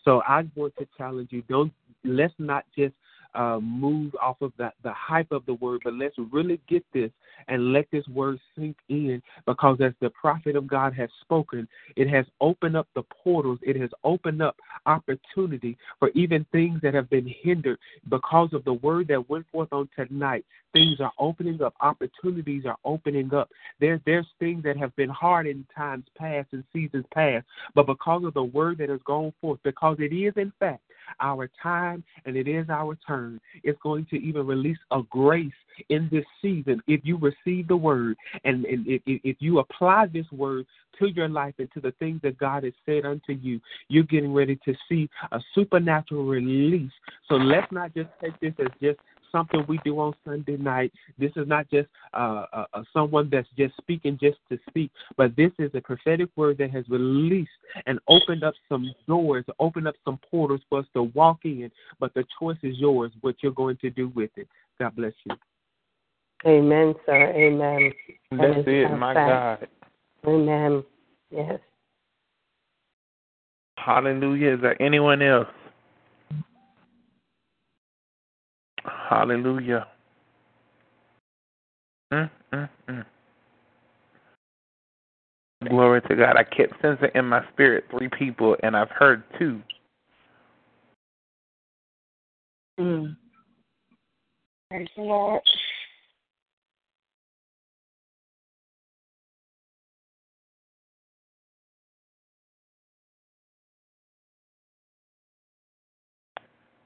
[0.04, 1.72] So I want to challenge you: don't
[2.04, 2.94] let's not just
[3.38, 7.12] uh, move off of the, the hype of the word, but let's really get this
[7.48, 12.10] and let this word sink in because as the prophet of God has spoken, it
[12.10, 14.56] has opened up the portals, it has opened up
[14.88, 17.78] opportunity for even things that have been hindered
[18.10, 20.44] because of the word that went forth on tonight.
[20.74, 23.50] Things are opening up, opportunities are opening up.
[23.80, 27.46] There, there's things that have been hard in times past and seasons past,
[27.76, 30.82] but because of the word that has gone forth, because it is in fact
[31.20, 33.40] our time and it is our turn.
[33.64, 35.52] It's going to even release a grace
[35.90, 40.08] in this season if you receive the word and, and if, if if you apply
[40.08, 40.66] this word
[41.00, 44.34] to your life and to the things that God has said unto you, you're getting
[44.34, 46.92] ready to see a supernatural release.
[47.30, 49.00] So let's not just take this as just
[49.32, 50.92] something we do on Sunday night.
[51.18, 55.36] This is not just uh, uh, uh, someone that's just speaking just to speak, but
[55.36, 57.50] this is a prophetic word that has released
[57.86, 61.72] and opened up some doors, opened up some portals for us to walk in.
[62.00, 64.48] But the choice is yours, what you're going to do with it.
[64.80, 65.36] God bless you.
[66.46, 67.34] Amen, sir.
[67.34, 67.92] Amen.
[68.32, 69.14] That's it's it, a my.
[69.14, 69.68] God.
[70.26, 70.84] Amen.
[71.32, 71.60] Yes.
[73.78, 74.56] Hallelujah.
[74.56, 75.48] Is there anyone else?
[78.88, 79.88] Hallelujah.
[82.14, 83.06] Mm, mm, mm.
[85.70, 86.38] Glory to God.
[86.38, 89.62] I kept sensing in my spirit three people, and I've heard two.
[92.80, 93.18] Mm.
[94.70, 95.42] Praise the Lord.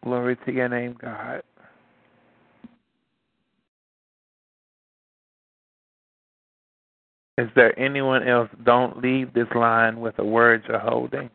[0.04, 1.44] Glory to your name, God.
[7.38, 8.50] Is there anyone else?
[8.66, 11.30] Don't leave this line with a word you're holding.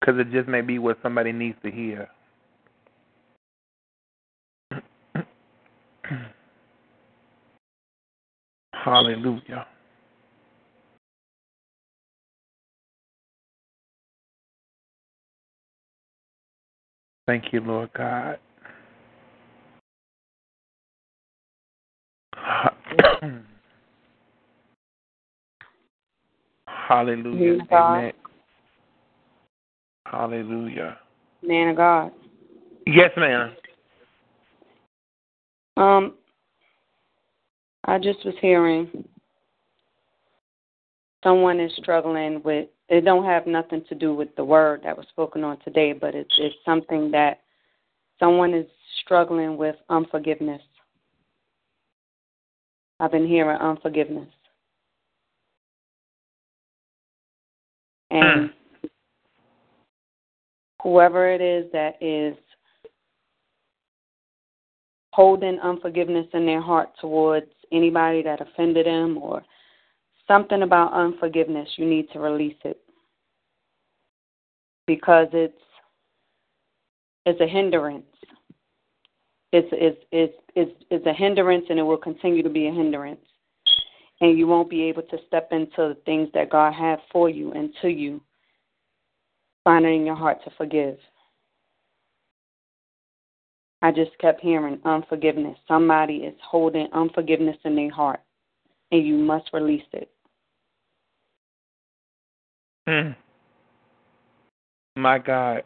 [0.00, 2.08] Because it just may be what somebody needs to hear.
[8.74, 9.66] Hallelujah.
[17.26, 18.38] Thank you, Lord God.
[26.66, 27.66] Hallelujah.
[27.70, 28.12] Amen.
[30.06, 30.98] Hallelujah.
[31.42, 32.12] Man of God.
[32.86, 33.52] Yes, ma'am.
[35.76, 36.14] Um,
[37.84, 39.04] I just was hearing
[41.22, 42.68] someone is struggling with.
[42.88, 46.16] It don't have nothing to do with the word that was spoken on today, but
[46.16, 47.40] it's it's something that
[48.18, 48.66] someone is
[49.04, 50.60] struggling with unforgiveness.
[53.00, 54.28] I've been hearing unforgiveness.
[58.10, 58.86] And hmm.
[60.82, 62.36] whoever it is that is
[65.12, 69.42] holding unforgiveness in their heart towards anybody that offended them or
[70.28, 72.80] something about unforgiveness, you need to release it.
[74.86, 75.54] Because it's
[77.24, 78.04] it's a hindrance.
[79.52, 83.20] It's it's it's it's it's a hindrance and it will continue to be a hindrance.
[84.20, 87.52] And you won't be able to step into the things that God had for you
[87.52, 88.20] and to you.
[89.64, 90.98] Find it in your heart to forgive.
[93.82, 95.56] I just kept hearing unforgiveness.
[95.66, 98.20] Somebody is holding unforgiveness in their heart,
[98.92, 100.10] and you must release it.
[102.86, 103.16] Mm.
[104.96, 105.62] My God.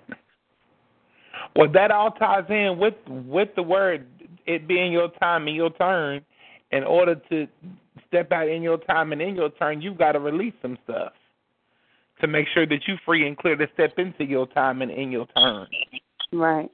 [1.56, 4.06] Well, that all ties in with with the word
[4.46, 6.24] it being your time and your turn.
[6.72, 7.46] In order to
[8.08, 11.12] step out in your time and in your turn, you've got to release some stuff
[12.20, 15.12] to make sure that you're free and clear to step into your time and in
[15.12, 15.68] your turn.
[16.32, 16.70] Right.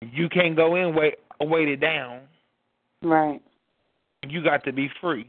[0.00, 2.20] You can't go in wait weighted down.
[3.02, 3.40] Right.
[4.28, 5.26] You got to be free.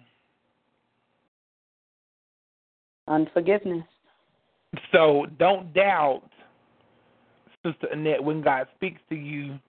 [3.08, 3.86] Unforgiveness.
[4.92, 6.30] So don't doubt,
[7.66, 9.60] Sister Annette, when God speaks to you,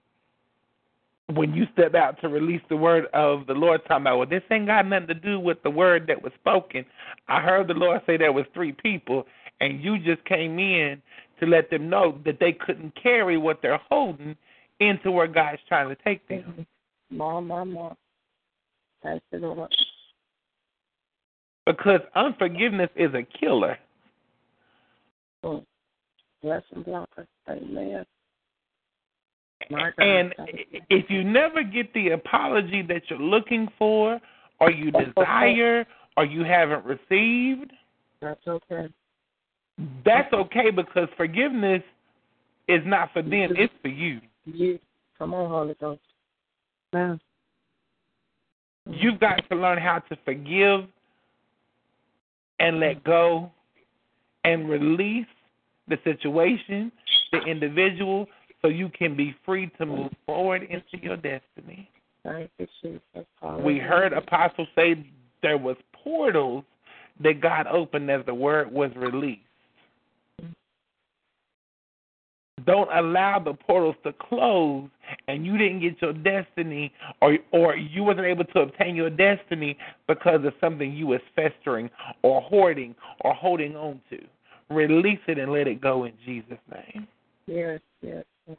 [1.33, 4.43] when you step out to release the word of the Lord, talking about, well, this
[4.51, 6.85] ain't got nothing to do with the word that was spoken.
[7.27, 9.25] I heard the Lord say there was three people,
[9.61, 11.01] and you just came in
[11.39, 14.35] to let them know that they couldn't carry what they're holding
[14.79, 16.65] into where God's trying to take them.
[17.09, 17.95] More, more, more.
[19.01, 19.73] Praise the Lord.
[21.65, 23.77] Because unforgiveness is a killer.
[25.43, 25.65] Mm.
[26.43, 27.25] Blessing blocker.
[27.49, 28.05] Amen.
[29.69, 30.33] And
[30.89, 34.19] if you never get the apology that you're looking for,
[34.59, 35.85] or you desire,
[36.17, 37.71] or you haven't received,
[38.21, 38.87] That's okay.
[40.05, 41.81] that's okay because forgiveness
[42.67, 44.19] is not for them, it's for you.
[44.45, 44.79] You
[45.17, 46.01] come on, Holy Ghost.
[46.91, 47.19] Now.
[48.85, 50.81] You've got to learn how to forgive
[52.59, 53.49] and let go
[54.43, 55.25] and release
[55.87, 56.91] the situation,
[57.31, 58.27] the individual,
[58.61, 61.89] so you can be free to move forward into your destiny.
[62.23, 63.25] Thank you, Jesus.
[63.59, 65.05] We heard apostles say
[65.41, 66.63] there was portals
[67.21, 69.41] that God opened as the word was released.
[72.65, 74.87] Don't allow the portals to close
[75.27, 79.77] and you didn't get your destiny or or you wasn't able to obtain your destiny
[80.07, 81.89] because of something you was festering
[82.21, 84.19] or hoarding or holding on to.
[84.73, 87.07] Release it and let it go in Jesus' name.
[87.47, 88.23] Yes, yes.
[88.47, 88.57] yes.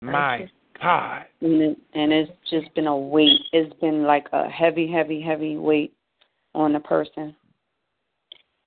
[0.00, 0.48] My
[0.80, 1.24] God.
[1.40, 3.40] And, it, and it's just been a weight.
[3.52, 5.92] It's been like a heavy, heavy, heavy weight
[6.54, 7.34] on the person.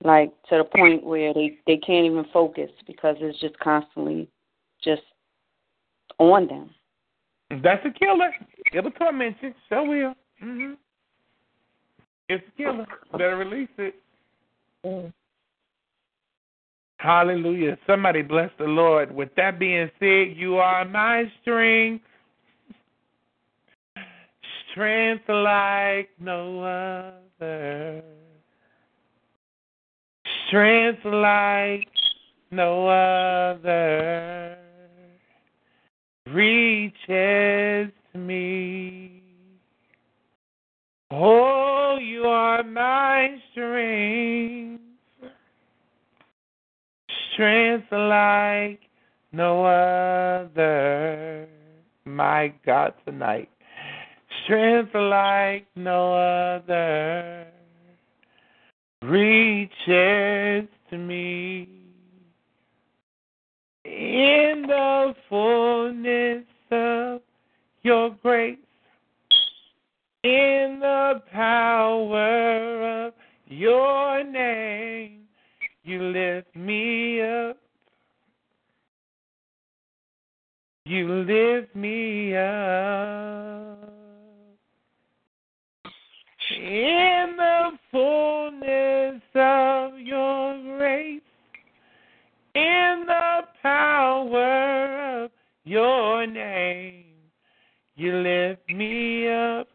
[0.02, 4.28] Like to the point where they they can't even focus because it's just constantly
[4.82, 5.02] just
[6.18, 6.70] on them.
[7.62, 8.30] That's a killer.
[8.72, 9.52] It'll torment you.
[9.68, 10.14] So will.
[10.42, 10.72] Mm-hmm.
[12.30, 12.86] It's a killer.
[13.12, 13.94] Better release it.
[14.84, 15.12] Mm.
[16.98, 17.78] Hallelujah.
[17.86, 19.14] Somebody bless the Lord.
[19.14, 22.04] With that being said, you are my strength.
[24.70, 26.62] Strength like no
[27.40, 28.02] other.
[30.46, 31.88] Strength like
[32.50, 34.56] no other
[36.26, 39.22] reaches me.
[41.10, 41.79] Oh,
[42.20, 44.82] you are my strength.
[47.32, 48.80] Strength like
[49.32, 51.48] no other.
[52.04, 53.48] My God, tonight.
[54.44, 57.46] Strength like no other
[59.02, 61.68] reaches to me.
[63.86, 67.22] In the fullness of
[67.82, 68.58] your grace,
[70.22, 73.14] in the power of
[73.46, 75.22] your name,
[75.82, 77.56] you lift me up.
[80.84, 83.78] You lift me up.
[86.58, 91.22] In the fullness of your grace,
[92.54, 95.30] in the power of
[95.64, 97.04] your name,
[97.94, 99.69] you lift me up.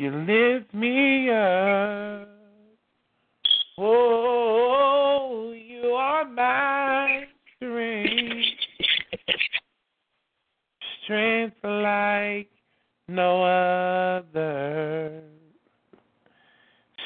[0.00, 2.26] You lift me up.
[3.76, 7.24] Oh, you are my
[7.56, 8.46] strength.
[11.04, 12.48] Strength like
[13.08, 15.22] no other.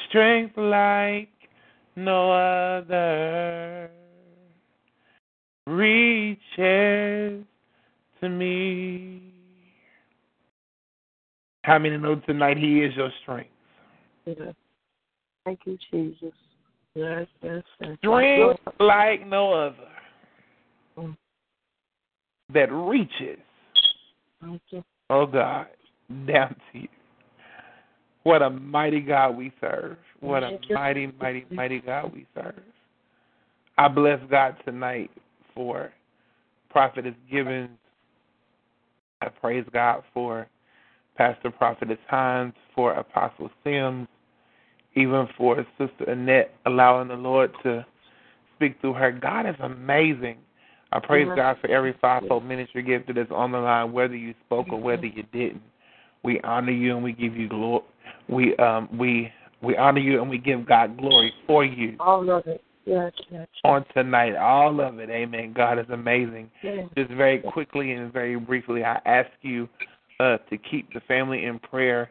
[0.07, 1.33] Strength like
[1.97, 3.91] no other
[5.67, 7.43] reaches
[8.21, 9.24] to me.
[11.65, 13.49] How many know tonight He is your strength?
[14.25, 14.53] Yes.
[15.45, 16.33] Thank you, Jesus.
[16.93, 17.97] Yes, yes, yes.
[17.97, 19.89] Strength like no other
[20.97, 21.17] Mm.
[22.53, 23.39] that reaches,
[24.41, 24.83] Thank you.
[25.09, 25.67] oh God,
[26.25, 26.87] down to you.
[28.23, 29.97] What a mighty God we serve.
[30.19, 32.63] What a mighty, mighty, mighty God we serve.
[33.77, 35.11] I bless God tonight
[35.53, 35.91] for
[36.69, 37.77] Prophetess Gibbons.
[39.21, 40.47] I praise God for
[41.17, 44.07] Pastor Prophetess Hines, for Apostle Sims,
[44.95, 47.85] even for Sister Annette, allowing the Lord to
[48.55, 49.11] speak through her.
[49.11, 50.37] God is amazing.
[50.91, 51.27] I praise.
[51.35, 54.79] God for every fivefold ministry gift that is on the line, whether you spoke or
[54.79, 55.61] whether you didn't.
[56.23, 57.83] We honor you and we give you glory.
[58.29, 59.31] We um we
[59.61, 62.63] we honor you and we give God glory for you All of it.
[62.85, 63.47] Yes, yes.
[63.63, 64.35] on tonight.
[64.35, 65.09] All of it.
[65.09, 65.53] Amen.
[65.55, 66.51] God is amazing.
[66.61, 66.87] yes.
[66.95, 69.67] Just very quickly and very briefly, I ask you
[70.19, 72.09] uh, to keep the family in prayer.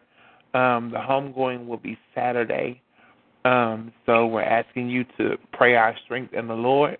[0.55, 2.81] Um, the homegoing will be Saturday.
[3.45, 6.99] Um, so we're asking you to pray our strength in the Lord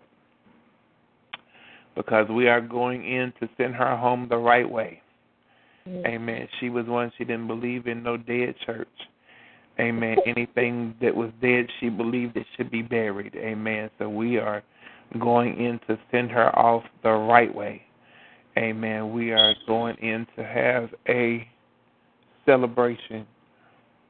[1.95, 5.01] because we are going in to send her home the right way.
[5.87, 6.49] Amen.
[6.61, 8.89] She was one, she didn't believe in no dead church.
[9.79, 10.17] Amen.
[10.27, 13.35] Anything that was dead, she believed it should be buried.
[13.37, 13.91] Amen.
[13.99, 14.63] So we are
[15.21, 17.83] going in to send her off the right way.
[18.57, 19.13] Amen.
[19.13, 21.47] We are going in to have a
[22.47, 23.27] celebration.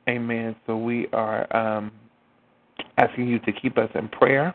[0.09, 0.55] Amen.
[0.66, 1.93] So we are um,
[2.99, 4.55] asking you to keep us in prayer.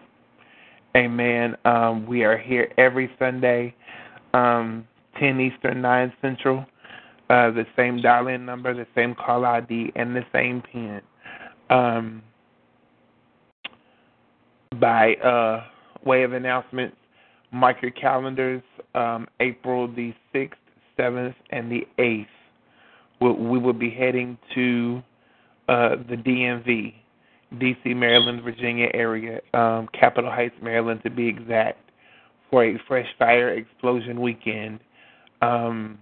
[0.96, 1.56] Amen.
[1.66, 3.76] Um, we are here every Sunday,
[4.34, 4.88] um,
[5.20, 6.66] 10 Eastern, 9 Central.
[7.30, 11.02] Uh, the same dial-in number, the same call ID, and the same pin.
[11.70, 12.24] Um,
[14.80, 15.64] by uh,
[16.04, 16.96] way of announcements,
[17.52, 18.64] mark your calendars.
[18.96, 20.60] Um, April the sixth,
[20.98, 22.28] seventh, and the eighth.
[23.22, 25.02] We, we will be heading to
[25.68, 26.94] uh, the DMV,
[27.60, 31.80] D.C., Maryland, Virginia area, um, Capitol Heights, Maryland, to be exact,
[32.50, 34.80] for a fresh fire explosion weekend.
[35.42, 36.00] Um,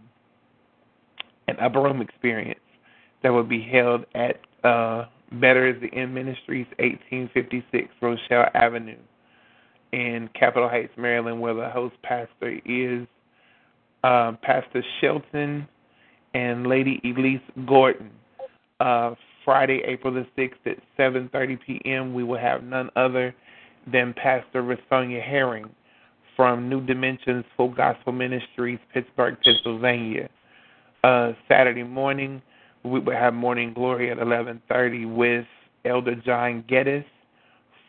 [1.48, 2.60] an upper room experience
[3.24, 8.98] that will be held at uh, Better is the End Ministries, 1856 Rochelle Avenue
[9.92, 13.08] in Capitol Heights, Maryland, where the host pastor is
[14.04, 15.68] uh, Pastor Shelton
[16.34, 18.12] and Lady Elise Gordon.
[18.80, 23.34] Uh, Friday, April the 6th at 7.30 p.m., we will have none other
[23.92, 25.70] than Pastor Rasonia Herring
[26.36, 30.30] from New Dimensions Full Gospel Ministries, Pittsburgh, Pennsylvania
[31.04, 32.42] uh, Saturday morning.
[32.84, 35.46] We will have morning glory at 11:30 with
[35.86, 37.06] Elder John Geddes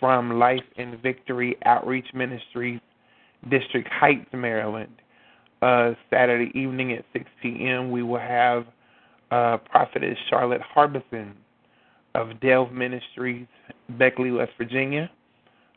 [0.01, 2.81] from Life and Victory Outreach Ministries,
[3.51, 4.93] District Heights, Maryland.
[5.61, 7.91] Uh, Saturday evening at 6 p.m.
[7.91, 8.65] we will have
[9.31, 11.35] uh, Prophetess Charlotte Harbison
[12.15, 13.47] of Delve Ministries,
[13.99, 15.11] Beckley, West Virginia.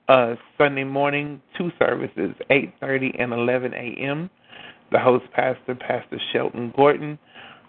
[0.07, 4.29] Uh, Sunday morning, two services, 8:30 and 11 a.m.
[4.91, 7.17] The host pastor, Pastor Shelton Gordon,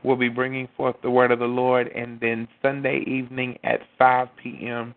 [0.03, 4.29] will be bringing forth the word of the Lord, and then Sunday evening at 5
[4.43, 4.95] p.m.,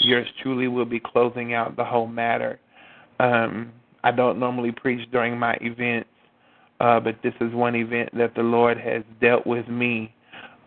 [0.00, 2.58] yours truly will be closing out the whole matter.
[3.20, 3.72] Um,
[4.02, 6.08] I don't normally preach during my events,
[6.80, 10.14] uh, but this is one event that the Lord has dealt with me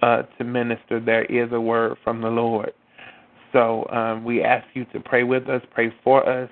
[0.02, 1.00] uh, to minister.
[1.00, 2.74] There is a word from the Lord.
[3.54, 6.50] So um, we ask you to pray with us, pray for us.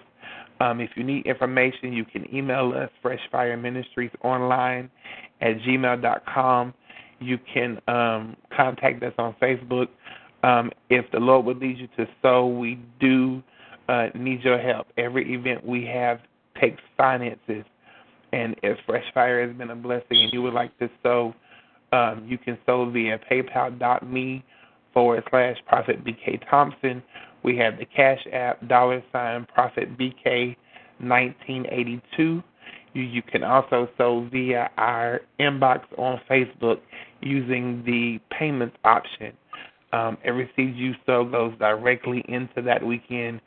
[0.61, 4.89] Um, if you need information, you can email us, Fresh Fire Ministries online
[5.41, 6.73] at gmail.com.
[7.19, 9.87] You can um, contact us on Facebook.
[10.45, 13.41] Um, if the Lord would lead you to sow, we do
[13.89, 14.85] uh, need your help.
[14.95, 16.19] Every event we have
[16.61, 17.65] takes finances.
[18.31, 21.33] And if Fresh Fire has been a blessing and you would like to sow,
[21.91, 24.43] um, you can sow via paypal.me
[24.93, 27.01] forward slash Prophet BK Thompson.
[27.43, 30.55] We have the Cash App, dollar sign Prophet BK
[30.99, 32.43] 1982.
[32.93, 36.81] You, you can also sow via our inbox on Facebook
[37.21, 39.33] using the payments option.
[39.95, 43.39] Um, every seed you sow goes directly into that weekend,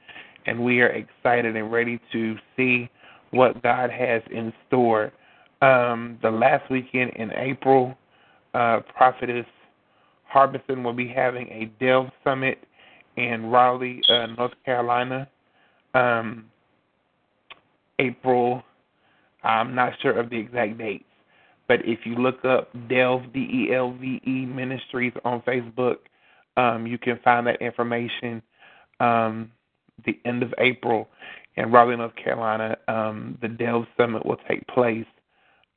[0.47, 2.89] and we are excited and ready to see
[3.33, 5.13] what God has in store.
[5.61, 7.99] Um, the last weekend in April,
[8.55, 9.45] uh, Prophetess
[10.25, 12.65] Harbison will be having a Delve Summit
[13.19, 15.29] in Raleigh, uh, North Carolina.
[15.93, 16.47] Um,
[17.99, 18.63] April,
[19.43, 21.05] I'm not sure of the exact dates,
[21.67, 25.97] but if you look up Delve D E L V E Ministries on Facebook,
[26.59, 28.43] um, you can find that information.
[29.01, 29.53] Um,
[30.05, 31.09] the end of April
[31.57, 35.07] in Raleigh, North Carolina, um, the Delve Summit will take place.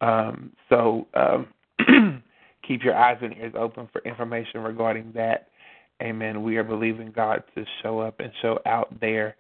[0.01, 1.47] Um, so um,
[2.67, 5.47] keep your eyes and ears open for information regarding that.
[6.01, 6.41] Amen.
[6.41, 9.35] We are believing God to show up and show out there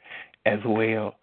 [0.45, 1.15] as well.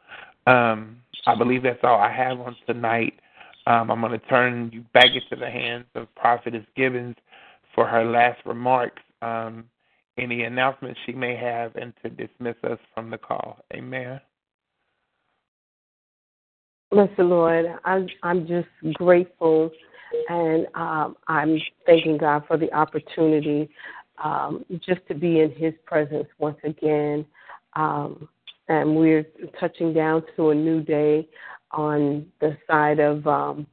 [0.47, 3.21] Um, I believe that's all I have on tonight.
[3.67, 7.17] Um, I'm going to turn you back into the hands of Prophetess Gibbons
[7.75, 9.65] for her last remarks, um,
[10.19, 13.59] any announcements she may have, and to dismiss us from the call.
[13.75, 14.21] Amen.
[16.91, 17.67] The Lord.
[17.85, 19.71] I'm I'm just grateful,
[20.29, 23.69] and um, I'm thanking God for the opportunity
[24.23, 27.27] um, just to be in His presence once again.
[27.75, 28.29] Um,
[28.69, 29.27] and we're
[29.61, 31.29] touching down to a new day
[31.73, 33.67] on the side of um,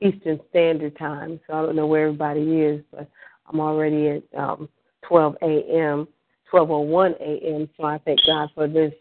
[0.00, 1.40] Eastern Standard Time.
[1.46, 3.08] So I don't know where everybody is, but
[3.46, 4.68] I'm already at um,
[5.10, 6.08] 12 a.m.,
[6.52, 7.68] 12:01 a.m.
[7.76, 8.92] So I thank God for this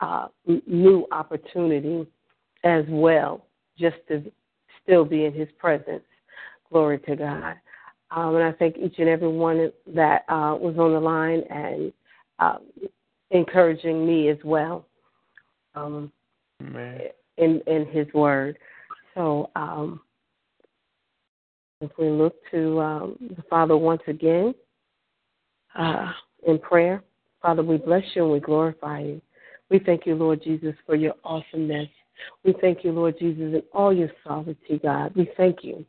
[0.00, 0.26] uh,
[0.66, 2.06] new opportunity
[2.64, 3.46] as well,
[3.78, 4.24] just to
[4.82, 6.02] still be in His presence.
[6.70, 7.54] Glory to God.
[8.10, 11.92] Um, and I thank each and every one that uh, was on the line and
[12.40, 12.58] uh,
[13.30, 14.84] encouraging me as well
[15.76, 16.10] um,
[17.38, 18.58] in in His Word.
[19.14, 20.00] So um,
[21.80, 24.54] if we look to um, the Father once again
[25.78, 26.12] uh,
[26.46, 27.02] in prayer,
[27.40, 29.20] Father, we bless you and we glorify you.
[29.70, 31.88] We thank you, Lord Jesus, for your awesomeness.
[32.44, 35.14] We thank you, Lord Jesus, in all your sovereignty, God.
[35.16, 35.84] We thank you.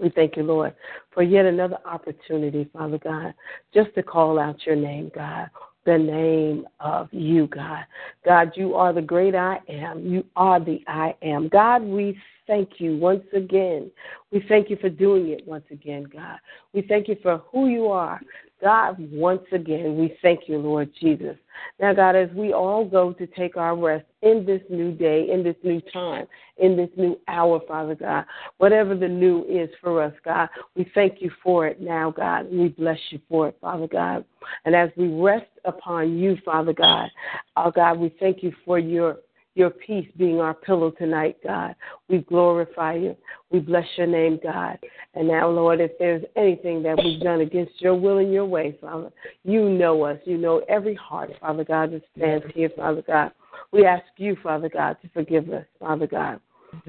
[0.00, 0.74] We thank you, Lord,
[1.12, 3.34] for yet another opportunity, Father God,
[3.74, 5.48] just to call out your name, God
[5.84, 7.84] the name of you, God.
[8.24, 10.06] God, you are the great I am.
[10.06, 11.48] You are the I am.
[11.48, 12.16] God, we
[12.52, 13.90] thank you once again.
[14.30, 16.38] We thank you for doing it once again, God.
[16.74, 18.20] We thank you for who you are.
[18.60, 21.36] God, once again, we thank you, Lord Jesus.
[21.80, 25.42] Now, God, as we all go to take our rest in this new day, in
[25.42, 26.26] this new time,
[26.58, 28.26] in this new hour, Father God,
[28.58, 32.52] whatever the new is for us, God, we thank you for it now, God.
[32.52, 34.26] We bless you for it, Father God.
[34.66, 37.08] And as we rest upon you, Father God,
[37.56, 39.16] our God, we thank you for your
[39.54, 41.74] your peace being our pillow tonight, God.
[42.08, 43.16] We glorify you.
[43.50, 44.78] We bless your name, God.
[45.14, 48.76] And now, Lord, if there's anything that we've done against your will and your way,
[48.80, 49.10] Father,
[49.44, 50.18] you know us.
[50.24, 53.32] You know every heart, Father God, that stands here, Father God.
[53.72, 56.40] We ask you, Father God, to forgive us, Father God,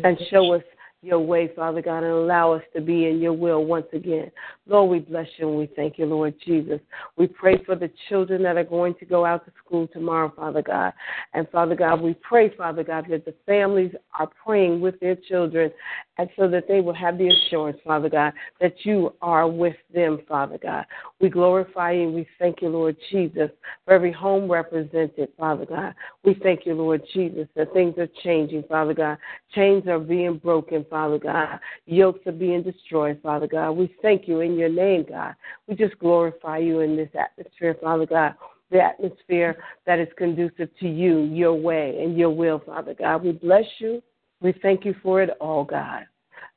[0.03, 0.63] and show us
[1.03, 4.31] your way, Father God, and allow us to be in your will once again.
[4.67, 6.79] Lord, we bless you and we thank you, Lord Jesus.
[7.17, 10.61] We pray for the children that are going to go out to school tomorrow, Father
[10.61, 10.93] God.
[11.33, 15.71] And Father God, we pray, Father God, that the families are praying with their children
[16.17, 20.19] and so that they will have the assurance, Father God, that you are with them,
[20.27, 20.85] Father God.
[21.19, 23.49] We glorify you we thank you, Lord Jesus,
[23.85, 25.95] for every home represented, Father God.
[26.23, 29.17] We thank you, Lord Jesus, that things are changing, Father God.
[29.55, 31.59] Chains are being broken, Father God.
[31.85, 33.71] Yokes are being destroyed, Father God.
[33.71, 35.35] We thank you in your name, God.
[35.67, 38.35] We just glorify you in this atmosphere, Father God.
[38.71, 43.23] the atmosphere that is conducive to you, your way, and your will, Father God.
[43.23, 44.01] We bless you.
[44.43, 46.05] We thank you for it all, God.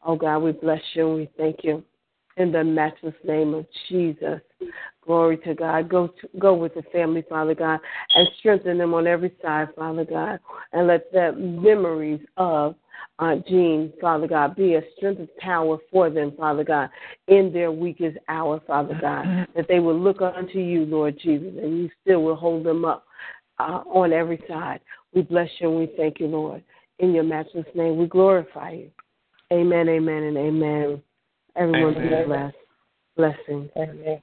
[0.05, 1.83] Oh, God, we bless you and we thank you
[2.37, 4.41] in the matchless name of Jesus.
[5.05, 5.89] Glory to God.
[5.89, 7.79] Go to, go with the family, Father God,
[8.15, 10.41] and strengthen them on every side, Father God,
[10.73, 12.75] and let the memories of
[13.21, 16.91] Aunt Jean, Father God, be a strength of power for them, Father God,
[17.29, 21.79] in their weakest hour, Father God, that they will look unto you, Lord Jesus, and
[21.79, 23.07] you still will hold them up
[23.59, 24.81] uh, on every side.
[25.15, 26.63] We bless you and we thank you, Lord.
[26.99, 28.91] In your matchless name, we glorify you.
[29.53, 31.03] Amen, amen, and amen.
[31.55, 32.57] Everyone be blessed.
[33.17, 33.71] Blessings.
[33.77, 34.23] Amen.